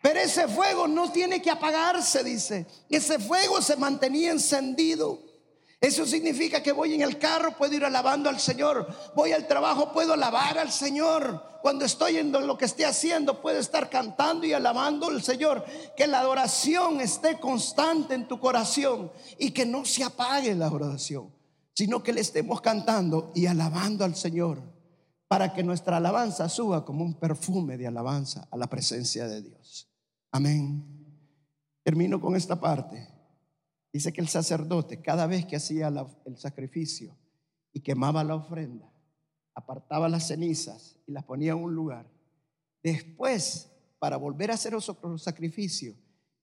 Pero 0.01 0.21
ese 0.21 0.47
fuego 0.47 0.87
no 0.87 1.11
tiene 1.11 1.41
que 1.41 1.51
apagarse, 1.51 2.23
dice. 2.23 2.65
Ese 2.89 3.19
fuego 3.19 3.61
se 3.61 3.75
mantenía 3.75 4.31
encendido. 4.31 5.34
Eso 5.81 6.05
significa 6.05 6.63
que 6.63 6.71
voy 6.71 6.93
en 6.93 7.01
el 7.01 7.19
carro, 7.19 7.55
puedo 7.57 7.75
ir 7.75 7.85
alabando 7.85 8.29
al 8.29 8.39
Señor. 8.39 8.87
Voy 9.15 9.33
al 9.33 9.47
trabajo, 9.47 9.91
puedo 9.91 10.13
alabar 10.13 10.57
al 10.57 10.71
Señor. 10.71 11.59
Cuando 11.61 11.85
estoy 11.85 12.17
en 12.17 12.31
lo 12.31 12.57
que 12.57 12.65
esté 12.65 12.85
haciendo, 12.85 13.41
puedo 13.41 13.59
estar 13.59 13.89
cantando 13.89 14.45
y 14.45 14.53
alabando 14.53 15.07
al 15.07 15.21
Señor. 15.21 15.65
Que 15.95 16.07
la 16.07 16.19
adoración 16.19 17.01
esté 17.01 17.39
constante 17.39 18.13
en 18.13 18.27
tu 18.27 18.39
corazón 18.39 19.11
y 19.37 19.51
que 19.51 19.65
no 19.65 19.85
se 19.85 20.03
apague 20.03 20.55
la 20.55 20.67
adoración, 20.67 21.33
sino 21.73 22.01
que 22.01 22.13
le 22.13 22.21
estemos 22.21 22.61
cantando 22.61 23.31
y 23.35 23.47
alabando 23.47 24.05
al 24.05 24.15
Señor 24.15 24.75
para 25.27 25.53
que 25.53 25.63
nuestra 25.63 25.97
alabanza 25.97 26.47
suba 26.49 26.85
como 26.85 27.03
un 27.03 27.15
perfume 27.15 27.77
de 27.77 27.87
alabanza 27.87 28.47
a 28.51 28.57
la 28.57 28.67
presencia 28.67 29.27
de 29.27 29.41
Dios. 29.41 29.89
Amén. 30.31 30.83
Termino 31.83 32.21
con 32.21 32.35
esta 32.35 32.59
parte. 32.59 33.14
Dice 33.95 34.11
que 34.11 34.19
el 34.19 34.27
sacerdote, 34.27 35.01
cada 35.01 35.25
vez 35.27 35.45
que 35.45 35.55
hacía 35.55 35.87
el 36.25 36.37
sacrificio 36.37 37.15
y 37.71 37.79
quemaba 37.79 38.23
la 38.23 38.35
ofrenda, 38.35 38.91
apartaba 39.53 40.09
las 40.09 40.27
cenizas 40.27 40.97
y 41.07 41.13
las 41.13 41.23
ponía 41.23 41.53
en 41.53 41.63
un 41.63 41.73
lugar. 41.73 42.05
Después, 42.83 43.71
para 43.97 44.17
volver 44.17 44.51
a 44.51 44.55
hacer 44.55 44.75
otro 44.75 45.17
sacrificio, 45.17 45.95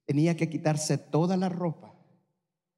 tenía 0.07 0.35
que 0.35 0.49
quitarse 0.49 0.97
toda 0.97 1.37
la 1.37 1.51
ropa, 1.51 1.95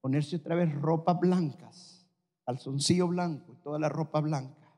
ponerse 0.00 0.36
otra 0.36 0.56
vez 0.56 0.74
ropas 0.74 1.20
blancas, 1.20 2.06
calzoncillo 2.44 3.06
blanco 3.06 3.52
y 3.52 3.62
toda 3.62 3.78
la 3.78 3.88
ropa 3.88 4.20
blanca. 4.20 4.74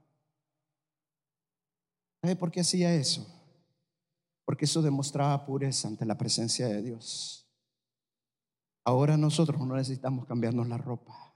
¿Sabe 2.21 2.37
por 2.37 2.51
qué 2.51 2.61
hacía 2.61 2.95
eso? 2.95 3.27
porque 4.47 4.65
eso 4.65 4.81
demostraba 4.81 5.45
pureza 5.45 5.89
ante 5.89 6.07
la 6.07 6.17
presencia 6.17 6.69
de 6.69 6.81
Dios. 6.81 7.46
Ahora 8.87 9.17
nosotros 9.17 9.61
no 9.67 9.75
necesitamos 9.75 10.27
cambiarnos 10.27 10.69
la 10.69 10.79
ropa. 10.79 11.35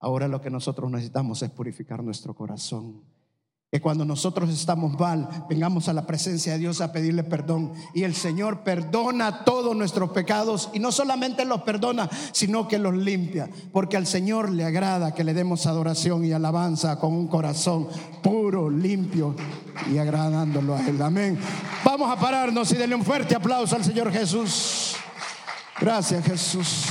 Ahora 0.00 0.26
lo 0.26 0.40
que 0.40 0.50
nosotros 0.50 0.90
necesitamos 0.90 1.40
es 1.42 1.50
purificar 1.50 2.02
nuestro 2.02 2.34
corazón 2.34 3.00
que 3.70 3.82
cuando 3.82 4.06
nosotros 4.06 4.48
estamos 4.48 4.98
mal, 4.98 5.28
vengamos 5.48 5.88
a 5.88 5.92
la 5.92 6.06
presencia 6.06 6.54
de 6.54 6.58
Dios 6.58 6.80
a 6.80 6.90
pedirle 6.90 7.22
perdón. 7.22 7.74
Y 7.94 8.04
el 8.04 8.14
Señor 8.14 8.64
perdona 8.64 9.44
todos 9.44 9.76
nuestros 9.76 10.10
pecados 10.10 10.70
y 10.72 10.78
no 10.78 10.90
solamente 10.90 11.44
los 11.44 11.62
perdona, 11.62 12.08
sino 12.32 12.66
que 12.66 12.78
los 12.78 12.94
limpia. 12.96 13.50
Porque 13.70 13.98
al 13.98 14.06
Señor 14.06 14.50
le 14.50 14.64
agrada 14.64 15.12
que 15.12 15.22
le 15.22 15.34
demos 15.34 15.66
adoración 15.66 16.24
y 16.24 16.32
alabanza 16.32 16.98
con 16.98 17.12
un 17.12 17.28
corazón 17.28 17.88
puro, 18.22 18.70
limpio 18.70 19.36
y 19.92 19.98
agradándolo 19.98 20.74
a 20.74 20.86
Él. 20.86 21.00
Amén. 21.02 21.38
Vamos 21.84 22.10
a 22.10 22.18
pararnos 22.18 22.72
y 22.72 22.76
denle 22.76 22.96
un 22.96 23.04
fuerte 23.04 23.36
aplauso 23.36 23.76
al 23.76 23.84
Señor 23.84 24.10
Jesús. 24.10 24.96
Gracias 25.80 26.24
Jesús. 26.24 26.86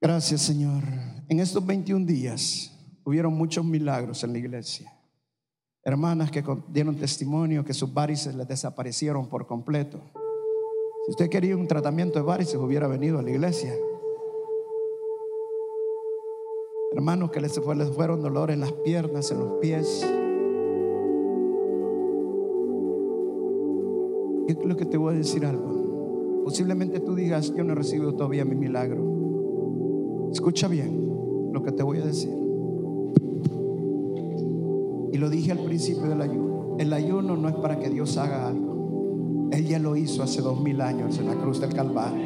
Gracias 0.00 0.40
Señor. 0.40 0.82
En 1.28 1.40
estos 1.40 1.64
21 1.64 2.06
días 2.06 2.72
hubieron 3.04 3.34
muchos 3.34 3.64
milagros 3.64 4.24
en 4.24 4.32
la 4.32 4.38
iglesia. 4.38 4.92
Hermanas 5.84 6.30
que 6.30 6.42
dieron 6.68 6.96
testimonio 6.96 7.64
que 7.64 7.74
sus 7.74 7.92
varices 7.92 8.34
les 8.34 8.48
desaparecieron 8.48 9.28
por 9.28 9.46
completo. 9.46 10.00
Si 11.04 11.10
usted 11.10 11.28
quería 11.28 11.56
un 11.56 11.68
tratamiento 11.68 12.18
de 12.18 12.24
varices, 12.24 12.56
hubiera 12.56 12.88
venido 12.88 13.18
a 13.18 13.22
la 13.22 13.30
iglesia. 13.30 13.72
Hermanos 16.92 17.30
que 17.30 17.40
les, 17.40 17.60
fueron 17.94 18.22
dolor 18.22 18.50
en 18.50 18.60
las 18.60 18.72
piernas, 18.72 19.30
en 19.30 19.38
los 19.38 19.60
pies. 19.60 20.00
Yo 24.48 24.58
creo 24.58 24.76
que 24.76 24.86
te 24.86 24.96
voy 24.96 25.14
a 25.14 25.18
decir 25.18 25.44
algo. 25.44 25.85
Posiblemente 26.46 27.00
tú 27.00 27.16
digas, 27.16 27.52
yo 27.56 27.64
no 27.64 27.72
he 27.72 27.74
recibido 27.74 28.14
todavía 28.14 28.44
mi 28.44 28.54
milagro. 28.54 30.30
Escucha 30.30 30.68
bien 30.68 31.50
lo 31.52 31.60
que 31.64 31.72
te 31.72 31.82
voy 31.82 31.98
a 31.98 32.04
decir. 32.04 32.30
Y 35.12 35.18
lo 35.18 35.28
dije 35.28 35.50
al 35.50 35.58
principio 35.58 36.04
del 36.04 36.22
ayuno. 36.22 36.76
El 36.78 36.92
ayuno 36.92 37.36
no 37.36 37.48
es 37.48 37.56
para 37.56 37.80
que 37.80 37.90
Dios 37.90 38.16
haga 38.16 38.46
algo. 38.46 39.48
Él 39.50 39.66
ya 39.66 39.80
lo 39.80 39.96
hizo 39.96 40.22
hace 40.22 40.40
dos 40.40 40.62
mil 40.62 40.80
años 40.82 41.18
en 41.18 41.26
la 41.26 41.34
cruz 41.34 41.60
del 41.60 41.74
Calvario. 41.74 42.22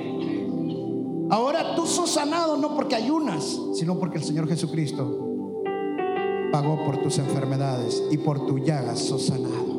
Ahora 1.30 1.74
tú 1.74 1.86
sos 1.86 2.10
sanado 2.10 2.58
no 2.58 2.74
porque 2.74 2.96
ayunas, 2.96 3.58
sino 3.72 3.98
porque 3.98 4.18
el 4.18 4.24
Señor 4.24 4.46
Jesucristo 4.46 5.30
pagó 6.52 6.84
por 6.84 6.98
tus 6.98 7.16
enfermedades 7.16 8.04
y 8.10 8.18
por 8.18 8.44
tu 8.44 8.58
llagas 8.58 8.98
sos 8.98 9.24
sanado. 9.28 9.69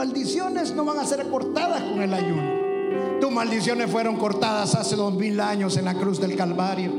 Maldiciones 0.00 0.74
no 0.74 0.86
van 0.86 0.98
a 0.98 1.04
ser 1.04 1.28
cortadas 1.28 1.82
con 1.82 2.00
el 2.00 2.14
ayuno. 2.14 3.20
Tus 3.20 3.30
maldiciones 3.30 3.90
fueron 3.90 4.16
cortadas 4.16 4.74
hace 4.74 4.96
dos 4.96 5.12
mil 5.12 5.38
años 5.38 5.76
en 5.76 5.84
la 5.84 5.92
cruz 5.92 6.18
del 6.18 6.36
Calvario. 6.36 6.90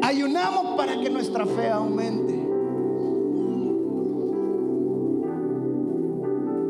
Ayunamos 0.00 0.76
para 0.76 0.92
que 1.00 1.10
nuestra 1.10 1.44
fe 1.44 1.70
aumente. 1.70 2.34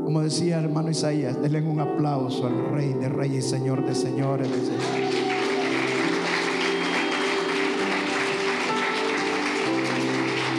Como 0.03 0.23
decía 0.23 0.59
el 0.59 0.65
hermano 0.65 0.91
Isaías, 0.91 1.43
denle 1.43 1.61
un 1.61 1.79
aplauso 1.79 2.47
al 2.47 2.71
Rey 2.73 2.95
de 2.95 3.11
Reyes 3.11 3.45
Señor 3.45 3.85
de 3.85 3.95
Señores. 3.95 4.49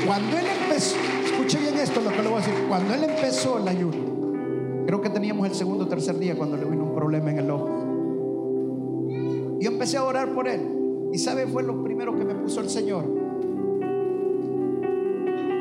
Cuando 0.05 0.37
él 0.37 0.45
empezó, 0.61 0.95
escuche 1.25 1.59
bien 1.59 1.77
esto 1.77 2.01
lo 2.01 2.09
que 2.09 2.21
le 2.21 2.29
voy 2.29 2.41
a 2.41 2.45
decir, 2.45 2.53
cuando 2.67 2.93
él 2.93 3.03
empezó 3.03 3.59
el 3.59 3.67
ayuno, 3.67 4.85
creo 4.85 5.01
que 5.01 5.09
teníamos 5.09 5.47
el 5.47 5.53
segundo 5.55 5.85
o 5.85 5.87
tercer 5.87 6.17
día 6.17 6.35
cuando 6.35 6.57
le 6.57 6.65
vino 6.65 6.83
un 6.85 6.95
problema 6.95 7.31
en 7.31 7.37
el 7.37 7.51
ojo. 7.51 7.69
Yo 9.59 9.69
empecé 9.69 9.97
a 9.97 10.03
orar 10.03 10.33
por 10.33 10.47
él. 10.47 10.79
¿Y 11.13 11.17
sabe? 11.19 11.45
Fue 11.45 11.61
lo 11.61 11.83
primero 11.83 12.17
que 12.17 12.23
me 12.23 12.33
puso 12.33 12.61
el 12.61 12.69
Señor. 12.69 13.03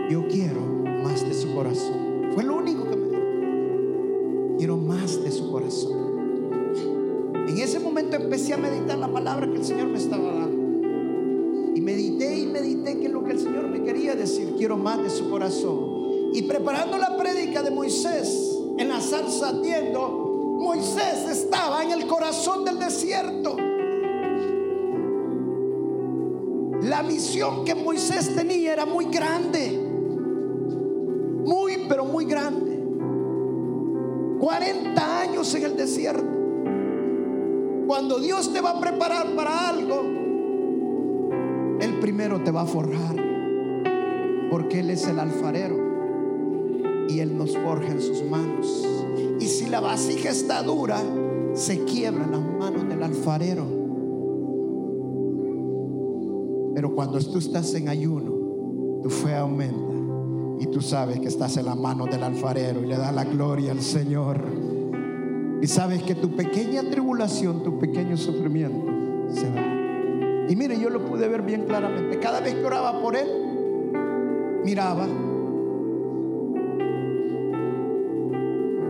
Yo 0.09 0.26
quiero 0.28 0.61
más 1.03 1.22
de 1.26 1.34
su 1.34 1.55
corazón. 1.55 2.30
Fue 2.34 2.43
lo 2.45 2.57
único 2.57 2.84
que 2.88 2.97
me 2.97 3.09
dijo. 3.09 4.57
Quiero 4.57 4.76
más 4.78 5.22
de 5.22 5.30
su 5.30 5.51
corazón. 5.51 5.99
En 7.47 7.59
ese 7.59 7.78
momento 7.78 8.16
empecé 8.16 8.55
a 8.55 8.57
meditar 8.57 8.97
la 8.97 9.09
palabra 9.09 9.47
que 9.47 9.57
el 9.57 9.64
Señor 9.64 9.88
me 9.88 9.99
estaba 9.99 10.32
dando. 10.32 10.59
Que 12.84 13.08
lo 13.08 13.22
que 13.22 13.32
el 13.32 13.38
Señor 13.38 13.68
me 13.68 13.82
quería 13.82 14.14
decir. 14.14 14.54
Quiero 14.56 14.76
más 14.76 15.02
de 15.02 15.10
su 15.10 15.28
corazón. 15.28 16.30
Y 16.32 16.42
preparando 16.42 16.96
la 16.96 17.16
prédica 17.16 17.62
de 17.62 17.70
Moisés 17.70 18.58
en 18.78 18.88
la 18.88 19.00
zarza 19.00 19.50
ardiendo, 19.50 20.56
Moisés 20.58 21.28
estaba 21.30 21.82
en 21.82 21.90
el 21.90 22.06
corazón 22.06 22.64
del 22.64 22.78
desierto. 22.78 23.56
La 26.82 27.02
misión 27.02 27.64
que 27.64 27.74
Moisés 27.74 28.34
tenía 28.34 28.72
era 28.72 28.86
muy 28.86 29.04
grande. 29.06 29.78
Muy, 31.44 31.86
pero 31.88 32.06
muy 32.06 32.24
grande. 32.24 32.82
40 34.40 35.20
años 35.20 35.54
en 35.54 35.64
el 35.64 35.76
desierto. 35.76 36.40
Cuando 37.86 38.18
Dios 38.18 38.52
te 38.52 38.60
va 38.60 38.70
a 38.70 38.80
preparar 38.80 39.34
para 39.36 39.68
algo, 39.68 40.02
primero 42.01 42.42
te 42.42 42.51
va 42.51 42.62
a 42.62 42.66
forjar. 42.66 43.16
Porque 44.51 44.80
Él 44.80 44.90
es 44.90 45.07
el 45.07 45.18
alfarero. 45.18 45.76
Y 47.09 47.20
Él 47.20 47.36
nos 47.36 47.57
forja 47.57 47.92
en 47.92 48.01
sus 48.01 48.22
manos. 48.24 48.86
Y 49.38 49.46
si 49.46 49.68
la 49.68 49.80
vasija 49.80 50.30
está 50.30 50.62
dura, 50.62 51.01
se 51.55 51.84
quiebran 51.84 52.30
las 52.30 52.40
manos 52.40 52.88
del 52.88 53.03
alfarero. 53.03 53.66
Pero 56.74 56.94
cuando 56.94 57.18
tú 57.18 57.38
estás 57.38 57.74
en 57.74 57.88
ayuno, 57.88 58.32
tu 59.03 59.11
fe 59.11 59.34
aumenta 59.34 59.90
y 60.61 60.66
tú 60.66 60.80
sabes 60.80 61.18
que 61.20 61.28
estás 61.28 61.57
en 61.57 61.66
la 61.66 61.74
mano 61.74 62.05
del 62.05 62.22
alfarero 62.22 62.82
y 62.82 62.86
le 62.86 62.96
da 62.96 63.11
la 63.12 63.24
gloria 63.24 63.72
al 63.72 63.80
Señor. 63.80 64.42
Y 65.62 65.66
sabes 65.66 66.03
que 66.03 66.14
tu 66.14 66.36
pequeña 66.36 66.82
tribulación, 66.90 67.62
tu 67.62 67.78
pequeño 67.78 68.16
sufrimiento 68.16 68.86
se 69.32 69.51
va. 69.51 69.59
Y 70.51 70.57
mire, 70.57 70.78
yo 70.78 70.90
lo 70.90 71.05
pude 71.05 71.28
ver 71.28 71.42
bien 71.42 71.64
claramente. 71.64 72.18
Cada 72.18 72.40
vez 72.40 72.55
que 72.57 72.64
oraba 72.64 73.01
por 73.01 73.14
él, 73.16 73.28
miraba. 74.64 75.07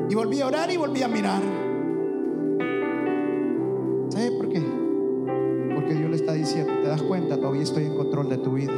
Y 0.09 0.15
volví 0.15 0.41
a 0.41 0.47
orar 0.47 0.71
y 0.73 0.79
volví 0.79 1.03
a 1.03 1.09
mirar. 1.09 1.43
¿te 6.65 6.89
das 6.89 7.03
cuenta? 7.03 7.37
Todavía 7.37 7.63
estoy 7.63 7.85
en 7.85 7.95
control 7.95 8.29
de 8.29 8.39
tu 8.39 8.55
vida. 8.55 8.73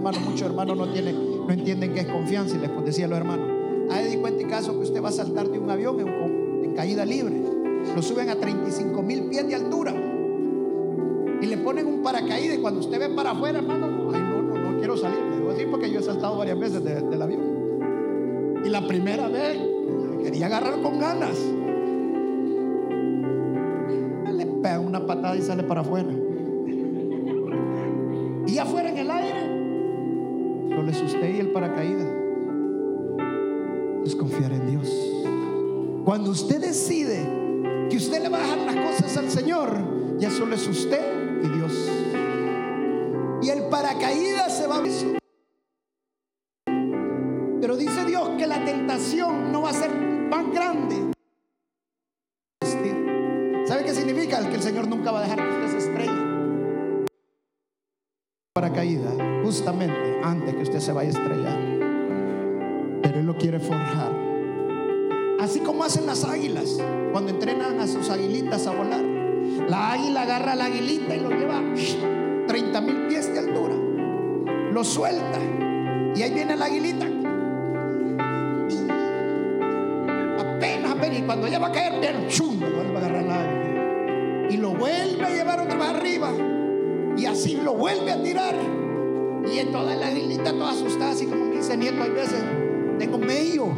Hermanos, 0.00 0.22
muchos 0.22 0.48
hermanos 0.48 0.76
no, 0.76 0.88
tienen, 0.88 1.46
no 1.46 1.52
entienden 1.52 1.92
qué 1.92 2.00
es 2.00 2.06
confianza 2.06 2.56
y 2.56 2.60
les 2.60 2.84
decía 2.84 3.04
a 3.04 3.08
los 3.08 3.18
hermanos, 3.18 3.46
hay 3.90 4.10
de 4.10 4.18
cuenta 4.18 4.42
y 4.42 4.46
caso 4.46 4.72
que 4.72 4.78
usted 4.78 5.02
va 5.02 5.10
a 5.10 5.12
saltar 5.12 5.48
de 5.48 5.58
un 5.58 5.70
avión 5.70 6.00
en, 6.00 6.74
caída 6.74 7.04
libre. 7.04 7.42
Lo 7.94 8.00
suben 8.00 8.30
a 8.30 8.36
35 8.36 9.02
mil 9.02 9.24
pies 9.24 9.46
de 9.46 9.56
altura 9.56 9.92
y 11.42 11.46
le 11.46 11.58
ponen 11.58 11.86
un 11.86 12.02
paracaídas. 12.02 12.56
Y 12.56 12.60
cuando 12.60 12.80
usted 12.80 12.98
ve 12.98 13.08
para 13.10 13.32
afuera, 13.32 13.58
hermano, 13.58 14.10
ay, 14.14 14.22
no, 14.22 14.42
no, 14.42 14.72
no 14.72 14.78
quiero 14.78 14.96
salir. 14.96 15.18
Le 15.18 15.36
digo 15.36 15.50
así 15.50 15.64
porque 15.68 15.90
yo 15.90 16.00
he 16.00 16.02
saltado 16.02 16.38
varias 16.38 16.58
veces 16.58 16.82
del 16.84 17.20
avión. 17.20 18.62
Y 18.64 18.68
la 18.68 18.86
primera 18.86 19.28
vez 19.28 19.58
quería 20.22 20.46
agarrar 20.46 20.80
con 20.80 20.98
ganas. 20.98 21.36
Le 24.32 24.46
pega 24.46 24.78
una 24.78 25.04
patada 25.04 25.36
y 25.36 25.42
sale 25.42 25.64
para 25.64 25.80
afuera. 25.80 26.19
Confiar 34.16 34.52
en 34.52 34.70
Dios. 34.70 34.88
Cuando 36.04 36.30
usted 36.30 36.60
decide 36.60 37.86
que 37.88 37.96
usted 37.96 38.22
le 38.22 38.28
va 38.28 38.38
a 38.38 38.42
dejar 38.42 38.58
las 38.58 38.76
cosas 38.76 39.16
al 39.16 39.30
Señor, 39.30 40.18
ya 40.18 40.30
solo 40.30 40.54
es 40.54 40.66
usted 40.66 41.42
y 41.42 41.48
Dios. 41.48 41.72
Y 43.42 43.48
el 43.50 43.64
paracaídas 43.64 44.58
se 44.58 44.66
va 44.66 44.78
a 44.78 44.82
Pero 47.60 47.76
dice 47.76 48.04
Dios 48.04 48.30
que 48.36 48.46
la 48.46 48.64
tentación 48.64 49.52
no 49.52 49.62
va 49.62 49.70
a 49.70 49.74
ser 49.74 49.90
más 49.94 50.50
grande. 50.52 51.12
¿Sabe 53.66 53.84
qué 53.84 53.94
significa? 53.94 54.40
Que 54.48 54.56
el 54.56 54.62
Señor 54.62 54.88
nunca 54.88 55.12
va 55.12 55.20
a 55.20 55.22
dejar 55.22 55.38
que 55.38 55.64
usted 55.64 55.78
se 55.78 55.88
estrelle. 55.88 57.06
Paracaídas, 58.52 59.14
justamente 59.44 60.20
antes 60.24 60.54
que 60.54 60.62
usted 60.62 60.80
se 60.80 60.92
vaya 60.92 61.10
a 61.10 61.12
estrellar. 61.12 61.79
Él 63.20 63.26
lo 63.26 63.36
quiere 63.36 63.60
forjar. 63.60 64.12
Así 65.38 65.60
como 65.60 65.84
hacen 65.84 66.06
las 66.06 66.24
águilas 66.24 66.78
cuando 67.12 67.30
entrenan 67.30 67.78
a 67.78 67.86
sus 67.86 68.08
aguilitas 68.08 68.66
a 68.66 68.74
volar. 68.74 69.04
La 69.68 69.92
águila 69.92 70.22
agarra 70.22 70.52
a 70.52 70.56
la 70.56 70.64
aguilita 70.64 71.14
y 71.14 71.20
lo 71.20 71.28
lleva 71.28 71.62
30 72.46 72.80
mil 72.80 73.08
pies 73.08 73.30
de 73.30 73.40
altura. 73.40 73.74
lo 74.72 74.82
suelta. 74.84 75.38
Y 76.16 76.22
ahí 76.22 76.32
viene 76.32 76.56
la 76.56 76.64
aguilita. 76.64 77.04
Apenas, 80.38 80.90
apenas. 80.90 81.18
Y 81.18 81.22
cuando 81.22 81.46
ya 81.46 81.58
va 81.58 81.66
a 81.66 81.72
caer, 81.72 82.00
bien, 82.00 82.26
chum, 82.28 82.58
vuelve 82.58 82.94
a 82.94 82.98
agarrar 83.00 83.24
la 83.24 83.40
águila. 83.42 84.46
Y 84.48 84.56
lo 84.56 84.70
vuelve 84.70 85.26
a 85.26 85.28
llevar 85.28 85.60
otra 85.60 85.76
vez 85.76 85.88
arriba. 85.88 86.30
Y 87.18 87.26
así 87.26 87.58
lo 87.62 87.74
vuelve 87.74 88.12
a 88.12 88.22
tirar. 88.22 88.54
Y 89.44 89.62
toda 89.70 89.94
la 89.94 90.06
aguilita 90.06 90.52
toda 90.52 90.70
asustada, 90.70 91.10
así 91.10 91.26
como 91.26 91.50
dice 91.50 91.76
nieto, 91.76 92.02
hay 92.02 92.10
veces, 92.10 92.42
tengo 93.00 93.16
medio. 93.16 93.68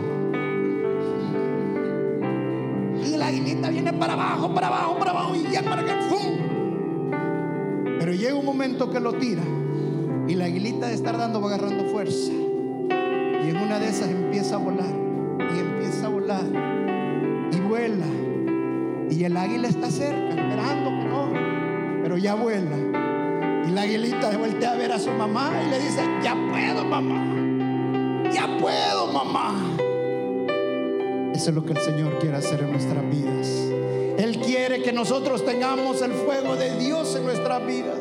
Y 3.06 3.16
la 3.16 3.28
aguilita 3.28 3.70
viene 3.70 3.92
para 3.92 4.14
abajo, 4.14 4.52
para 4.52 4.66
abajo, 4.66 4.98
para 4.98 5.10
abajo, 5.12 5.36
y 5.36 5.52
ya 5.52 5.62
para 5.62 5.84
que 5.84 5.92
¡fum! 6.08 6.38
Pero 8.00 8.12
llega 8.12 8.34
un 8.34 8.44
momento 8.44 8.90
que 8.90 8.98
lo 8.98 9.12
tira. 9.14 9.42
Y 10.26 10.34
la 10.34 10.46
aguilita 10.46 10.88
de 10.88 10.94
estar 10.94 11.16
dando 11.16 11.40
va 11.40 11.54
agarrando 11.54 11.84
fuerza. 11.84 12.32
Y 12.32 13.48
en 13.48 13.56
una 13.56 13.78
de 13.78 13.88
esas 13.88 14.08
empieza 14.08 14.56
a 14.56 14.58
volar. 14.58 14.92
Y 15.38 15.58
empieza 15.60 16.06
a 16.06 16.08
volar. 16.08 16.44
Y 17.52 17.60
vuela. 17.60 18.06
Y 19.08 19.22
el 19.22 19.36
águila 19.36 19.68
está 19.68 19.88
cerca, 19.88 20.30
esperando 20.30 20.90
que 20.90 21.04
no. 21.08 21.32
Pero 22.02 22.18
ya 22.18 22.34
vuela. 22.34 22.76
Y 23.68 23.70
la 23.70 23.82
aguilita 23.82 24.30
de 24.30 24.36
voltea 24.36 24.72
a 24.72 24.76
ver 24.76 24.90
a 24.90 24.98
su 24.98 25.10
mamá 25.12 25.52
y 25.64 25.70
le 25.70 25.78
dice, 25.78 26.02
ya 26.24 26.34
puedo 26.34 26.84
mamá. 26.84 27.32
Ya 28.32 28.46
puedo 28.58 28.91
mamá. 29.24 29.54
Eso 31.34 31.50
es 31.50 31.54
lo 31.54 31.64
que 31.64 31.72
el 31.72 31.78
Señor 31.78 32.18
quiere 32.18 32.36
hacer 32.36 32.60
en 32.60 32.72
nuestras 32.72 33.08
vidas. 33.08 33.48
Él 34.18 34.38
quiere 34.44 34.82
que 34.82 34.92
nosotros 34.92 35.44
tengamos 35.44 36.02
el 36.02 36.12
fuego 36.12 36.56
de 36.56 36.76
Dios 36.78 37.14
en 37.16 37.24
nuestras 37.24 37.64
vidas. 37.66 37.98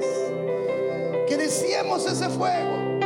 Que 1.28 1.38
deseemos 1.38 2.05
ese 2.05 2.30
fuego. 2.30 2.99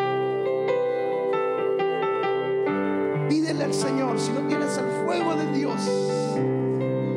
Pídele 3.29 3.63
al 3.63 3.73
Señor 3.73 4.19
si 4.19 4.31
no 4.31 4.47
tienes 4.47 4.77
el 4.77 5.05
fuego 5.05 5.35
de 5.35 5.51
Dios. 5.51 5.81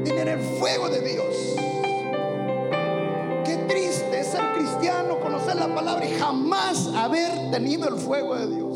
Tener 0.04 0.28
el 0.28 0.40
fuego 0.40 0.88
de 0.90 1.00
Dios. 1.00 1.56
Qué 3.44 3.56
triste 3.68 4.24
ser 4.24 4.52
cristiano, 4.54 5.18
conocer 5.20 5.56
la 5.56 5.74
palabra 5.74 6.06
y 6.06 6.18
jamás 6.18 6.88
haber 6.94 7.50
tenido 7.50 7.88
el 7.88 7.96
fuego 7.96 8.34
de 8.34 8.54
Dios. 8.54 8.67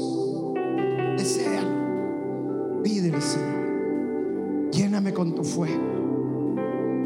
Fuego. 5.54 6.56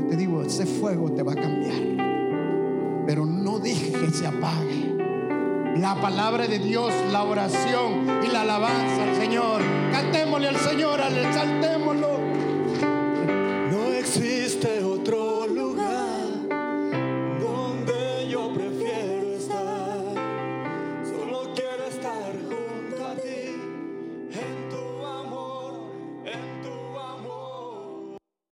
Yo 0.01 0.09
te 0.09 0.17
digo, 0.17 0.43
ese 0.43 0.67
fuego 0.67 1.11
te 1.11 1.23
va 1.23 1.33
a 1.33 1.37
cambiar. 1.37 3.05
Pero 3.07 3.27
no 3.27 3.59
deje 3.59 3.93
que 3.93 4.11
se 4.11 4.27
apague. 4.27 4.97
La 5.77 6.01
palabra 6.01 6.47
de 6.47 6.59
Dios, 6.59 6.93
la 7.13 7.25
oración 7.25 8.07
y 8.27 8.33
la 8.33 8.43
alabanza 8.43 9.03
al 9.03 9.17
Señor. 9.17 9.63
Cantémosle 9.93 10.49
al 10.49 10.57
Señor, 10.57 11.01
exaltémoslo. 11.01 12.26